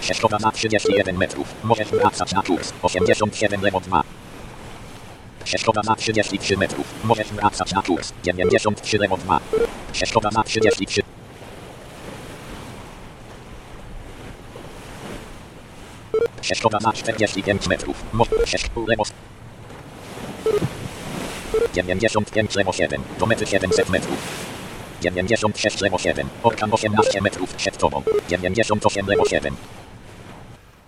Ścieżkowa 0.00 0.38
na 0.38 0.52
31 0.52 1.16
metrów. 1.16 1.54
Możesz 1.64 1.88
wracać 1.88 2.32
na 2.32 2.42
kurs. 2.42 2.72
87 2.82 3.62
lewo 3.62 3.80
2. 3.80 4.02
Ścieżkowa 5.44 5.80
na 5.84 5.96
33 5.96 6.56
metrów. 6.56 6.86
Możesz 7.04 7.28
wracać 7.28 7.72
na 7.72 7.82
kurs. 7.82 8.12
93 8.24 8.98
lewo 8.98 9.16
2. 9.16 9.40
Ścieżkowa 9.92 10.30
na 10.30 10.44
33 10.44 11.02
Ścieżkowa 16.42 16.78
na 16.82 16.92
45 16.92 17.66
metrów. 17.66 18.04
Ścieżkowa 18.44 18.86
lewo 18.88 19.04
95 21.74 22.54
lewo 22.54 22.72
7. 22.72 23.02
Do 23.18 23.26
metry 23.26 23.46
700 23.46 23.88
metrów. 23.88 24.55
96 25.10 25.80
lewo 25.80 25.98
7. 25.98 26.28
Orkan 26.42 26.72
18 26.72 27.20
metrów 27.20 27.54
przed 27.54 27.78
tobą. 27.78 28.02
98 28.28 29.06
lewo 29.06 29.24
7. 29.24 29.56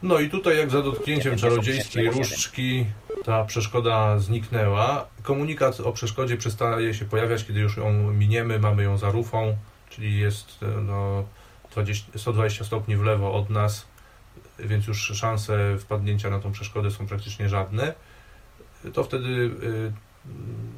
No 0.03 0.19
i 0.19 0.31
tutaj 0.31 0.59
jak 0.59 0.71
za 0.71 0.83
dotknięciem 0.83 1.37
czarodziejskiej 1.37 2.11
różdżki 2.11 2.87
ta 3.25 3.45
przeszkoda 3.45 4.19
zniknęła. 4.19 5.07
Komunikat 5.23 5.81
o 5.81 5.93
przeszkodzie 5.93 6.37
przestaje 6.37 6.95
się 6.95 7.05
pojawiać, 7.05 7.45
kiedy 7.45 7.61
już 7.61 7.77
ją 7.77 7.93
miniemy, 8.12 8.59
mamy 8.59 8.83
ją 8.83 8.99
za 8.99 9.11
rufą, 9.11 9.57
czyli 9.91 10.19
jest 10.19 10.59
no, 10.83 11.25
20, 11.71 12.19
120 12.19 12.64
stopni 12.64 12.97
w 12.97 13.03
lewo 13.03 13.35
od 13.35 13.51
nas, 13.51 13.87
więc 14.59 14.87
już 14.87 15.12
szanse 15.14 15.79
wpadnięcia 15.79 16.31
na 16.31 16.39
tą 16.39 16.53
przeszkodę 16.53 16.91
są 16.91 17.07
praktycznie 17.07 17.49
żadne. 17.49 17.95
To 18.93 19.05
wtedy 19.05 19.29
y, 19.29 19.93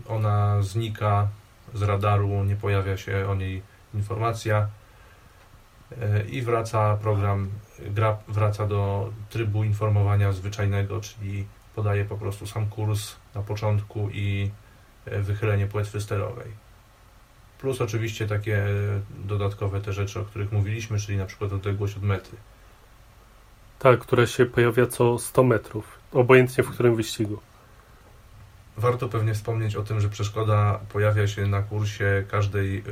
ona 0.09 0.62
znika 0.62 1.28
z 1.74 1.82
radaru, 1.82 2.44
nie 2.44 2.56
pojawia 2.56 2.96
się 2.96 3.28
o 3.28 3.34
niej 3.34 3.62
informacja 3.94 4.68
e, 6.00 6.24
i 6.24 6.42
wraca 6.42 6.96
program, 6.96 7.50
gra 7.78 8.18
wraca 8.28 8.66
do 8.66 9.10
trybu 9.30 9.64
informowania 9.64 10.32
zwyczajnego, 10.32 11.00
czyli 11.00 11.46
podaje 11.74 12.04
po 12.04 12.16
prostu 12.16 12.46
sam 12.46 12.66
kurs 12.66 13.16
na 13.34 13.42
początku 13.42 14.08
i 14.12 14.50
e, 15.04 15.20
wychylenie 15.20 15.66
płetwy 15.66 16.00
sterowej. 16.00 16.70
Plus 17.58 17.80
oczywiście 17.80 18.26
takie 18.26 18.64
dodatkowe 19.24 19.80
te 19.80 19.92
rzeczy, 19.92 20.20
o 20.20 20.24
których 20.24 20.52
mówiliśmy, 20.52 20.98
czyli 20.98 21.18
na 21.18 21.26
przykład 21.26 21.52
odległość 21.52 21.96
od 21.96 22.02
mety. 22.02 22.36
Tak, 23.78 24.00
która 24.00 24.26
się 24.26 24.46
pojawia 24.46 24.86
co 24.86 25.18
100 25.18 25.42
metrów, 25.42 25.98
obojętnie 26.12 26.64
w 26.64 26.70
którym 26.70 26.96
wyścigu. 26.96 27.40
Warto 28.81 29.09
pewnie 29.09 29.35
wspomnieć 29.35 29.76
o 29.76 29.83
tym, 29.83 30.01
że 30.01 30.09
przeszkoda 30.09 30.81
pojawia 30.89 31.28
się 31.28 31.47
na 31.47 31.62
kursie 31.62 32.24
każdej 32.28 32.78
e, 32.78 32.83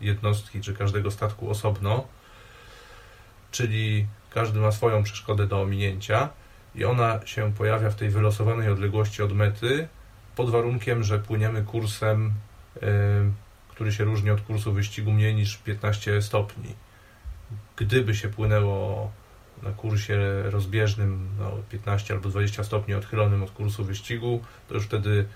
jednostki 0.00 0.60
czy 0.60 0.74
każdego 0.74 1.10
statku 1.10 1.50
osobno, 1.50 2.06
czyli 3.50 4.06
każdy 4.30 4.60
ma 4.60 4.72
swoją 4.72 5.02
przeszkodę 5.02 5.46
do 5.46 5.60
ominięcia 5.60 6.28
i 6.74 6.84
ona 6.84 7.20
się 7.26 7.52
pojawia 7.52 7.90
w 7.90 7.94
tej 7.94 8.10
wylosowanej 8.10 8.70
odległości 8.70 9.22
od 9.22 9.32
mety 9.32 9.88
pod 10.36 10.50
warunkiem, 10.50 11.02
że 11.04 11.18
płyniemy 11.18 11.62
kursem, 11.62 12.32
e, 12.82 12.88
który 13.68 13.92
się 13.92 14.04
różni 14.04 14.30
od 14.30 14.40
kursu 14.40 14.72
wyścigu 14.72 15.12
mniej 15.12 15.34
niż 15.34 15.56
15 15.56 16.22
stopni. 16.22 16.74
Gdyby 17.76 18.14
się 18.14 18.28
płynęło 18.28 19.10
na 19.62 19.70
kursie 19.70 20.42
rozbieżnym 20.44 21.28
no, 21.38 21.50
15 21.70 22.14
albo 22.14 22.28
20 22.28 22.64
stopni 22.64 22.94
odchylonym 22.94 23.42
od 23.42 23.50
kursu 23.50 23.84
wyścigu, 23.84 24.40
to 24.68 24.74
już 24.74 24.84
wtedy 24.84 25.26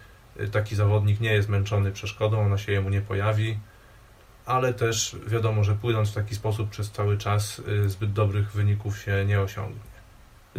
y, 0.41 0.49
taki 0.49 0.77
zawodnik 0.77 1.21
nie 1.21 1.33
jest 1.33 1.49
męczony 1.49 1.93
przeszkodą, 1.93 2.41
ona 2.41 2.59
się 2.59 2.73
jemu 2.73 2.91
nie 2.91 3.01
pojawi, 3.01 3.59
ale 4.47 4.75
też 4.75 5.17
wiadomo, 5.27 5.65
że 5.65 5.75
płynąc 5.75 6.11
w 6.11 6.15
taki 6.15 6.35
sposób 6.35 6.71
przez 6.71 6.91
cały 6.91 7.19
czas 7.19 7.59
y, 7.59 7.89
zbyt 7.89 8.13
dobrych 8.13 8.53
wyników 8.53 8.99
się 8.99 9.25
nie 9.25 9.41
osiągnie. 9.41 9.81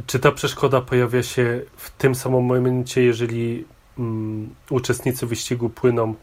Czy 0.07 0.20
ta 0.20 0.32
przeszkoda 0.32 0.82
pojawia 0.82 1.24
się 1.24 1.61
w 1.78 1.89
tym 1.89 2.16
samym 2.16 2.43
momencie, 2.43 3.03
jeżeli 3.03 3.66
um, 3.97 4.55
uczestnicy 4.70 5.26
wyścigu 5.28 5.70
płyną 5.70 6.16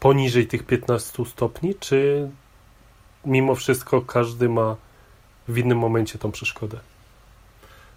poniżej 0.00 0.46
tych 0.46 0.66
15 0.66 1.24
stopni, 1.24 1.74
czy 1.74 2.30
mimo 3.24 3.54
wszystko 3.54 4.02
każdy 4.02 4.48
ma 4.48 4.76
w 5.48 5.58
innym 5.58 5.78
momencie 5.78 6.18
tą 6.18 6.32
przeszkodę. 6.32 6.80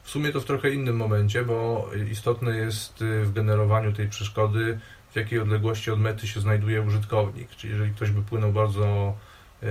W 0.04 0.10
sumie 0.10 0.32
to 0.32 0.42
w 0.42 0.46
trochę 0.46 0.70
innym 0.70 0.96
momencie, 0.96 1.46
bo 1.46 1.90
istotne 2.12 2.58
jest 2.58 3.02
y, 3.02 3.24
w 3.26 3.34
generowaniu 3.34 3.94
tej 3.94 4.08
przeszkody, 4.10 4.80
w 5.12 5.16
jakiej 5.16 5.40
odległości 5.40 5.92
od 5.92 6.00
mety 6.00 6.28
się 6.28 6.40
znajduje 6.40 6.82
użytkownik. 6.82 7.50
Czyli 7.50 7.74
jeżeli 7.74 7.92
ktoś 7.92 8.12
by 8.12 8.22
płynął 8.22 8.52
bardzo 8.54 9.14
e, 9.64 9.68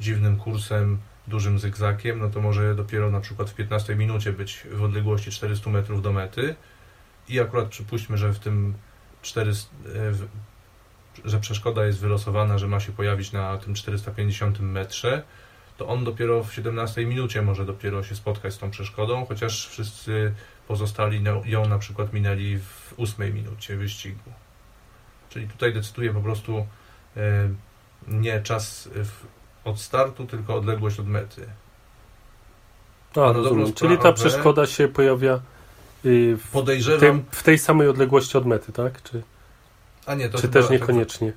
dziwnym 0.00 0.36
kursem, 0.36 0.98
dużym 1.26 1.58
zygzakiem, 1.58 2.18
no 2.18 2.30
to 2.30 2.40
może 2.40 2.74
dopiero 2.74 3.10
na 3.10 3.20
przykład 3.20 3.50
w 3.50 3.54
15 3.54 3.96
minucie 3.96 4.32
być 4.32 4.66
w 4.72 4.82
odległości 4.82 5.30
400 5.30 5.70
metrów 5.70 6.02
do 6.02 6.12
mety 6.12 6.54
i 7.28 7.40
akurat 7.40 7.68
przypuśćmy, 7.68 8.18
że 8.18 8.32
w 8.32 8.38
tym 8.38 8.74
400, 9.22 9.70
e, 9.86 10.10
w- 10.10 10.28
że 11.24 11.40
przeszkoda 11.40 11.84
jest 11.86 11.98
wylosowana, 12.00 12.58
że 12.58 12.68
ma 12.68 12.80
się 12.80 12.92
pojawić 12.92 13.32
na 13.32 13.56
tym 13.58 13.74
450 13.74 14.60
metrze, 14.60 15.22
to 15.82 15.88
on 15.88 16.04
dopiero 16.04 16.44
w 16.44 16.54
17 16.54 17.06
minucie 17.06 17.42
może 17.42 17.64
dopiero 17.64 18.02
się 18.02 18.14
spotkać 18.16 18.54
z 18.54 18.58
tą 18.58 18.70
przeszkodą, 18.70 19.26
chociaż 19.26 19.68
wszyscy 19.68 20.32
pozostali 20.68 21.20
no- 21.20 21.42
ją 21.44 21.68
na 21.68 21.78
przykład 21.78 22.12
minęli 22.12 22.58
w 22.58 22.94
8 22.98 23.34
minucie 23.34 23.76
wyścigu. 23.76 24.32
Czyli 25.30 25.48
tutaj 25.48 25.74
decyduje 25.74 26.12
po 26.12 26.20
prostu 26.20 26.66
e, 27.16 27.48
nie 28.08 28.40
czas 28.40 28.88
od 29.64 29.80
startu, 29.80 30.26
tylko 30.26 30.54
odległość 30.54 31.00
od 31.00 31.06
mety. 31.06 31.46
A, 33.16 33.20
na 33.20 33.32
rozumiem. 33.32 33.72
Czyli 33.72 33.98
ta 33.98 34.12
przeszkoda 34.12 34.66
się 34.66 34.88
pojawia 34.88 35.40
y, 36.04 36.36
w, 36.36 36.50
Podejrzewam, 36.50 37.00
tym, 37.00 37.24
w 37.30 37.42
tej 37.42 37.58
samej 37.58 37.88
odległości 37.88 38.38
od 38.38 38.46
mety, 38.46 38.72
tak? 38.72 39.02
Czy, 39.02 39.22
a 40.06 40.14
nie, 40.14 40.28
to 40.28 40.38
czy 40.38 40.48
też 40.48 40.64
tak- 40.64 40.72
niekoniecznie? 40.72 41.32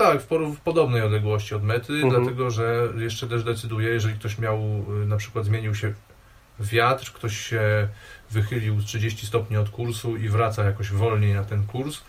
Tak, 0.00 0.22
w, 0.22 0.26
w 0.56 0.60
podobnej 0.60 1.02
odległości 1.02 1.54
od 1.54 1.62
mety, 1.62 1.92
Mhm. 1.92 2.10
dlatego 2.22 2.50
że 2.50 2.88
jeszcze 2.98 3.26
też 3.26 3.44
decyduje, 3.44 3.88
jeżeli 3.88 4.14
ktoś 4.14 4.38
miał, 4.38 4.58
y, 5.02 5.06
na 5.06 5.16
przykład 5.16 5.44
zmienił 5.44 5.74
się 5.74 5.92
wiatr, 6.60 7.12
ktoś 7.12 7.38
się 7.38 7.88
wychylił 8.30 8.80
z 8.80 8.84
30 8.84 9.26
stopni 9.26 9.56
od 9.56 9.70
kursu 9.70 10.16
i 10.16 10.28
wraca 10.28 10.64
jakoś 10.64 10.90
wolniej 10.90 11.34
na 11.34 11.44
ten 11.44 11.66
kurs, 11.66 12.00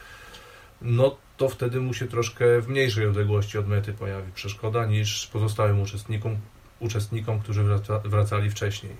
no 0.81 1.17
to 1.37 1.49
wtedy 1.49 1.79
mu 1.79 1.93
się 1.93 2.07
troszkę 2.07 2.61
w 2.61 2.67
mniejszej 2.67 3.07
odległości 3.07 3.57
od 3.57 3.67
mety 3.67 3.93
pojawi 3.93 4.31
przeszkoda 4.31 4.85
niż 4.85 5.27
pozostałym 5.27 5.81
uczestnikom, 5.81 6.37
uczestnikom 6.79 7.39
którzy 7.39 7.63
wraca, 7.63 7.99
wracali 7.99 8.49
wcześniej. 8.49 8.95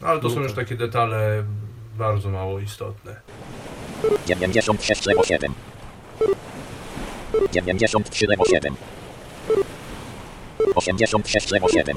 No, 0.00 0.08
ale 0.08 0.20
to 0.20 0.28
No 0.28 0.34
są 0.34 0.40
już 0.40 0.52
tak. 0.52 0.64
takie 0.64 0.76
detale 0.76 1.44
bardzo 1.98 2.30
mało 2.30 2.60
istotne. 2.60 3.20
96,7 4.26 5.50
93,7 7.32 8.74
86,7 10.74 11.94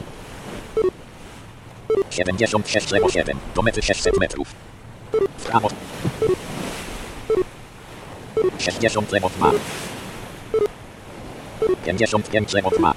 76,7 2.12 3.36
do 3.56 3.62
mety 3.62 3.82
600 3.82 4.20
metrów. 4.20 4.56
W 5.38 5.44
prawo. 5.44 5.70
60,2 8.58 9.52
55,2 11.86 12.94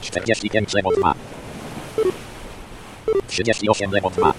45,2 0.00 1.14
38,2 3.28 4.32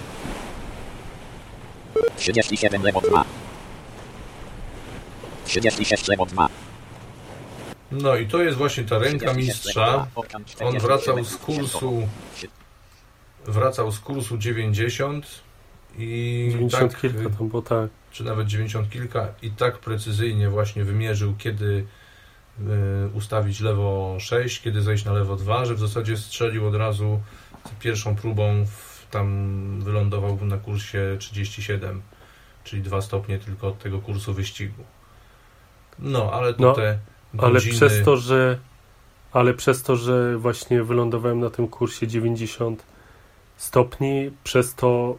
37,2 5.46 6.26
36,2 6.26 6.48
No 7.92 8.16
i 8.16 8.26
to 8.26 8.42
jest 8.42 8.58
właśnie 8.58 8.84
ta 8.84 8.98
ręka 8.98 9.34
mistrza. 9.34 10.06
On 10.60 10.78
wracał 10.78 11.24
z 11.24 11.36
kursu 11.36 12.08
wracał 13.46 13.92
z 13.92 14.00
kursu 14.00 14.38
90 14.38 15.26
i 15.98 16.48
90 16.50 16.92
tak, 16.92 17.00
kilka 17.00 17.22
tam 17.22 17.48
było, 17.48 17.62
tak. 17.62 17.90
czy 18.10 18.24
nawet 18.24 18.46
90 18.46 18.90
kilka 18.90 19.28
i 19.42 19.50
tak 19.50 19.78
precyzyjnie 19.78 20.48
właśnie 20.48 20.84
wymierzył, 20.84 21.34
kiedy 21.38 21.86
y, 22.60 22.64
ustawić 23.14 23.60
lewo 23.60 24.16
6, 24.20 24.62
kiedy 24.62 24.82
zejść 24.82 25.04
na 25.04 25.12
lewo 25.12 25.36
2, 25.36 25.64
że 25.64 25.74
w 25.74 25.80
zasadzie 25.80 26.16
strzelił 26.16 26.66
od 26.66 26.74
razu 26.74 27.20
pierwszą 27.80 28.16
próbą, 28.16 28.66
w, 28.66 29.06
tam 29.10 29.80
wylądował 29.80 30.38
na 30.44 30.58
kursie 30.58 31.16
37, 31.18 32.02
czyli 32.64 32.82
2 32.82 33.02
stopnie 33.02 33.38
tylko 33.38 33.68
od 33.68 33.78
tego 33.78 33.98
kursu 33.98 34.34
wyścigu. 34.34 34.84
No, 35.98 36.30
ale 36.32 36.54
to 36.54 36.62
No, 36.62 36.74
Ale 37.44 37.52
godziny... 37.52 37.74
przez 37.76 38.04
to, 38.04 38.16
że 38.16 38.58
ale 39.32 39.54
przez 39.54 39.82
to, 39.82 39.96
że 39.96 40.36
właśnie 40.38 40.82
wylądowałem 40.82 41.40
na 41.40 41.50
tym 41.50 41.68
kursie 41.68 42.06
90 42.06 42.84
stopni, 43.56 44.30
przez 44.44 44.74
to 44.74 45.16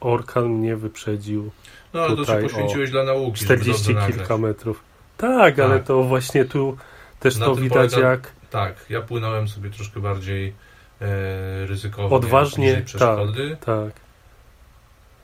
Orkan 0.00 0.44
mnie 0.48 0.76
wyprzedził 0.76 1.50
No, 1.94 2.00
ale 2.00 2.08
to 2.10 2.16
się 2.16 2.20
tutaj 2.26 2.42
poświęciłeś 2.42 2.90
dla 2.90 3.04
nauki, 3.04 3.44
żeby 3.44 3.56
40 3.56 3.82
dobrze 3.82 4.00
nagrać. 4.00 4.16
kilka 4.18 4.38
metrów. 4.38 4.80
Tak, 5.16 5.58
ale 5.58 5.76
Tak. 5.78 5.86
to 5.86 6.02
właśnie 6.02 6.44
tu 6.44 6.76
też 7.20 7.36
Na 7.36 7.46
to 7.46 7.54
widać 7.54 7.90
polega- 7.94 8.10
jak 8.10 8.32
Tak, 8.50 8.74
ja 8.90 9.02
płynąłem 9.02 9.48
sobie 9.48 9.70
troszkę 9.70 10.00
bardziej 10.00 10.48
e, 11.00 11.66
ryzykownie. 11.66 12.16
Odważnie, 12.16 12.82
przeszkody, 12.84 13.56
tak. 13.64 13.90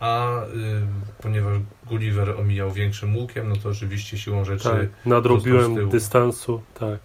A 0.03 0.43
y, 0.45 1.23
ponieważ 1.23 1.59
Gulliver 1.87 2.31
omijał 2.31 2.73
większym 2.73 3.17
łukiem, 3.17 3.49
no 3.49 3.57
to 3.57 3.69
oczywiście 3.69 4.19
siłą 4.19 4.45
rzeczy 4.45 4.65
Tak, 4.65 5.07
nadrobiłem 5.07 5.89
dystansu, 5.89 6.63
tak. 6.79 6.99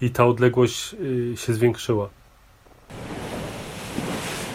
I 0.00 0.10
ta 0.10 0.24
odległość 0.24 0.94
y, 0.94 1.34
się 1.36 1.54
zwiększyła. 1.54 2.08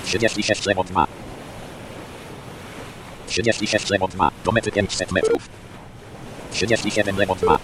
36,2 0.05 1.05
36,2 3.27 4.29
do 4.45 4.51
mety 4.51 4.71
500 4.71 5.11
metrów. 5.11 5.49
37,2 6.53 7.57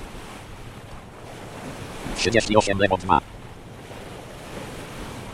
38,2 2.17 3.19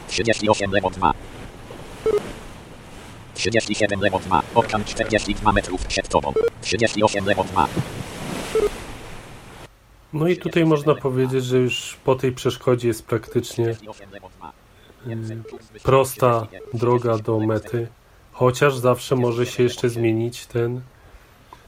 38,2 0.10 1.14
37,2 3.42 4.42
Orkan 4.56 4.84
42 4.84 5.52
metrów 5.52 5.86
przed 5.86 6.08
tobą. 6.08 6.34
38,2 6.64 7.66
No 10.14 10.28
i 10.28 10.38
tutaj 10.38 10.66
można 10.66 10.96
powiedzieć, 10.96 11.46
że 11.46 11.58
już 11.58 11.98
po 12.04 12.16
tej 12.16 12.32
przeszkodzie 12.32 12.88
jest 12.88 13.06
praktycznie 13.06 13.66
38,2 13.66 14.52
y, 15.78 15.80
prosta 15.84 16.48
droga 16.74 17.18
do 17.18 17.40
mety, 17.40 17.88
chociaż 18.32 18.76
zawsze 18.78 19.16
może 19.16 19.46
się 19.46 19.64
jeszcze 19.64 19.90
zmienić 19.90 20.46
ten 20.46 20.82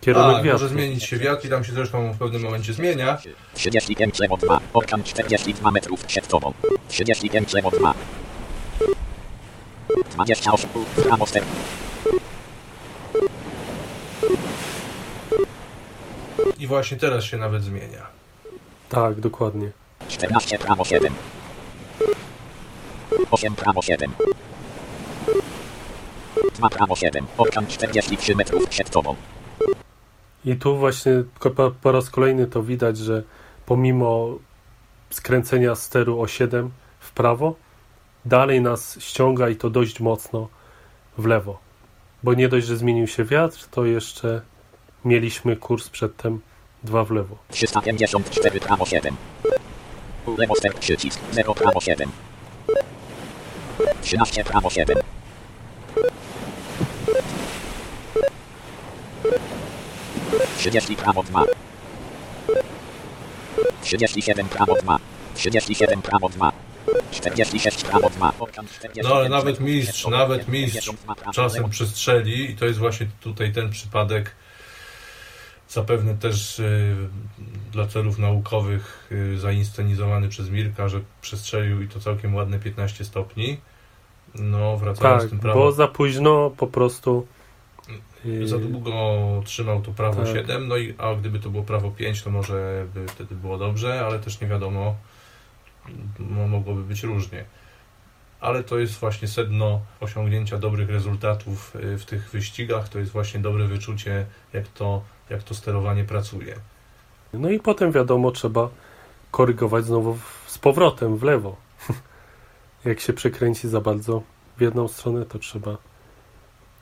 kierunek 0.01 0.35
Tak, 0.35 0.43
wiatru. 0.43 0.51
może 0.51 0.69
zmienić 0.69 1.03
się 1.03 1.17
wiatr 1.17 1.45
i 1.45 1.49
tam 1.49 1.63
się 1.63 1.73
zresztą 1.73 2.13
w 2.13 2.17
pewnym 2.17 2.41
momencie 2.41 2.73
zmienia. 2.73 3.17
35,2 3.55 4.59
Orkan 4.73 5.03
42 5.03 5.71
metrów 5.71 6.05
przed 6.05 6.27
tobą. 6.27 6.53
35,2 6.89 7.93
28 10.13 10.69
w 10.69 11.03
prawo 11.03 11.25
ster 11.25 11.43
I 16.57 16.67
właśnie 16.67 16.97
teraz 16.97 17.23
się 17.23 17.37
nawet 17.37 17.63
zmienia. 17.63 18.07
Tak, 18.89 19.19
dokładnie. 19.19 19.71
14 20.07 20.59
prawo 20.59 20.85
7 20.85 21.13
8 23.31 23.55
prawo 23.55 23.81
7 23.81 24.11
2 26.55 26.69
prawo 26.69 26.95
7 26.95 27.25
Orkan 27.37 27.67
43 27.67 28.35
metrów 28.35 28.69
przed 28.69 28.89
tobą. 28.89 29.15
I 30.45 30.55
tu 30.55 30.77
właśnie 30.77 31.23
po, 31.55 31.71
po 31.71 31.91
raz 31.91 32.09
kolejny 32.09 32.47
to 32.47 32.63
widać, 32.63 32.97
że 32.97 33.23
pomimo 33.65 34.37
skręcenia 35.09 35.75
steru 35.75 36.21
o 36.21 36.27
7 36.27 36.71
w 36.99 37.11
prawo, 37.11 37.55
dalej 38.25 38.61
nas 38.61 38.99
ściąga 38.99 39.49
i 39.49 39.55
to 39.55 39.69
dość 39.69 39.99
mocno 39.99 40.47
w 41.17 41.25
lewo. 41.25 41.59
Bo 42.23 42.33
nie 42.33 42.49
dość, 42.49 42.67
że 42.67 42.77
zmienił 42.77 43.07
się 43.07 43.23
wiatr, 43.23 43.67
to 43.71 43.85
jeszcze 43.85 44.41
mieliśmy 45.05 45.55
kurs 45.55 45.89
przedtem 45.89 46.41
dwa 46.83 47.03
w 47.03 47.11
lewo. 47.11 47.37
354 47.49 48.59
prawo 48.59 48.85
7 48.85 49.15
Lewo 50.37 50.55
ster 50.55 50.73
przycisk 50.75 51.19
0 51.31 51.55
prawo 51.55 51.81
7 51.81 52.09
13 54.01 54.43
prawo 54.43 54.69
7 54.69 54.97
30 60.57 60.95
prawo 60.95 61.23
2 61.23 61.45
37 63.81 64.49
prawo 64.49 64.75
2 64.75 64.99
37 65.35 66.01
prawo 66.01 66.29
2 66.29 66.62
46 67.11 67.83
prawo 67.83 68.09
2 68.09 68.33
Orkan 68.39 68.67
47 68.67 69.09
No 69.11 69.15
ale 69.15 69.29
nawet 69.29 69.59
mistrz, 69.59 70.07
nawet 70.07 70.47
mistrz 70.47 70.85
52 70.85 71.15
prawo 71.15 71.31
czasem 71.31 71.69
przestrzeli 71.69 72.51
i 72.51 72.55
to 72.55 72.65
jest 72.65 72.79
właśnie 72.79 73.07
tutaj 73.21 73.51
ten 73.53 73.69
przypadek 73.69 74.35
zapewne 75.69 76.15
też 76.15 76.59
y, 76.59 76.95
dla 77.71 77.87
celów 77.87 78.19
naukowych 78.19 79.09
y, 79.11 79.37
zainscenizowany 79.39 80.29
przez 80.29 80.49
Mirka, 80.49 80.89
że 80.89 81.01
przestrzelił 81.21 81.81
i 81.81 81.87
to 81.87 81.99
całkiem 81.99 82.35
ładne 82.35 82.59
15 82.59 83.05
stopni. 83.05 83.57
No, 84.35 84.77
wracając 84.77 85.21
Tak, 85.21 85.29
tym 85.29 85.39
bo 85.39 85.43
prawo, 85.43 85.71
za 85.71 85.87
późno 85.87 86.49
po 86.57 86.67
prostu. 86.67 87.27
yy, 88.25 88.47
za 88.47 88.57
długo 88.57 88.91
trzymał 89.45 89.81
to 89.81 89.91
prawo 89.91 90.23
Tak. 90.23 90.33
7, 90.35 90.67
no 90.67 90.77
i 90.77 90.93
a 90.97 91.15
gdyby 91.15 91.39
to 91.39 91.49
było 91.49 91.63
prawo 91.63 91.91
5, 91.91 92.21
to 92.21 92.29
może 92.29 92.85
by 92.93 93.07
wtedy 93.07 93.35
było 93.35 93.57
dobrze, 93.57 94.05
ale 94.05 94.19
też 94.19 94.41
nie 94.41 94.47
wiadomo, 94.47 94.79
mo- 94.79 94.95
mogłoby 96.47 96.83
być 96.83 97.03
różnie. 97.03 97.45
Ale 98.41 98.63
to 98.63 98.79
jest 98.79 98.99
właśnie 98.99 99.27
sedno 99.27 99.81
osiągnięcia 99.99 100.57
dobrych 100.57 100.89
rezultatów 100.89 101.75
y, 101.75 101.97
w 101.97 102.05
tych 102.05 102.29
wyścigach, 102.29 102.89
to 102.89 102.99
jest 102.99 103.11
właśnie 103.11 103.39
dobre 103.39 103.67
wyczucie, 103.67 104.25
jak 104.53 104.67
to, 104.67 105.01
jak 105.29 105.43
to 105.43 105.55
sterowanie 105.55 106.03
pracuje. 106.03 106.55
No 107.33 107.49
i 107.49 107.59
potem 107.59 107.91
wiadomo, 107.91 108.31
trzeba 108.31 108.69
korygować 109.31 109.85
znowu 109.85 110.17
z 110.47 110.57
powrotem 110.57 111.17
w 111.17 111.23
lewo. 111.23 111.55
jak 112.85 112.99
się 112.99 113.13
przekręci 113.13 113.69
za 113.69 113.81
bardzo 113.81 114.23
w 114.57 114.61
jedną 114.61 114.87
stronę, 114.87 115.25
to 115.25 115.39
trzeba 115.39 115.77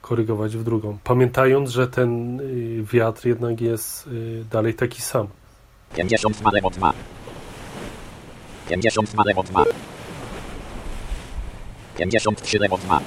korygować 0.02 0.58
w 0.58 0.64
drugą. 0.64 0.98
Pamiętając, 1.04 1.70
że 1.70 1.88
ten 1.88 2.40
y, 2.40 2.84
wiatr 2.94 3.26
jednak 3.26 3.62
jest 3.62 4.08
y, 4.08 4.46
dalej 4.52 4.74
taki 4.74 5.02
sam. 5.02 5.28
52,2 5.96 6.94
52 8.72 9.24
lewo 9.26 9.44
2. 9.44 9.66
53 11.98 12.60
lewo 12.60 12.78
2. 12.78 13.02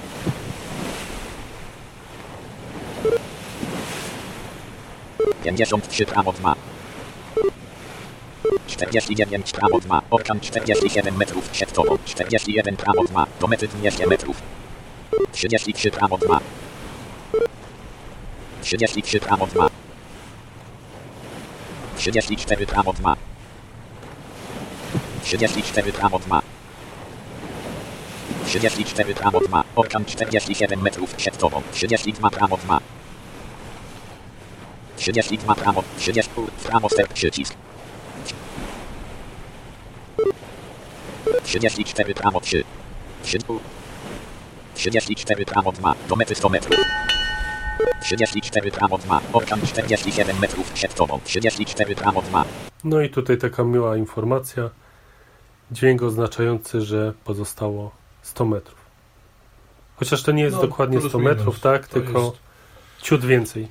53 5.45 6.07
prawo 6.07 6.33
2. 6.33 6.55
49 8.67 9.53
prawo 9.53 9.81
2. 9.81 10.03
Orkan 10.11 10.41
47 10.41 11.17
metrów 11.17 11.49
przed 11.49 11.73
tobą. 11.73 11.99
41 12.05 12.77
prawo 12.77 13.05
2. 13.05 13.27
Do 13.41 13.47
mety 13.47 13.69
200 13.69 14.07
metrów. 14.07 14.43
33 15.33 15.91
prawo 15.91 16.19
2. 16.19 16.41
33 18.63 19.21
prawo 19.21 19.47
2. 19.47 19.71
34 21.97 22.67
prawo 22.67 22.93
2. 22.93 23.17
34 25.25 25.93
prawo 25.93 26.19
2. 26.19 26.43
34 28.47 29.15
prawo 29.15 29.41
2. 29.41 29.65
Orkan 29.77 30.05
47 30.05 30.83
metrów 30.83 31.15
przed 31.15 31.39
tobą. 31.39 31.63
32 31.73 32.31
prawo 32.31 32.57
2. 32.57 32.81
32 34.97 35.55
prawo. 35.55 35.83
30 35.99 36.33
prawo 36.65 36.89
step 36.89 37.13
przycisk. 37.13 37.55
34 41.45 42.15
prawo 42.15 42.41
3. 42.41 42.65
34 44.75 45.45
prawo 45.45 45.73
2. 45.73 45.95
Do 46.09 46.17
mety 46.17 46.35
100 46.35 46.49
metrów. 46.49 46.77
34 48.03 48.71
prawo 48.71 48.99
2. 48.99 49.21
Orkan 49.33 49.61
47 49.67 50.39
metrów 50.39 50.71
przed 50.71 50.95
tobą. 50.95 51.21
34 51.25 51.95
prawo 51.95 52.23
2. 52.23 52.45
No 52.85 53.01
i 53.01 53.11
tutaj 53.11 53.39
taka 53.39 53.65
miła 53.65 53.97
informacja. 53.97 54.71
Dźwięk 55.75 56.03
oznaczający, 56.03 56.81
że 56.81 57.13
pozostało 57.25 57.91
100 58.23 58.45
metrów. 58.45 58.79
Chociaż 59.97 60.23
to 60.23 60.33
nie 60.33 60.43
jest 60.43 60.57
No, 60.57 60.63
dokładnie 60.63 60.99
plus 60.99 61.11
100 61.11 61.19
minus. 61.19 61.37
metrów, 61.37 61.61
tak? 61.61 61.89
Tylko 61.89 62.33
ciut 63.03 63.25
więcej. 63.25 63.69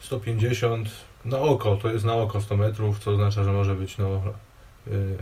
150 0.00 0.88
na 1.24 1.38
oko, 1.38 1.76
to 1.76 1.90
jest 1.90 2.04
na 2.04 2.14
oko 2.14 2.40
100 2.40 2.56
metrów, 2.56 2.98
co 2.98 3.10
oznacza, 3.10 3.44
że 3.44 3.52
może 3.52 3.74
być 3.74 3.98
no, 3.98 4.22
y, 4.88 5.16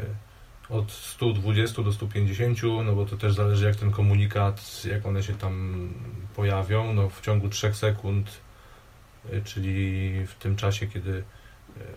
od 0.68 0.93
120 0.93 1.83
do 1.83 1.93
150, 1.93 2.59
no 2.85 2.93
bo 2.93 3.07
to 3.07 3.16
też 3.16 3.35
zależy 3.35 3.66
jak 3.66 3.77
ten 3.77 3.91
komunikat, 3.91 4.85
jak 4.85 5.07
one 5.07 5.23
się 5.23 5.35
tam 5.35 5.89
pojawią, 6.37 6.95
no 6.95 7.09
w 7.09 7.20
ciągu 7.20 7.49
3 7.49 7.75
sekund, 7.75 8.31
y, 9.33 9.43
czyli 9.45 10.12
w 10.27 10.35
tym 10.35 10.57
czasie, 10.57 10.87
kiedy 10.87 11.11
y, 11.11 11.25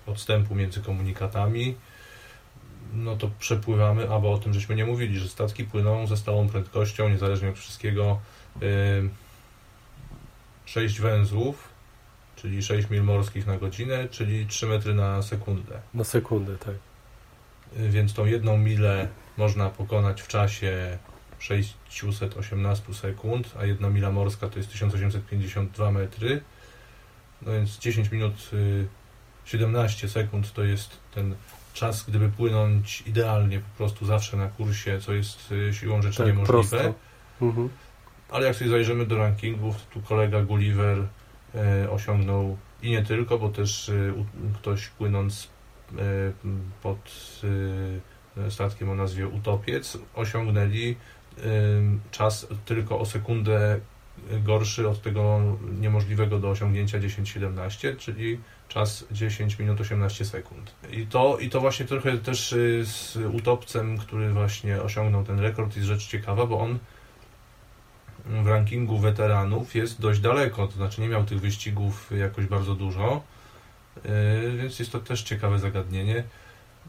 odstępu 0.05 0.55
między 0.55 0.82
komunikatami, 0.82 1.76
no 2.95 3.15
to 3.15 3.29
przepływamy, 3.39 4.09
albo 4.09 4.33
o 4.33 4.37
tym 4.37 4.53
żeśmy 4.53 4.75
nie 4.75 4.85
mówili, 4.85 5.19
że 5.19 5.29
statki 5.29 5.63
płyną 5.63 6.07
ze 6.07 6.17
stałą 6.17 6.49
prędkością, 6.49 7.09
niezależnie 7.09 7.49
od 7.49 7.55
wszystkiego, 7.55 8.19
6 10.65 11.01
węzłów, 11.01 11.69
czyli 12.35 12.63
6 12.63 12.89
mil 12.89 13.03
morskich 13.03 13.47
na 13.47 13.57
godzinę, 13.57 14.07
czyli 14.09 14.45
3 14.45 14.67
metry 14.67 14.93
na 14.93 15.21
sekundę. 15.21 15.81
Na 15.93 16.03
sekundę, 16.03 16.57
tak. 16.57 16.75
Y, 17.79 17.89
Więc 17.89 18.13
tą 18.13 18.25
jedną 18.25 18.57
milę 18.57 19.07
można 19.37 19.69
pokonać 19.69 20.21
w 20.21 20.27
czasie 20.27 20.97
618 21.39 22.93
sekund, 22.93 23.53
a 23.59 23.65
jedna 23.65 23.89
mila 23.89 24.11
morska 24.11 24.49
to 24.49 24.59
jest 24.59 24.71
1852 24.71 25.91
metry. 25.91 26.41
No 27.41 27.51
więc 27.51 27.79
10 27.79 28.11
minut 28.11 28.49
y, 28.53 28.87
17 29.45 30.09
sekund 30.09 30.53
to 30.53 30.63
jest 30.63 30.97
ten 31.13 31.35
czas, 31.76 32.05
gdyby 32.07 32.30
płynąć 32.30 33.03
idealnie 33.07 33.59
po 33.59 33.78
prostu 33.78 34.05
zawsze 34.05 34.38
na 34.38 34.47
kursie, 34.47 34.99
co 34.99 35.13
jest 35.13 35.51
y, 35.51 35.73
siłą 35.73 36.01
rzeczy 36.01 36.17
Tak, 36.17 36.28
niemożliwe. 36.28 36.93
Mhm. 37.41 37.69
Ale 38.30 38.47
jak 38.47 38.55
sobie 38.55 38.69
zajrzymy 38.69 39.05
do 39.05 39.17
rankingów, 39.17 39.76
to 39.76 39.93
tu 39.93 40.01
kolega 40.01 40.41
Gulliver 40.41 41.07
e, 41.55 41.89
osiągnął 41.91 42.57
i 42.82 42.91
nie 42.91 43.03
tylko, 43.03 43.39
bo 43.39 43.49
też 43.49 43.89
e, 43.89 44.13
u, 44.13 44.26
ktoś 44.53 44.88
płynąc 44.88 45.47
e, 45.91 46.01
pod 46.84 46.97
e, 48.38 48.51
statkiem 48.51 48.89
o 48.89 48.95
nazwie 48.95 49.28
Utopiec 49.28 49.97
osiągnęli 50.15 50.95
czas 52.11 52.47
tylko 52.65 52.99
o 52.99 53.05
sekundę 53.05 53.80
gorszy 54.43 54.89
od 54.89 55.01
tego 55.01 55.41
niemożliwego 55.80 56.39
do 56.39 56.49
osiągnięcia 56.49 56.99
10-17, 56.99 57.97
czyli 57.97 58.39
czas 58.68 59.05
10 59.11 59.59
minut 59.59 59.82
18 59.82 60.26
sekund. 60.26 60.76
I 60.91 61.07
to, 61.07 61.38
I 61.38 61.49
to 61.49 61.61
właśnie 61.61 61.86
trochę 61.86 62.18
też 62.18 62.53
y, 62.53 62.86
z 62.86 63.18
utopcem, 63.34 63.97
który 63.97 64.34
właśnie 64.34 64.82
osiągnął 64.82 65.24
ten 65.24 65.39
rekord 65.39 65.76
jest 65.76 65.88
rzecz 65.88 66.07
ciekawa, 66.07 66.45
bo 66.45 66.59
on 66.59 66.80
w 68.26 68.47
rankingu 68.47 68.97
weteranów 68.97 69.76
jest 69.76 70.01
dość 70.01 70.20
daleko, 70.20 70.68
to 70.68 70.74
znaczy 70.74 71.01
nie 71.01 71.07
miał 71.07 71.24
tych 71.24 71.41
wyścigów 71.41 72.11
jakoś 72.18 72.45
bardzo 72.45 72.76
dużo, 72.76 73.22
yy, 73.95 74.57
więc 74.57 74.80
jest 74.80 74.91
to 74.91 74.99
też 74.99 75.24
ciekawe 75.24 75.59
zagadnienie. 75.59 76.24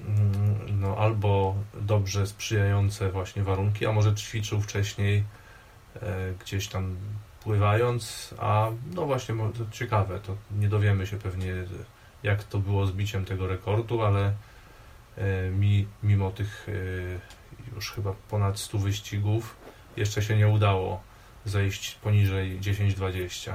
Mm, 0.01 0.81
No, 0.81 0.97
albo 0.97 1.55
dobrze 1.75 2.27
sprzyjające 2.27 3.11
właśnie 3.11 3.43
warunki, 3.43 3.87
a 3.87 3.93
może 3.93 4.15
ćwiczył 4.15 4.61
wcześniej 4.61 5.25
e, 6.03 6.33
gdzieś 6.41 6.69
tam 6.69 6.97
pływając, 7.47 8.35
a 8.39 8.71
no 8.95 9.07
właśnie 9.07 9.35
to 9.35 9.65
ciekawe, 9.71 10.21
to 10.21 10.37
nie 10.59 10.69
dowiemy 10.69 11.07
się 11.07 11.17
pewnie 11.17 11.55
jak 12.23 12.45
to 12.45 12.59
było 12.59 12.87
z 12.87 12.93
biciem 12.93 13.25
tego 13.25 13.47
rekordu, 13.47 14.03
ale 14.03 14.33
e, 15.17 15.51
mi, 15.51 15.87
mimo 16.03 16.31
tych 16.31 16.69
e, 16.69 17.75
już 17.75 17.93
chyba 17.93 18.15
ponad 18.31 18.59
100 18.59 18.79
wyścigów 18.79 19.57
jeszcze 19.97 20.23
się 20.23 20.37
nie 20.37 20.49
udało 20.49 21.01
zejść 21.45 21.95
poniżej 21.95 22.61
10-20. 22.61 23.53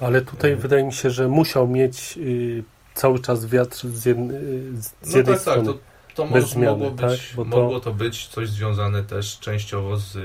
Ale 0.00 0.22
tutaj 0.22 0.52
E. 0.52 0.56
wydaje 0.56 0.84
mi 0.84 0.92
się, 0.92 1.10
że 1.10 1.28
musiał 1.28 1.68
mieć 1.68 2.18
y, 2.18 2.64
cały 2.94 3.18
czas 3.18 3.46
wiatr 3.46 3.86
z, 3.88 4.04
jedn, 4.04 4.30
y, 4.30 4.82
z 4.82 4.92
No 5.10 5.16
jednej 5.16 5.36
tak, 5.36 5.44
tak, 5.44 5.60
strony. 5.60 5.78
to, 6.14 6.26
to 6.26 6.40
zmiany, 6.46 6.70
mogło, 6.70 6.90
tak? 6.90 7.10
być, 7.10 7.32
to- 7.36 7.44
mogło 7.44 7.80
to 7.80 7.94
być 7.94 8.26
coś 8.26 8.48
związane 8.48 9.02
też 9.02 9.38
częściowo 9.38 9.96
z, 9.96 10.16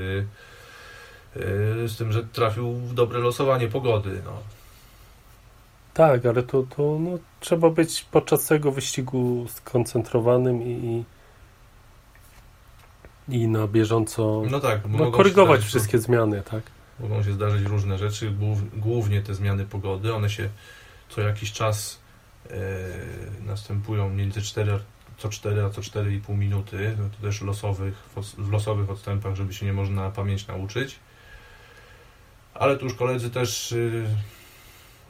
z 1.86 1.96
tym, 1.98 2.12
że 2.12 2.24
trafił 2.24 2.72
w 2.72 2.94
dobre 2.94 3.18
losowanie 3.18 3.68
pogody. 3.68 4.22
No. 4.24 4.32
Tak, 5.94 6.26
ale 6.26 6.42
to, 6.42 6.62
to 6.76 6.96
no, 7.00 7.18
trzeba 7.40 7.70
być 7.70 8.02
podczas 8.10 8.46
tego 8.46 8.72
wyścigu 8.72 9.46
skoncentrowanym 9.48 10.62
i, 10.62 11.04
i, 13.28 13.48
na 13.48 13.66
bieżąco 13.68 14.42
no 14.50 14.60
tak, 14.60 14.80
no, 14.88 15.10
korygować 15.10 15.60
zdarzyć- 15.60 15.66
wszystkie 15.68 15.98
zmiany, 15.98 16.42
tak? 16.50 16.62
Mogą 17.00 17.22
się 17.22 17.32
zdarzyć 17.32 17.62
różne 17.66 17.98
rzeczy, 17.98 18.30
głów- 18.30 18.80
głównie 18.80 19.22
te 19.22 19.34
zmiany 19.34 19.64
pogody. 19.64 20.14
One 20.14 20.30
się 20.30 20.48
co 21.08 21.20
jakiś 21.20 21.52
czas 21.52 21.98
e, 22.50 22.54
następują 23.46 24.10
między 24.10 24.42
4, 24.42 24.78
co 25.18 25.28
4 25.28 25.64
a 25.64 25.70
co 25.70 25.80
4,5 25.80 26.36
minuty. 26.38 26.96
No 26.98 27.04
to 27.16 27.26
też 27.26 27.42
losowych, 27.42 27.94
w 28.14 28.18
os- 28.18 28.34
w 28.38 28.50
losowych 28.52 28.90
odstępach, 28.90 29.34
żeby 29.34 29.54
się 29.54 29.66
nie 29.66 29.72
można 29.72 30.02
na 30.02 30.10
pamięć 30.10 30.46
nauczyć. 30.46 30.96
Ale 32.54 32.76
tu 32.76 32.84
już 32.84 32.94
koledzy 32.94 33.30
też 33.30 33.72
y, 33.72 34.06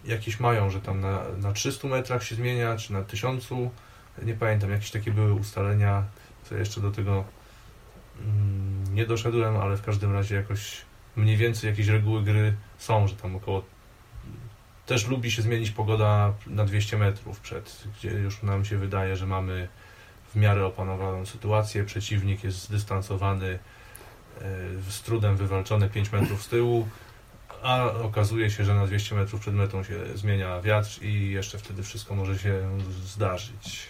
jakieś 0.05 0.41
mają, 0.41 0.71
że 0.71 0.81
tam 0.81 1.01
na, 1.01 1.23
na 1.39 1.53
300 1.53 1.89
metrach 1.89 2.25
się 2.25 2.35
zmienia, 2.35 2.77
czy 2.77 2.93
na 2.93 3.03
1000. 3.03 3.49
Nie 4.23 4.35
pamiętam, 4.35 4.71
jakieś 4.71 4.91
takie 4.91 5.11
były 5.11 5.33
ustalenia. 5.33 6.05
Co 6.45 6.55
jeszcze 6.55 6.81
do 6.81 6.91
tego 6.91 7.25
mm, 8.21 8.95
nie 8.95 9.07
doszedłem, 9.07 9.57
ale 9.57 9.77
w 9.77 9.83
każdym 9.83 10.13
razie 10.13 10.35
jakoś 10.35 10.83
mniej 11.17 11.37
więcej 11.37 11.71
jakieś 11.71 11.89
reguły 11.89 12.23
gry 12.23 12.55
są, 12.79 13.09
że 13.09 13.17
tam 13.17 13.37
około 13.37 13.63
też 14.87 15.09
lubi 15.09 15.31
się 15.31 15.43
zmienić 15.43 15.71
pogoda 15.71 16.33
na 16.47 16.65
200 16.65 16.97
metrów 16.99 17.41
przed, 17.41 17.85
gdzie 17.99 18.11
już 18.11 18.43
nam 18.43 18.65
się 18.65 18.79
wydaje, 18.79 19.17
że 19.17 19.27
mamy 19.27 19.69
w 20.35 20.37
miarę 20.37 20.67
opanowaną 20.67 21.27
sytuację, 21.27 21.85
przeciwnik 21.85 22.45
jest 22.45 22.59
zdystansowany, 22.59 23.47
e, 23.49 23.59
z 24.89 25.03
trudem 25.03 25.37
wywalczony 25.37 25.89
5 25.89 26.13
metrów 26.13 26.43
z 26.43 26.49
tyłu, 26.49 26.89
a 27.65 27.93
okazuje 28.03 28.51
się, 28.51 28.65
że 28.65 28.75
na 28.75 28.87
200 28.87 29.15
metrów 29.15 29.41
przed 29.41 29.55
metą 29.55 29.85
się 29.85 29.95
zmienia 30.15 30.61
wiatr 30.61 31.03
i 31.03 31.31
jeszcze 31.31 31.59
wtedy 31.59 31.83
wszystko 31.83 32.15
może 32.15 32.39
się 32.39 32.63
zdarzyć. 33.05 33.89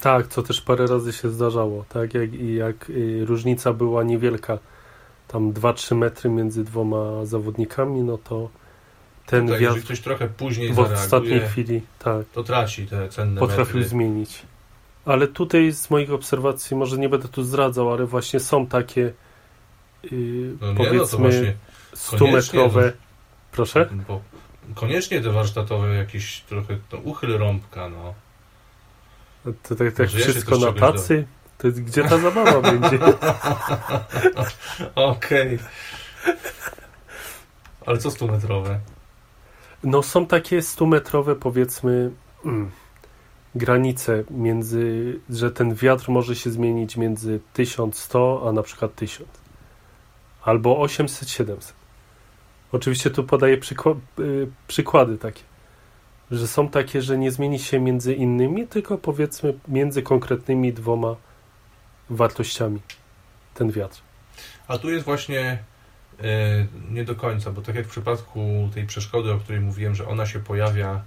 Tak, 0.00 0.28
co 0.28 0.42
też 0.42 0.60
parę 0.60 0.86
razy 0.86 1.12
się 1.12 1.30
zdarzało, 1.30 1.84
tak, 1.88 2.14
jak, 2.14 2.34
jak 2.34 2.90
y, 2.90 3.24
różnica 3.24 3.72
była 3.72 4.02
niewielka, 4.02 4.58
tam 5.28 5.52
2-3 5.52 5.94
metry 5.94 6.30
między 6.30 6.64
dwoma 6.64 7.24
zawodnikami, 7.24 8.00
no 8.00 8.18
to 8.18 8.50
ten 9.26 9.46
Tutaj, 9.46 9.60
wiatr 9.60 9.80
ktoś 9.80 10.00
trochę 10.00 10.28
później 10.28 10.72
w 10.72 10.78
ostatniej 10.78 11.40
chwili, 11.40 11.82
tak, 11.98 12.26
to 12.32 12.44
traci 12.44 12.86
te 12.86 13.08
cenne 13.08 13.40
potrafił 13.40 13.76
metry. 13.76 13.88
zmienić. 13.88 14.42
Ale 15.04 15.28
tutaj 15.28 15.72
z 15.72 15.90
moich 15.90 16.12
obserwacji, 16.12 16.76
może 16.76 16.98
nie 16.98 17.08
będę 17.08 17.28
tu 17.28 17.42
zdradzał, 17.42 17.92
ale 17.92 18.06
właśnie 18.06 18.40
są 18.40 18.66
takie 18.66 19.12
yy, 20.02 20.56
No 20.60 20.72
nie, 20.72 20.92
no 20.92 21.06
właśnie 21.92 22.28
100-metrowe. 22.28 22.92
Proszę? 23.52 23.88
Bo 24.08 24.20
koniecznie 24.74 25.20
te 25.20 25.30
warsztatowe 25.30 25.94
jakieś 25.94 26.40
trochę 26.40 26.78
to 26.88 26.98
uchyl 26.98 27.38
rąbka, 27.38 27.88
no. 27.88 28.14
To 29.62 29.74
tak, 29.74 29.92
tak 29.92 30.08
wszystko 30.08 30.58
na 30.58 30.72
tacy. 30.72 31.26
To 31.58 31.66
jest, 31.66 31.82
gdzie 31.82 32.02
ta 32.02 32.18
zabawa 32.18 32.60
będzie? 32.70 32.98
Okej. 34.94 35.58
Ale 37.86 37.98
co 37.98 38.10
100 38.10 38.26
metrowe? 38.26 38.80
No 39.84 40.02
są 40.02 40.26
takie 40.26 40.60
100-metrowe 40.60 41.34
powiedzmy 41.34 42.10
mm, 42.44 42.70
granice 43.54 44.24
między, 44.30 45.18
że 45.30 45.50
ten 45.50 45.74
wiatr 45.74 46.10
może 46.10 46.36
się 46.36 46.50
zmienić 46.50 46.96
między 46.96 47.40
1100 47.52 48.44
a 48.48 48.52
na 48.52 48.62
przykład 48.62 48.94
1000 48.94 49.28
albo 50.42 50.86
800-700. 50.86 51.79
Oczywiście 52.72 53.10
tu 53.10 53.24
podaję 53.24 53.58
przykła- 53.58 53.96
y, 54.18 54.48
przykłady 54.68 55.18
takie, 55.18 55.42
że 56.30 56.48
są 56.48 56.68
takie, 56.68 57.02
że 57.02 57.18
nie 57.18 57.30
zmieni 57.30 57.58
się 57.58 57.80
między 57.80 58.14
innymi, 58.14 58.66
tylko 58.66 58.98
powiedzmy 58.98 59.54
między 59.68 60.02
konkretnymi 60.02 60.72
dwoma 60.72 61.16
wartościami 62.10 62.80
ten 63.54 63.70
wiatr. 63.70 64.00
A 64.68 64.78
tu 64.78 64.90
jest 64.90 65.04
właśnie 65.04 65.58
e, 66.22 66.66
nie 66.90 67.04
do 67.04 67.14
końca, 67.14 67.50
bo 67.50 67.62
tak 67.62 67.74
jak 67.74 67.86
w 67.86 67.90
przypadku 67.90 68.68
tej 68.74 68.86
przeszkody, 68.86 69.32
o 69.32 69.38
której 69.38 69.60
mówiłem, 69.60 69.94
że 69.94 70.08
ona 70.08 70.26
się 70.26 70.38
pojawia 70.40 71.02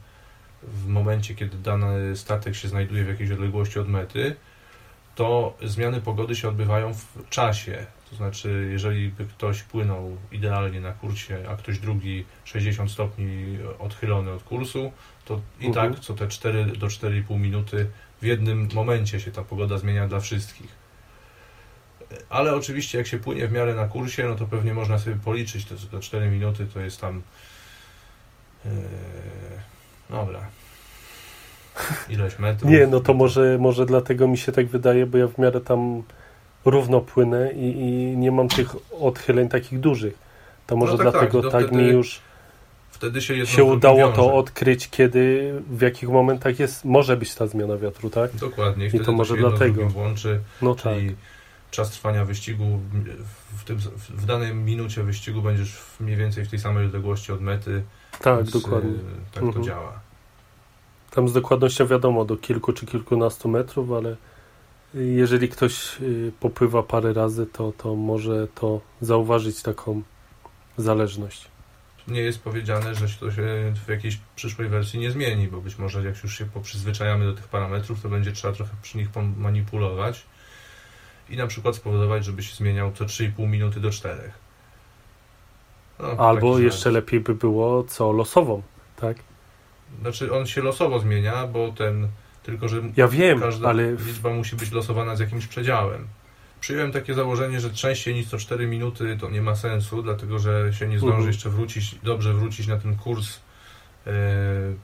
w 0.63 0.87
momencie, 0.87 1.35
kiedy 1.35 1.57
dany 1.57 2.15
statek 2.15 2.55
się 2.55 2.67
znajduje 2.67 3.03
w 3.03 3.07
jakiejś 3.07 3.31
odległości 3.31 3.79
od 3.79 3.87
mety, 3.89 4.35
to 5.15 5.57
zmiany 5.63 6.01
pogody 6.01 6.35
się 6.35 6.49
odbywają 6.49 6.93
w 6.93 7.29
czasie. 7.29 7.85
To 8.09 8.15
znaczy, 8.15 8.69
jeżeli 8.71 9.09
by 9.09 9.25
ktoś 9.25 9.63
płynął 9.63 10.17
idealnie 10.31 10.81
na 10.81 10.91
kursie, 10.91 11.37
a 11.49 11.55
ktoś 11.55 11.79
drugi 11.79 12.25
60 12.45 12.91
stopni 12.91 13.57
odchylony 13.79 14.31
od 14.31 14.43
kursu, 14.43 14.91
to 15.25 15.41
i 15.59 15.67
Mhm. 15.67 15.93
tak 15.93 16.03
co 16.03 16.13
te 16.13 16.27
4 16.27 16.65
do 16.65 16.87
4,5 16.87 17.39
minuty 17.39 17.89
w 18.21 18.25
jednym 18.25 18.69
momencie 18.73 19.19
się 19.19 19.31
ta 19.31 19.43
pogoda 19.43 19.77
zmienia 19.77 20.07
dla 20.07 20.19
wszystkich. 20.19 20.83
Ale 22.29 22.55
oczywiście 22.55 22.97
jak 22.97 23.07
się 23.07 23.19
płynie 23.19 23.47
w 23.47 23.51
miarę 23.51 23.75
na 23.75 23.87
kursie, 23.87 24.23
no 24.23 24.35
to 24.35 24.45
pewnie 24.45 24.73
można 24.73 24.99
sobie 24.99 25.15
policzyć 25.15 25.65
te, 25.65 25.75
te 25.75 25.99
4 25.99 26.29
minuty, 26.29 26.67
to 26.73 26.79
jest 26.79 27.01
tam 27.01 27.21
yy, 28.65 28.71
dobra. 30.09 30.47
Ileś 32.09 32.39
metrów. 32.39 32.71
Nie, 32.71 32.87
no 32.87 32.99
to 32.99 33.13
może, 33.13 33.57
może 33.59 33.85
dlatego 33.85 34.27
mi 34.27 34.37
się 34.37 34.51
tak 34.51 34.67
wydaje, 34.67 35.05
bo 35.05 35.17
ja 35.17 35.27
w 35.27 35.37
miarę 35.37 35.61
tam 35.61 36.03
równo 36.65 37.01
płynę 37.01 37.51
i, 37.53 37.79
i 37.81 38.17
nie 38.17 38.31
mam 38.31 38.47
tych 38.47 38.75
odchyleń 39.01 39.49
takich 39.49 39.79
dużych. 39.79 40.13
To 40.67 40.75
może 40.75 40.91
No 40.91 40.97
tak, 40.97 41.11
dlatego 41.11 41.41
tak, 41.41 41.51
tak, 41.51 41.61
to 41.61 41.67
wtedy 41.67 41.83
mi 41.83 41.89
już 41.89 42.21
Wtedy 42.91 43.21
się 43.21 43.45
się 43.45 43.63
udało 43.63 44.11
to 44.11 44.35
odkryć, 44.35 44.89
kiedy, 44.89 45.53
w 45.69 45.81
jakich 45.81 46.09
momentach 46.09 46.59
jest, 46.59 46.85
może 46.85 47.17
być 47.17 47.35
ta 47.35 47.47
zmiana 47.47 47.77
wiatru, 47.77 48.09
tak? 48.09 48.35
Dokładnie. 48.35 48.85
I 48.85 48.89
wtedy 48.89 49.05
to 49.05 49.11
może 49.11 49.29
się 49.35 49.41
jedno 49.41 49.49
z 49.49 49.59
dlatego. 49.59 49.89
włączy, 49.89 50.39
No 50.61 50.75
tak. 50.75 50.93
czas 51.71 51.91
trwania 51.91 52.25
wyścigu 52.25 52.79
w, 53.57 53.63
tym, 53.63 53.77
w 54.09 54.25
danej 54.25 54.55
minucie 54.55 55.03
wyścigu 55.03 55.41
będziesz 55.41 55.81
mniej 55.99 56.15
więcej 56.17 56.45
w 56.45 56.49
tej 56.49 56.59
samej 56.59 56.85
odległości 56.85 57.31
od 57.31 57.41
mety. 57.41 57.83
Tak, 58.21 58.43
dokładnie. 58.43 58.91
yy, 58.91 58.97
Tak 59.33 59.43
Mhm. 59.43 59.63
to 59.63 59.69
działa. 59.69 59.99
Tam 61.15 61.29
z 61.29 61.33
dokładnością 61.33 61.87
wiadomo, 61.87 62.25
do 62.25 62.37
kilku 62.37 62.73
czy 62.73 62.85
kilkunastu 62.85 63.49
metrów, 63.49 63.91
ale 63.91 64.15
jeżeli 64.93 65.49
ktoś 65.49 66.01
y, 66.01 66.31
popływa 66.39 66.83
parę 66.83 67.13
razy, 67.13 67.45
to, 67.45 67.73
to 67.77 67.95
może 67.95 68.47
to 68.55 68.81
zauważyć 69.01 69.61
taką 69.61 70.01
zależność. 70.77 71.47
Nie 72.07 72.21
jest 72.21 72.43
powiedziane, 72.43 72.95
że 72.95 73.07
to 73.19 73.31
się 73.31 73.73
w 73.85 73.89
jakiejś 73.89 74.19
przyszłej 74.35 74.69
wersji 74.69 74.99
nie 74.99 75.11
zmieni, 75.11 75.47
bo 75.47 75.61
być 75.61 75.77
może 75.77 76.03
jak 76.03 76.23
już 76.23 76.37
się 76.37 76.45
poprzyzwyczajamy 76.45 77.25
do 77.25 77.33
tych 77.33 77.47
parametrów, 77.47 78.01
to 78.01 78.09
będzie 78.09 78.31
trzeba 78.31 78.53
trochę 78.53 78.71
przy 78.81 78.97
nich 78.97 79.09
manipulować 79.37 80.25
i 81.29 81.37
na 81.37 81.47
przykład 81.47 81.75
spowodować, 81.75 82.25
żeby 82.25 82.43
się 82.43 82.55
zmieniał 82.55 82.91
co 82.91 83.05
3,5 83.05 83.47
minuty 83.47 83.79
do 83.79 83.91
4. 83.91 84.31
No, 85.99 86.07
Albo 86.07 86.59
jeszcze 86.59 86.91
lepiej 86.91 87.19
by 87.19 87.35
było 87.35 87.83
co 87.83 88.11
losową, 88.11 88.61
tak? 88.95 89.17
Znaczy 90.01 90.33
on 90.33 90.47
się 90.47 90.61
losowo 90.61 90.99
zmienia, 90.99 91.47
bo 91.47 91.71
ten 91.71 92.07
tylko, 92.43 92.67
że 92.67 92.81
Ja 92.97 93.07
wiem, 93.07 93.39
każda 93.39 93.69
ale 93.69 93.91
liczba 93.95 94.29
musi 94.29 94.55
być 94.55 94.71
losowana 94.71 95.15
z 95.15 95.19
jakimś 95.19 95.47
przedziałem. 95.47 96.07
Przyjąłem 96.59 96.91
takie 96.91 97.13
założenie, 97.13 97.59
że 97.59 97.69
częściej 97.69 98.13
niż 98.15 98.27
co 98.27 98.37
4 98.37 98.67
minuty 98.67 99.17
to 99.21 99.29
nie 99.29 99.41
ma 99.41 99.55
sensu, 99.55 100.03
dlatego 100.03 100.39
że 100.39 100.73
się 100.73 100.87
nie 100.87 100.97
zdąży 100.97 101.13
Mhm. 101.15 101.27
jeszcze 101.27 101.49
wrócić, 101.49 101.95
dobrze 102.03 102.33
wrócić 102.33 102.67
na 102.67 102.77
ten 102.77 102.95
kurs 102.95 103.39
e, 104.07 104.11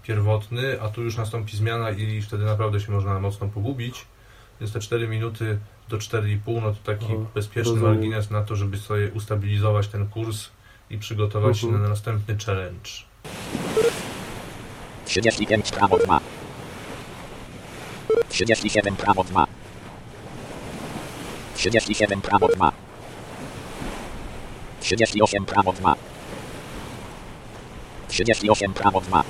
pierwotny, 0.03 0.81
a 0.81 0.89
tu 0.89 1.03
już 1.03 1.17
nastąpi 1.17 1.57
zmiana 1.57 1.91
i 1.91 2.21
wtedy 2.21 2.45
naprawdę 2.45 2.79
się 2.79 2.91
można 2.91 3.19
mocno 3.19 3.47
pogubić. 3.47 4.05
Więc 4.61 4.73
te 4.73 4.79
4 4.79 5.07
minuty 5.07 5.57
do 5.89 5.97
4,5 5.97 6.61
no 6.61 6.71
to 6.71 6.77
taki 6.83 7.13
O, 7.13 7.25
bezpieczny 7.35 7.71
rozumiem. 7.71 7.93
margines 7.93 8.31
na 8.31 8.41
to, 8.43 8.55
żeby 8.55 8.77
sobie 8.77 9.11
ustabilizować 9.11 9.87
ten 9.87 10.07
kurs 10.07 10.49
i 10.89 10.97
przygotować 10.97 11.57
się 11.57 11.67
Mhm. 11.67 11.83
na 11.83 11.89
następny 11.89 12.37
challenge. 12.45 12.89
35 15.09 15.71
prawo 15.71 15.97
2. 15.97 16.19
37 18.29 18.95
prawo 18.95 19.23
2. 19.23 19.47
37 21.55 22.21
prawo 22.21 22.47
2. 22.47 22.71
38 24.81 25.45
prawo 25.45 25.73
2. 25.73 25.95
38 28.07 28.73
prawo 28.73 29.01
2. 29.01 29.23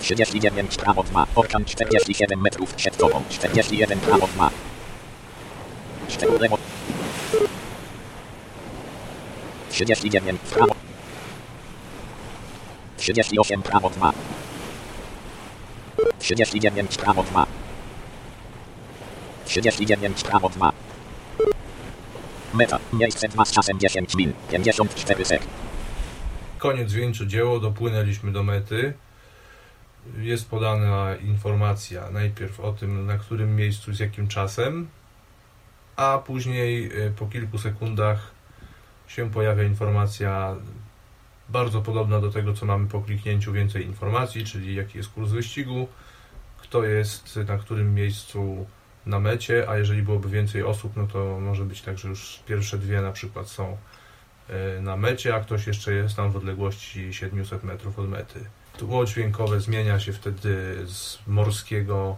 39 0.00 0.76
prawo 0.76 1.02
2. 1.02 1.26
Orkan 1.34 1.64
47 1.64 2.40
metrów 2.42 2.74
przed 2.74 2.96
tobą. 2.96 3.22
41 3.28 4.00
prawo 4.00 4.26
2. 4.26 4.50
4 6.08 6.38
lewo. 6.38 6.58
39 9.70 10.40
prawo. 10.40 10.85
38 13.06 13.62
prawo 13.62 13.90
2. 13.90 14.12
39 16.18 16.96
prawo 16.96 17.22
2. 17.22 17.46
39 19.44 20.22
prawo 20.22 20.48
2. 20.48 20.72
Meta. 22.54 22.78
Miejsce 22.92 23.28
2 23.28 23.44
z 23.44 23.52
czasem 23.52 23.78
10 23.78 24.14
min. 24.14 24.32
54 24.50 25.24
sek. 25.24 25.42
Koniec 26.58 26.92
dzieło, 27.26 27.60
dopłynęliśmy 27.60 28.32
do 28.32 28.42
mety. 28.42 28.92
Jest 30.18 30.50
podana 30.50 31.16
informacja 31.16 32.10
najpierw 32.10 32.60
o 32.60 32.72
tym, 32.72 33.06
na 33.06 33.18
którym 33.18 33.56
miejscu, 33.56 33.94
z 33.94 33.98
jakim 33.98 34.28
czasem, 34.28 34.88
a 35.96 36.18
później 36.18 36.92
y, 37.06 37.12
po 37.18 37.26
kilku 37.26 37.58
sekundach 37.58 38.30
się 39.08 39.30
pojawia 39.30 39.62
informacja 39.62 40.56
bardzo 41.48 41.82
podobna 41.82 42.20
do 42.20 42.30
tego, 42.30 42.54
co 42.54 42.66
mamy 42.66 42.88
po 42.88 43.00
kliknięciu 43.00 43.52
więcej 43.52 43.86
informacji, 43.86 44.44
czyli 44.44 44.74
jaki 44.74 44.98
jest 44.98 45.10
kurs 45.10 45.30
wyścigu, 45.30 45.88
kto 46.58 46.84
jest 46.84 47.38
na 47.48 47.58
którym 47.58 47.94
miejscu 47.94 48.66
na 49.06 49.20
mecie, 49.20 49.68
a 49.68 49.78
jeżeli 49.78 50.02
byłoby 50.02 50.28
więcej 50.28 50.62
osób, 50.62 50.96
no 50.96 51.06
to 51.06 51.40
może 51.40 51.64
być 51.64 51.82
tak, 51.82 51.98
że 51.98 52.08
już 52.08 52.40
pierwsze 52.46 52.78
dwie 52.78 53.00
na 53.00 53.12
przykład 53.12 53.48
są 53.48 53.76
e, 54.48 54.80
na 54.80 54.96
mecie, 54.96 55.34
a 55.34 55.40
ktoś 55.40 55.66
jeszcze 55.66 55.92
jest 55.92 56.16
tam 56.16 56.30
w 56.30 56.36
odległości 56.36 57.14
700 57.14 57.64
metrów 57.64 57.98
od 57.98 58.08
mety. 58.08 58.44
Tło 58.78 59.04
dźwiękowe 59.04 59.60
zmienia 59.60 60.00
się 60.00 60.12
wtedy 60.12 60.76
z 60.86 61.18
morskiego, 61.26 62.16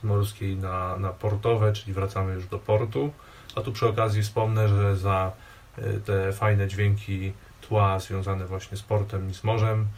z 0.00 0.02
morskiej 0.02 0.56
na, 0.56 0.96
na 0.96 1.10
portowe, 1.10 1.72
czyli 1.72 1.92
wracamy 1.92 2.34
już 2.34 2.46
do 2.46 2.58
portu. 2.58 3.12
A 3.56 3.60
tu 3.60 3.72
przy 3.72 3.88
okazji 3.88 4.22
wspomnę, 4.22 4.68
że 4.68 4.96
za 4.96 5.32
e, 5.78 5.92
te 5.92 6.32
fajne 6.32 6.68
dźwięki 6.68 7.32
tła 7.68 7.98
związane 8.00 8.46
właśnie 8.46 8.76
z 8.76 8.82
portem 8.82 9.30
i 9.30 9.34
z 9.34 9.44
morzem, 9.44 9.88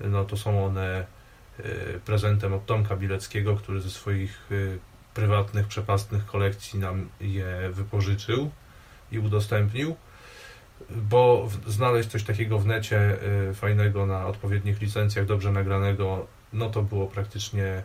no 0.00 0.24
to 0.24 0.36
są 0.36 0.66
one 0.66 1.06
e, 1.58 1.62
prezentem 2.04 2.54
od 2.54 2.66
Tomka 2.66 2.96
Bileckiego, 2.96 3.56
który 3.56 3.80
ze 3.80 3.90
swoich 3.90 4.48
e, 4.50 4.54
prywatnych, 5.14 5.66
przepastnych 5.66 6.26
kolekcji 6.26 6.78
nam 6.78 7.08
je 7.20 7.70
wypożyczył 7.72 8.50
i 9.12 9.18
udostępnił 9.18 9.96
bo 10.90 11.48
znaleźć 11.66 12.08
coś 12.08 12.24
takiego 12.24 12.58
w 12.58 12.66
necie 12.66 13.18
y, 13.50 13.54
fajnego 13.54 14.06
na 14.06 14.26
odpowiednich 14.26 14.80
licencjach, 14.80 15.26
dobrze 15.26 15.52
nagranego, 15.52 16.26
no 16.52 16.70
to 16.70 16.82
było 16.82 17.06
praktycznie 17.06 17.82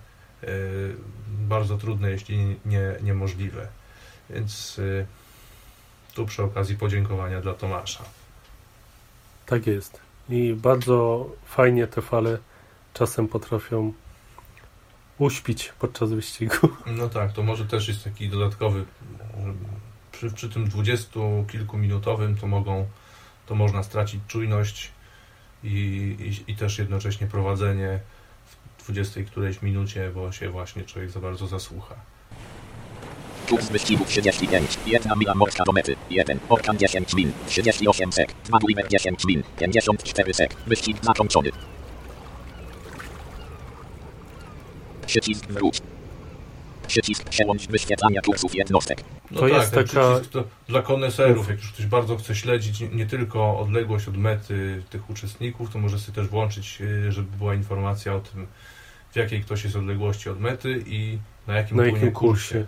bardzo 1.27 1.77
trudne, 1.77 2.11
jeśli 2.11 2.59
nie 2.65 2.95
niemożliwe. 3.01 3.67
Więc 4.29 4.81
tu 6.13 6.25
przy 6.25 6.43
okazji 6.43 6.77
podziękowania 6.77 7.41
dla 7.41 7.53
Tomasza. 7.53 8.03
Tak 9.51 9.67
jest. 9.67 9.99
I 10.29 10.53
bardzo 10.53 11.29
fajnie 11.45 11.87
te 11.87 12.01
fale 12.01 12.37
czasem 12.93 13.27
potrafią 13.27 13.93
uśpić 15.17 15.73
podczas 15.79 16.13
wyścigu. 16.13 16.69
No 16.97 17.09
tak, 17.09 17.33
to 17.33 17.43
może 17.43 17.65
też 17.65 17.87
jest 17.87 18.03
taki 18.03 18.29
dodatkowy. 18.29 18.85
Przy, 20.11 20.31
przy 20.31 20.49
tym 20.49 20.69
dwudziestu 20.69 21.45
kilkuminutowym 21.51 22.37
to 22.37 22.47
mogą, 22.47 22.87
to 23.45 23.55
można 23.55 23.83
stracić 23.83 24.21
czujność 24.27 24.91
i, 25.63 25.67
i, 26.47 26.51
i 26.51 26.55
też 26.55 26.77
jednocześnie 26.77 27.27
prowadzenie 27.27 27.99
w 28.77 28.83
dwudziestej 28.83 29.25
którejś 29.25 29.61
minucie, 29.61 30.11
bo 30.15 30.31
się 30.31 30.49
właśnie 30.49 30.83
człowiek 30.83 31.11
za 31.11 31.19
bardzo 31.19 31.47
zasłucha. 31.47 31.95
Kurs 33.51 33.69
wyścigu 33.69 34.05
35. 34.05 34.77
Jedna 34.85 35.15
mila 35.15 35.35
morska 35.35 35.63
do 35.63 35.71
mety. 35.71 35.95
1. 36.09 36.39
Orkan 36.49 36.77
10 36.77 37.13
min. 37.13 37.31
38 37.47 38.11
sek. 38.11 38.33
2 38.45 38.59
Gulliver 38.59 38.87
10 38.87 39.25
min. 39.25 39.43
54 39.59 40.33
sek. 40.33 40.55
Wyścig 40.67 40.97
zakończony. 41.01 41.49
Przycisk 45.05 45.45
wróć. 45.45 45.81
Przycisk 46.87 47.29
przełącz 47.29 47.67
wyświetlania 47.67 48.21
kursów 48.21 48.55
jednostek. 48.55 49.03
No 49.31 49.39
to 49.39 49.49
tak, 49.49 49.57
jest 49.57 49.73
taka... 49.73 50.19
To 50.31 50.43
dla 50.67 50.81
koneserów, 50.81 51.49
jak 51.49 51.57
już 51.57 51.71
ktoś 51.71 51.85
bardzo 51.85 52.17
chce 52.17 52.35
śledzić 52.35 52.79
nie, 52.79 52.87
nie, 52.87 53.05
tylko 53.05 53.59
odległość 53.59 54.07
od 54.07 54.17
mety 54.17 54.83
tych 54.89 55.09
uczestników, 55.09 55.69
to 55.73 55.79
może 55.79 55.99
sobie 55.99 56.15
też 56.15 56.27
włączyć, 56.27 56.81
y, 56.81 57.11
żeby 57.11 57.37
była 57.37 57.55
informacja 57.55 58.15
o 58.15 58.19
tym, 58.19 58.47
w 59.11 59.15
jakiej 59.15 59.41
ktoś 59.41 59.63
jest 59.63 59.75
odległości 59.75 60.29
od 60.29 60.39
mety 60.39 60.83
i 60.87 61.19
na 61.47 61.57
jakim, 61.57 61.77
na 61.77 61.85
jakim 61.85 62.11
kursie. 62.11 62.67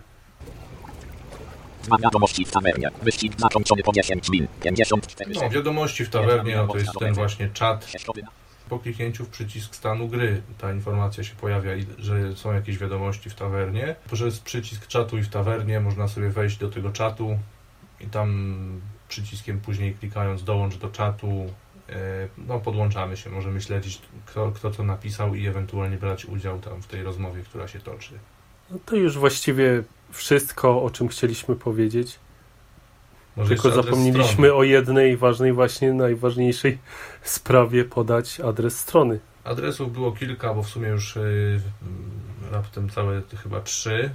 Dwa 1.84 1.98
wiadomości 1.98 2.44
w 2.44 2.50
tawernie. 2.50 2.90
Wyścig 3.02 3.32
zakończony 3.38 3.82
po 3.82 3.92
10 3.92 4.30
min. 4.30 4.46
54 4.62 5.32
No, 5.34 5.50
wiadomości 5.50 6.04
w 6.04 6.10
tawernie, 6.10 6.56
no 6.56 6.66
to 6.66 6.78
jest 6.78 6.90
ten 6.98 7.14
właśnie 7.14 7.48
czat. 7.48 7.92
Po 8.68 8.78
kliknięciu 8.78 9.24
w 9.24 9.28
przycisk 9.28 9.74
stanu 9.74 10.08
gry 10.08 10.42
ta 10.58 10.72
informacja 10.72 11.24
się 11.24 11.34
pojawia, 11.34 11.70
że 11.98 12.36
są 12.36 12.52
jakieś 12.52 12.78
wiadomości 12.78 13.30
w 13.30 13.34
tawernie. 13.34 13.96
Poprzez 14.10 14.40
przycisk 14.40 14.86
czatu 14.86 15.18
i 15.18 15.22
w 15.22 15.28
tawernie 15.28 15.80
można 15.80 16.08
sobie 16.08 16.30
wejść 16.30 16.56
do 16.56 16.70
tego 16.70 16.90
czatu 16.90 17.38
i 18.00 18.06
tam 18.06 18.80
przyciskiem 19.08 19.60
później 19.60 19.94
klikając 19.94 20.44
dołącz 20.44 20.76
do 20.76 20.88
czatu 20.88 21.46
e, 21.88 21.94
no, 22.38 22.60
podłączamy 22.60 23.16
się, 23.16 23.30
możemy 23.30 23.60
śledzić 23.60 24.00
kto, 24.26 24.52
kto 24.52 24.70
co 24.70 24.82
napisał 24.82 25.34
i 25.34 25.46
ewentualnie 25.46 25.96
brać 25.96 26.24
udział 26.24 26.58
tam 26.58 26.82
w 26.82 26.86
tej 26.86 27.02
rozmowie, 27.02 27.42
która 27.42 27.68
się 27.68 27.80
toczy. 27.80 28.18
No 28.70 28.78
to 28.86 28.96
już 28.96 29.18
właściwie 29.18 29.82
wszystko, 30.14 30.82
o 30.82 30.90
czym 30.90 31.08
chcieliśmy 31.08 31.56
powiedzieć. 31.56 32.18
Może 33.36 33.48
Tylko 33.48 33.70
zapomnieliśmy 33.70 34.24
strony. 34.24 34.54
o 34.54 34.62
jednej 34.62 35.16
ważnej, 35.16 35.52
właśnie 35.52 35.92
najważniejszej 35.92 36.78
sprawie 37.22 37.84
podać 37.84 38.40
adres 38.40 38.78
strony. 38.78 39.20
Adresów 39.44 39.92
było 39.92 40.12
kilka, 40.12 40.54
bo 40.54 40.62
w 40.62 40.68
sumie 40.68 40.88
już 40.88 41.16
yy, 41.16 41.60
raptem 42.52 42.90
całe 42.90 43.22
chyba 43.42 43.60
trzy, 43.60 44.10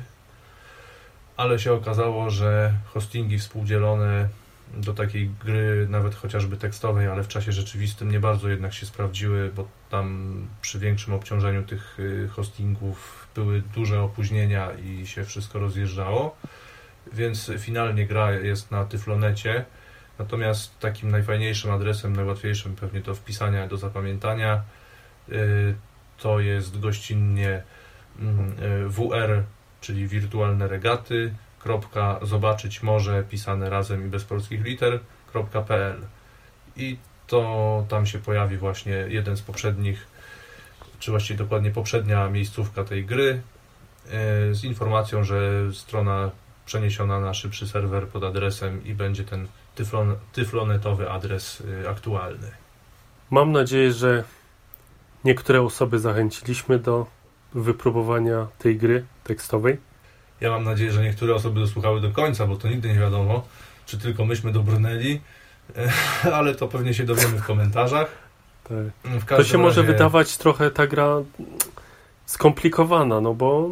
ale 1.37 1.59
się 1.59 1.73
okazało, 1.73 2.29
że 2.29 2.73
hostingi 2.93 3.39
współdzielone 3.39 4.29
do 4.73 4.93
takiej 4.93 5.29
gry, 5.45 5.87
nawet 5.89 6.15
chociażby 6.15 6.57
tekstowej, 6.57 7.07
ale 7.07 7.23
w 7.23 7.27
czasie 7.27 7.51
rzeczywistym 7.51 8.11
nie 8.11 8.19
bardzo 8.19 8.49
jednak 8.49 8.73
się 8.73 8.85
sprawdziły, 8.85 9.51
bo 9.55 9.67
tam 9.89 10.47
przy 10.61 10.79
większym 10.79 11.13
obciążeniu 11.13 11.63
tych 11.63 11.99
y, 11.99 12.29
hostingów 12.31 13.27
były 13.35 13.61
duże 13.61 14.01
opóźnienia 14.01 14.71
i 14.71 15.07
się 15.07 15.25
wszystko 15.25 15.59
rozjeżdżało, 15.59 16.35
więc 17.13 17.51
finalnie 17.59 18.05
gra 18.07 18.31
jest 18.31 18.71
na 18.71 18.85
Tyflonecie. 18.85 19.65
Natomiast 20.19 20.79
takim 20.79 21.11
najfajniejszym 21.11 21.71
adresem, 21.71 22.15
najłatwiejszym 22.15 22.75
pewnie 22.75 23.01
do 23.01 23.15
wpisania, 23.15 23.67
do 23.67 23.77
zapamiętania 23.77 24.61
y, 25.29 25.75
to 26.17 26.39
jest 26.39 26.79
gościnnie 26.79 27.63
mm, 28.19 28.55
y, 28.85 28.89
WR, 28.89 29.43
czyli 29.81 30.07
wirtualne 30.07 30.67
regaty, 30.67 31.33
kropka 31.59 32.19
zobaczyć 32.21 32.83
może 32.83 33.23
pisane 33.23 33.69
razem 33.69 34.05
i 34.05 34.09
bez 34.09 34.23
polskich 34.23 34.63
liter.pl 34.63 36.01
i 36.75 36.97
to 37.27 37.85
tam 37.89 38.05
się 38.05 38.19
pojawi 38.19 38.57
właśnie 38.57 38.93
jeden 38.93 39.37
z 39.37 39.41
poprzednich 39.41 40.07
czy 40.99 41.11
właściwie 41.11 41.37
dokładnie 41.37 41.71
poprzednia 41.71 42.29
miejscówka 42.29 42.83
tej 42.83 43.05
gry 43.05 43.41
e, 44.05 44.53
z 44.53 44.63
informacją, 44.63 45.23
że 45.23 45.39
strona 45.73 46.31
przeniesiona 46.65 47.19
na 47.19 47.33
szybszy 47.33 47.67
serwer 47.67 48.07
pod 48.07 48.23
adresem 48.23 48.85
i 48.85 48.93
będzie 48.93 49.23
ten 49.23 49.47
tyflon, 49.75 50.15
tyflonetowy 50.33 51.11
adres 51.11 51.63
e, 51.83 51.89
aktualny. 51.89 52.51
Mam 53.29 53.51
nadzieję, 53.51 53.93
że 53.93 54.23
niektóre 55.25 55.61
osoby 55.61 55.99
zachęciliśmy 55.99 56.79
do 56.79 57.05
wypróbowania 57.53 58.47
tej 58.59 58.77
gry 58.77 59.05
tekstowej. 59.23 59.77
Ja 60.41 60.49
mam 60.49 60.63
nadzieję, 60.63 60.91
że 60.91 61.03
niektóre 61.03 61.35
osoby 61.35 61.59
dosłuchały 61.59 62.01
do 62.01 62.11
końca, 62.11 62.47
bo 62.47 62.55
to 62.55 62.67
nigdy 62.67 62.87
nie 62.87 62.99
wiadomo, 62.99 63.47
czy 63.85 63.97
tylko 63.97 64.25
myśmy 64.25 64.51
dobrnęli, 64.51 65.21
e, 65.75 65.91
ale 66.37 66.55
to 66.55 66.67
pewnie 66.67 66.93
się 66.93 67.03
dowiemy 67.03 67.37
w 67.37 67.45
komentarzach. 67.45 68.28
Tak. 68.69 69.19
To 69.19 69.35
się 69.35 69.37
razie... 69.37 69.57
może 69.57 69.83
wydawać 69.83 70.37
trochę 70.37 70.71
ta 70.71 70.87
gra 70.87 71.15
skomplikowana, 72.25 73.21
no 73.21 73.33
bo 73.33 73.69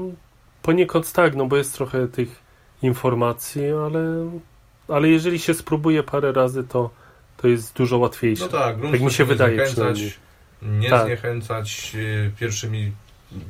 poniekąd 0.62 1.12
tak, 1.12 1.36
no 1.36 1.46
bo 1.46 1.58
jest 1.58 1.74
trochę 1.74 2.08
tych 2.08 2.48
informacji, 2.82 3.64
ale, 3.86 4.32
ale 4.88 5.10
jeżeli 5.10 5.40
się 5.40 5.54
spróbuje 5.54 6.04
parę 6.04 6.32
razy, 6.32 6.64
to, 6.64 6.90
to 7.38 7.48
jest 7.48 7.76
dużo 7.76 7.98
łatwiejsze. 7.98 8.44
No 8.44 8.50
tak, 8.50 8.76
tak 8.92 9.02
mi 9.02 9.12
się 9.12 9.26
wydaje 9.26 9.56
zniechęcać, 9.56 10.20
Nie 10.62 10.90
tak. 10.90 11.06
zniechęcać. 11.06 11.92
Y, 11.96 12.32
pierwszymi 12.40 12.92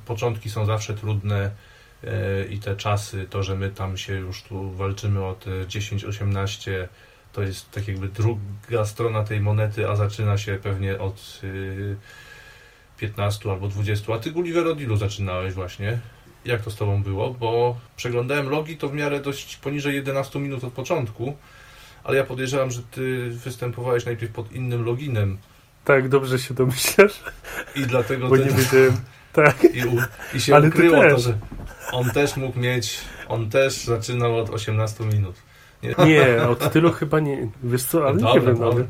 początki 0.05 0.49
są 0.49 0.65
zawsze 0.65 0.93
trudne 0.93 1.51
y, 2.03 2.07
i 2.49 2.59
te 2.59 2.75
czasy, 2.75 3.27
to, 3.29 3.43
że 3.43 3.55
my 3.55 3.69
tam 3.69 3.97
się 3.97 4.13
już 4.15 4.43
tu 4.43 4.71
walczymy 4.71 5.25
od 5.25 5.45
10-18 5.67 6.71
to 7.37 7.43
jest 7.43 7.71
tak 7.71 7.87
jakby 7.87 8.07
druga 8.07 8.85
strona 8.85 9.23
tej 9.23 9.39
monety, 9.41 9.89
a 9.89 9.95
zaczyna 9.95 10.37
się 10.37 10.59
pewnie 10.63 10.99
od 10.99 11.41
15 12.97 13.49
y, 13.49 13.51
albo 13.51 13.67
20. 13.67 14.13
A 14.13 14.19
ty 14.19 14.31
Gulliver 14.31 14.67
od 14.67 14.81
ilu 14.81 14.97
zaczynałeś 14.97 15.53
właśnie? 15.53 15.99
Jak 16.45 16.61
to 16.61 16.71
z 16.71 16.75
tobą 16.75 17.03
było? 17.03 17.33
Bo 17.33 17.77
przeglądałem 17.95 18.49
logi, 18.49 18.77
to 18.77 18.89
w 18.89 18.93
miarę 18.93 19.19
dość 19.19 19.57
poniżej 19.57 19.95
11 19.95 20.39
minut 20.39 20.63
od 20.63 20.73
początku, 20.73 21.37
ale 22.03 22.17
ja 22.17 22.23
podejrzewam, 22.23 22.71
że 22.71 22.81
ty 22.91 23.29
występowałeś 23.29 24.05
najpierw 24.05 24.31
pod 24.31 24.51
innym 24.51 24.85
loginem. 24.85 25.37
Tak, 25.85 26.09
dobrze 26.09 26.39
się 26.39 26.53
domyślasz. 26.53 27.23
I 27.75 27.81
dlatego 27.81 28.29
Bo 28.29 28.37
ten... 28.37 28.47
nie 28.47 28.53
wiedziałem. 28.53 28.97
Tak. 29.33 29.63
I, 29.73 29.85
u... 29.85 29.97
I 30.33 30.41
się 30.41 30.55
ale 30.55 30.67
ukryło 30.67 31.03
to, 31.03 31.19
że 31.19 31.37
on 31.91 32.11
też 32.11 32.37
mógł 32.37 32.59
mieć, 32.59 32.99
on 33.27 33.49
też 33.49 33.85
zaczynał 33.85 34.37
od 34.37 34.49
18 34.49 35.03
minut. 35.03 35.46
Nie, 36.07 36.47
od 36.47 36.71
tylu 36.71 36.91
chyba 36.91 37.19
nie. 37.19 37.47
Wiesz 37.63 37.83
co, 37.83 38.07
ale 38.07 38.15
nie 38.21 38.39
wiem 38.39 38.59
nawet. 38.59 38.87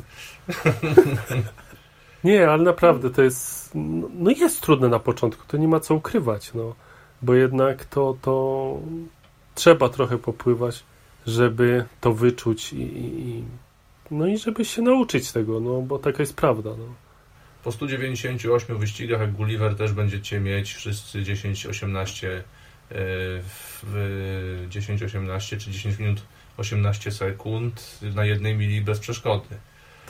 nie, 2.23 2.49
ale 2.49 2.63
naprawdę 2.63 3.09
to 3.09 3.21
jest. 3.21 3.71
No 4.19 4.31
jest 4.31 4.61
trudne 4.61 4.89
na 4.89 4.99
początku, 4.99 5.43
to 5.47 5.57
nie 5.57 5.67
ma 5.67 5.79
co 5.79 5.95
ukrywać, 5.95 6.53
no. 6.53 6.75
Bo 7.21 7.33
jednak 7.33 7.85
to, 7.85 8.17
to 8.21 8.77
trzeba 9.55 9.89
trochę 9.89 10.17
popływać, 10.17 10.83
żeby 11.27 11.85
to 12.01 12.13
wyczuć 12.13 12.73
i, 12.73 12.81
i 12.81 13.43
no 14.11 14.27
i 14.27 14.37
żeby 14.37 14.65
się 14.65 14.81
nauczyć 14.81 15.31
tego, 15.31 15.59
no 15.59 15.81
bo 15.81 15.99
taka 15.99 16.23
jest 16.23 16.35
prawda. 16.35 16.69
No. 16.69 16.85
Po 17.63 17.71
198 17.71 18.77
wyścigach, 18.77 19.21
jak 19.21 19.31
Gulliver 19.31 19.75
też 19.75 19.91
będziecie 19.91 20.39
mieć 20.39 20.73
wszyscy 20.73 21.23
10-18 21.23 22.27
e, 22.27 22.41
w 23.83 24.67
10-18 24.69 25.57
czy 25.57 25.71
10 25.71 25.99
minut 25.99 26.21
18 26.57 27.11
sekund 27.11 27.99
na 28.15 28.25
jednej 28.25 28.57
mili 28.57 28.81
bez 28.81 28.99
przeszkody. 28.99 29.55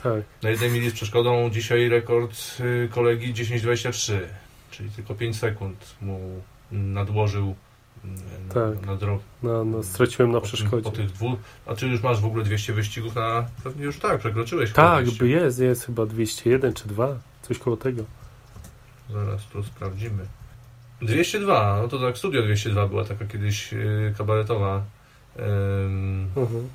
Tak. 0.02 0.22
Na 0.42 0.50
jednej 0.50 0.70
mili 0.70 0.90
z 0.90 0.94
przeszkodą 0.94 1.50
dzisiaj 1.50 1.88
rekord 1.88 2.32
y, 2.60 2.88
kolegi 2.88 3.34
10.23, 3.34 4.14
czyli 4.70 4.90
tylko 4.90 5.14
5 5.14 5.38
sekund 5.38 5.96
mu 6.00 6.42
nadłożył 6.72 7.54
y, 8.04 8.08
tak. 8.54 8.86
na, 8.86 8.96
drogę. 8.96 9.22
No, 9.42 9.64
no, 9.64 9.82
straciłem 9.82 10.32
na 10.32 10.40
po 10.40 10.46
przeszkodzie. 10.46 10.82
Po 10.82 10.90
tych 10.90 11.06
dwóch, 11.06 11.38
a 11.66 11.74
czy 11.74 11.86
już 11.86 12.02
masz 12.02 12.20
w 12.20 12.24
ogóle 12.24 12.44
200 12.44 12.72
wyścigów 12.72 13.14
na... 13.14 13.46
Pewnie 13.64 13.84
już 13.84 13.98
tak, 13.98 14.18
przekroczyłeś. 14.18 14.72
Tak, 14.72 15.10
by 15.10 15.28
jest, 15.28 15.58
jest 15.58 15.86
chyba 15.86 16.06
201 16.06 16.74
czy 16.74 16.88
2, 16.88 17.18
coś 17.42 17.58
koło 17.58 17.76
tego. 17.76 18.04
Zaraz 19.10 19.44
tu 19.44 19.62
sprawdzimy. 19.62 20.26
202, 21.02 21.78
no 21.82 21.88
to 21.88 21.98
tak 21.98 22.18
Studio 22.18 22.42
202 22.42 22.86
była 22.86 23.04
taka 23.04 23.24
kiedyś 23.24 23.72
yy, 23.72 24.14
kabaretowa 24.18 24.82
Mhm. 26.36 26.68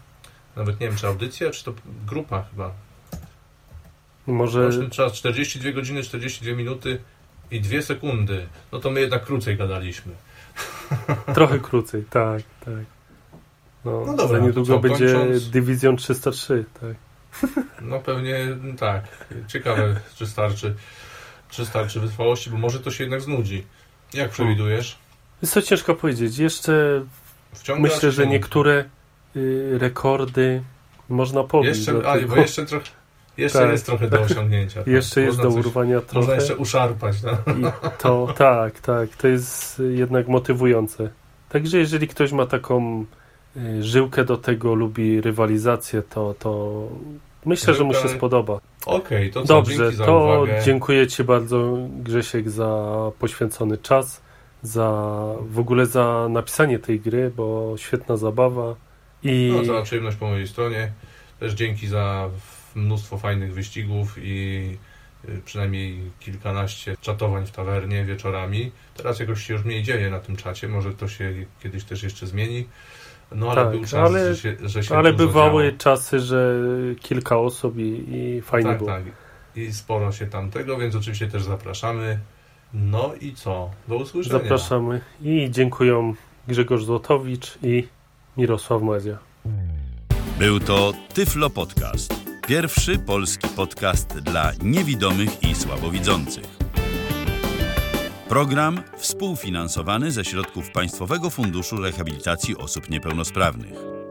Nawet 0.55 0.79
nie 0.79 0.87
wiem, 0.87 0.95
czy 0.97 1.07
audycja, 1.07 1.51
czy 1.51 1.63
to 1.63 1.73
grupa 2.07 2.43
chyba. 2.51 2.71
Może... 4.27 4.63
Roczny 4.65 4.89
czas 4.89 5.13
42 5.13 5.71
godziny, 5.71 6.03
42 6.03 6.55
minuty 6.55 6.99
i 7.51 7.61
2 7.61 7.81
sekundy. 7.81 8.47
No 8.71 8.79
to 8.79 8.91
my 8.91 9.01
jednak 9.01 9.25
krócej 9.25 9.57
gadaliśmy. 9.57 10.13
Trochę 11.35 11.59
krócej, 11.59 12.03
tak, 12.09 12.41
tak. 12.65 12.85
No, 13.85 14.03
No 14.05 14.13
dobra, 14.15 14.39
za 14.39 14.45
niedługo 14.45 14.79
będzie 14.79 15.05
kończąc- 15.05 15.49
Dywizjon 15.49 15.97
303, 15.97 16.65
tak. 16.81 16.95
No 17.81 17.99
pewnie 17.99 18.37
tak. 18.77 19.03
Ciekawe, 19.47 19.99
czy 20.15 20.27
starczy, 20.27 20.75
czy 21.49 21.65
starczy 21.65 21.99
wytrwałości, 21.99 22.49
bo 22.49 22.57
może 22.57 22.79
to 22.79 22.91
się 22.91 23.03
jednak 23.03 23.21
znudzi. 23.21 23.63
Jak 24.13 24.29
przewidujesz? 24.31 24.97
Jest 25.41 25.53
to 25.53 25.61
ciężko 25.61 25.95
powiedzieć. 25.95 26.37
Jeszcze 26.37 27.05
Myślę, 27.79 28.11
że 28.11 28.25
nie? 28.25 28.31
niektóre 28.31 28.85
y, 29.35 29.77
rekordy 29.81 30.61
można 31.09 31.43
pobić. 31.43 31.67
Jeszcze, 31.67 31.93
bo 32.27 32.35
jeszcze 32.35 32.65
trochę. 32.65 32.85
Jeszcze 33.37 33.59
Tak. 33.59 33.71
jest 33.71 33.85
trochę 33.85 34.07
do 34.09 34.21
osiągnięcia. 34.21 34.79
tak. 34.83 34.87
Jeszcze 34.87 35.21
jest 35.21 35.37
Można 35.37 35.49
do 35.49 35.55
coś- 35.55 35.65
urwania 35.65 35.95
Można 35.95 36.09
trochę. 36.11 36.35
jeszcze 36.35 36.55
uszarpać. 36.55 37.15
No? 37.23 37.31
I 37.53 37.63
to 37.97 38.27
tak, 38.37 38.79
tak, 38.79 39.09
to 39.09 39.27
jest 39.27 39.81
jednak 39.89 40.27
motywujące. 40.27 41.09
Także 41.49 41.77
jeżeli 41.77 42.07
ktoś 42.07 42.31
ma 42.31 42.45
taką 42.45 43.05
y, 43.57 43.83
żyłkę 43.83 44.25
do 44.25 44.37
tego, 44.37 44.75
lubi 44.75 45.21
rywalizację, 45.21 46.01
to, 46.09 46.35
to 46.39 46.83
myślę, 47.45 47.73
że 47.73 47.83
mu 47.83 47.93
się 47.93 48.09
spodoba. 48.09 48.59
Okej, 48.85 49.31
to 49.31 49.41
co? 49.41 49.47
Dobrze, 49.47 49.91
to 49.91 50.23
uwagę. 50.23 50.61
dziękuję 50.65 51.07
Ci 51.07 51.23
bardzo, 51.23 51.77
Grzesiek, 52.03 52.49
za 52.49 52.93
poświęcony 53.19 53.77
czas, 53.77 54.21
za 54.63 54.89
w 55.49 55.59
ogóle 55.59 55.85
za 55.85 56.27
napisanie 56.29 56.79
tej 56.79 56.99
gry, 56.99 57.31
bo 57.35 57.73
świetna 57.77 58.17
zabawa. 58.17 58.75
I 59.23 59.53
No, 59.57 59.65
cała 59.65 59.81
przyjemność 59.81 60.17
po 60.17 60.27
mojej 60.27 60.47
stronie. 60.47 60.91
Też 61.39 61.53
dzięki 61.53 61.87
za 61.87 62.29
mnóstwo 62.75 63.17
fajnych 63.17 63.53
wyścigów 63.53 64.15
i 64.17 64.77
y, 65.29 65.41
przynajmniej 65.45 65.99
kilkanaście 66.19 66.95
czatowań 67.01 67.45
w 67.45 67.51
tawernie 67.51 68.05
wieczorami. 68.05 68.71
Teraz 68.97 69.19
jakoś 69.19 69.43
się 69.43 69.53
już 69.53 69.63
mniej 69.63 69.83
dzieje 69.83 70.09
na 70.09 70.19
tym 70.19 70.35
czacie, 70.35 70.67
może 70.67 70.93
to 70.93 71.07
się 71.07 71.33
kiedyś 71.63 71.83
też 71.83 72.03
jeszcze 72.03 72.27
zmieni. 72.27 72.67
No 73.31 73.51
ale 73.51 73.61
Tak, 73.63 73.71
był 73.71 73.81
czas, 73.81 73.93
ale- 73.93 74.35
że 74.35 74.41
się, 74.41 74.55
że 74.69 74.83
się 74.83 74.97
ale 74.97 75.13
bywały 75.13 75.63
działo. 75.67 75.77
czasy, 75.77 76.19
że 76.19 76.59
kilka 77.01 77.37
osób 77.37 77.77
i, 77.77 78.05
i 78.15 78.41
fajnie 78.41 78.69
tak, 78.69 78.77
było. 78.77 78.89
tak. 78.89 79.03
I 79.55 79.73
sporo 79.73 80.11
się 80.11 80.25
tam 80.27 80.51
tego, 80.51 80.77
więc 80.77 80.95
oczywiście 80.95 81.27
też 81.27 81.43
zapraszamy. 81.43 82.19
No 82.73 83.11
i 83.21 83.33
co? 83.33 83.69
Do 83.87 83.95
usłyszenia. 83.95 84.39
Zapraszamy 84.39 85.01
i 85.21 85.47
dziękuję 85.51 86.13
Grzegorz 86.47 86.85
Złotowicz 86.85 87.57
i 87.63 87.87
Mirosław 88.37 88.81
Młedzia. 88.81 89.17
Był 90.39 90.59
to 90.59 90.93
Tyflo 91.13 91.49
Podcast. 91.49 92.13
Pierwszy 92.47 92.99
polski 92.99 93.47
podcast 93.55 94.19
dla 94.19 94.51
niewidomych 94.63 95.43
i 95.43 95.55
słabowidzących. 95.55 96.45
Program 98.29 98.81
współfinansowany 98.97 100.11
ze 100.11 100.25
środków 100.25 100.71
Państwowego 100.71 101.29
Funduszu 101.29 101.77
Rehabilitacji 101.77 102.57
Osób 102.57 102.89
Niepełnosprawnych. 102.89 104.02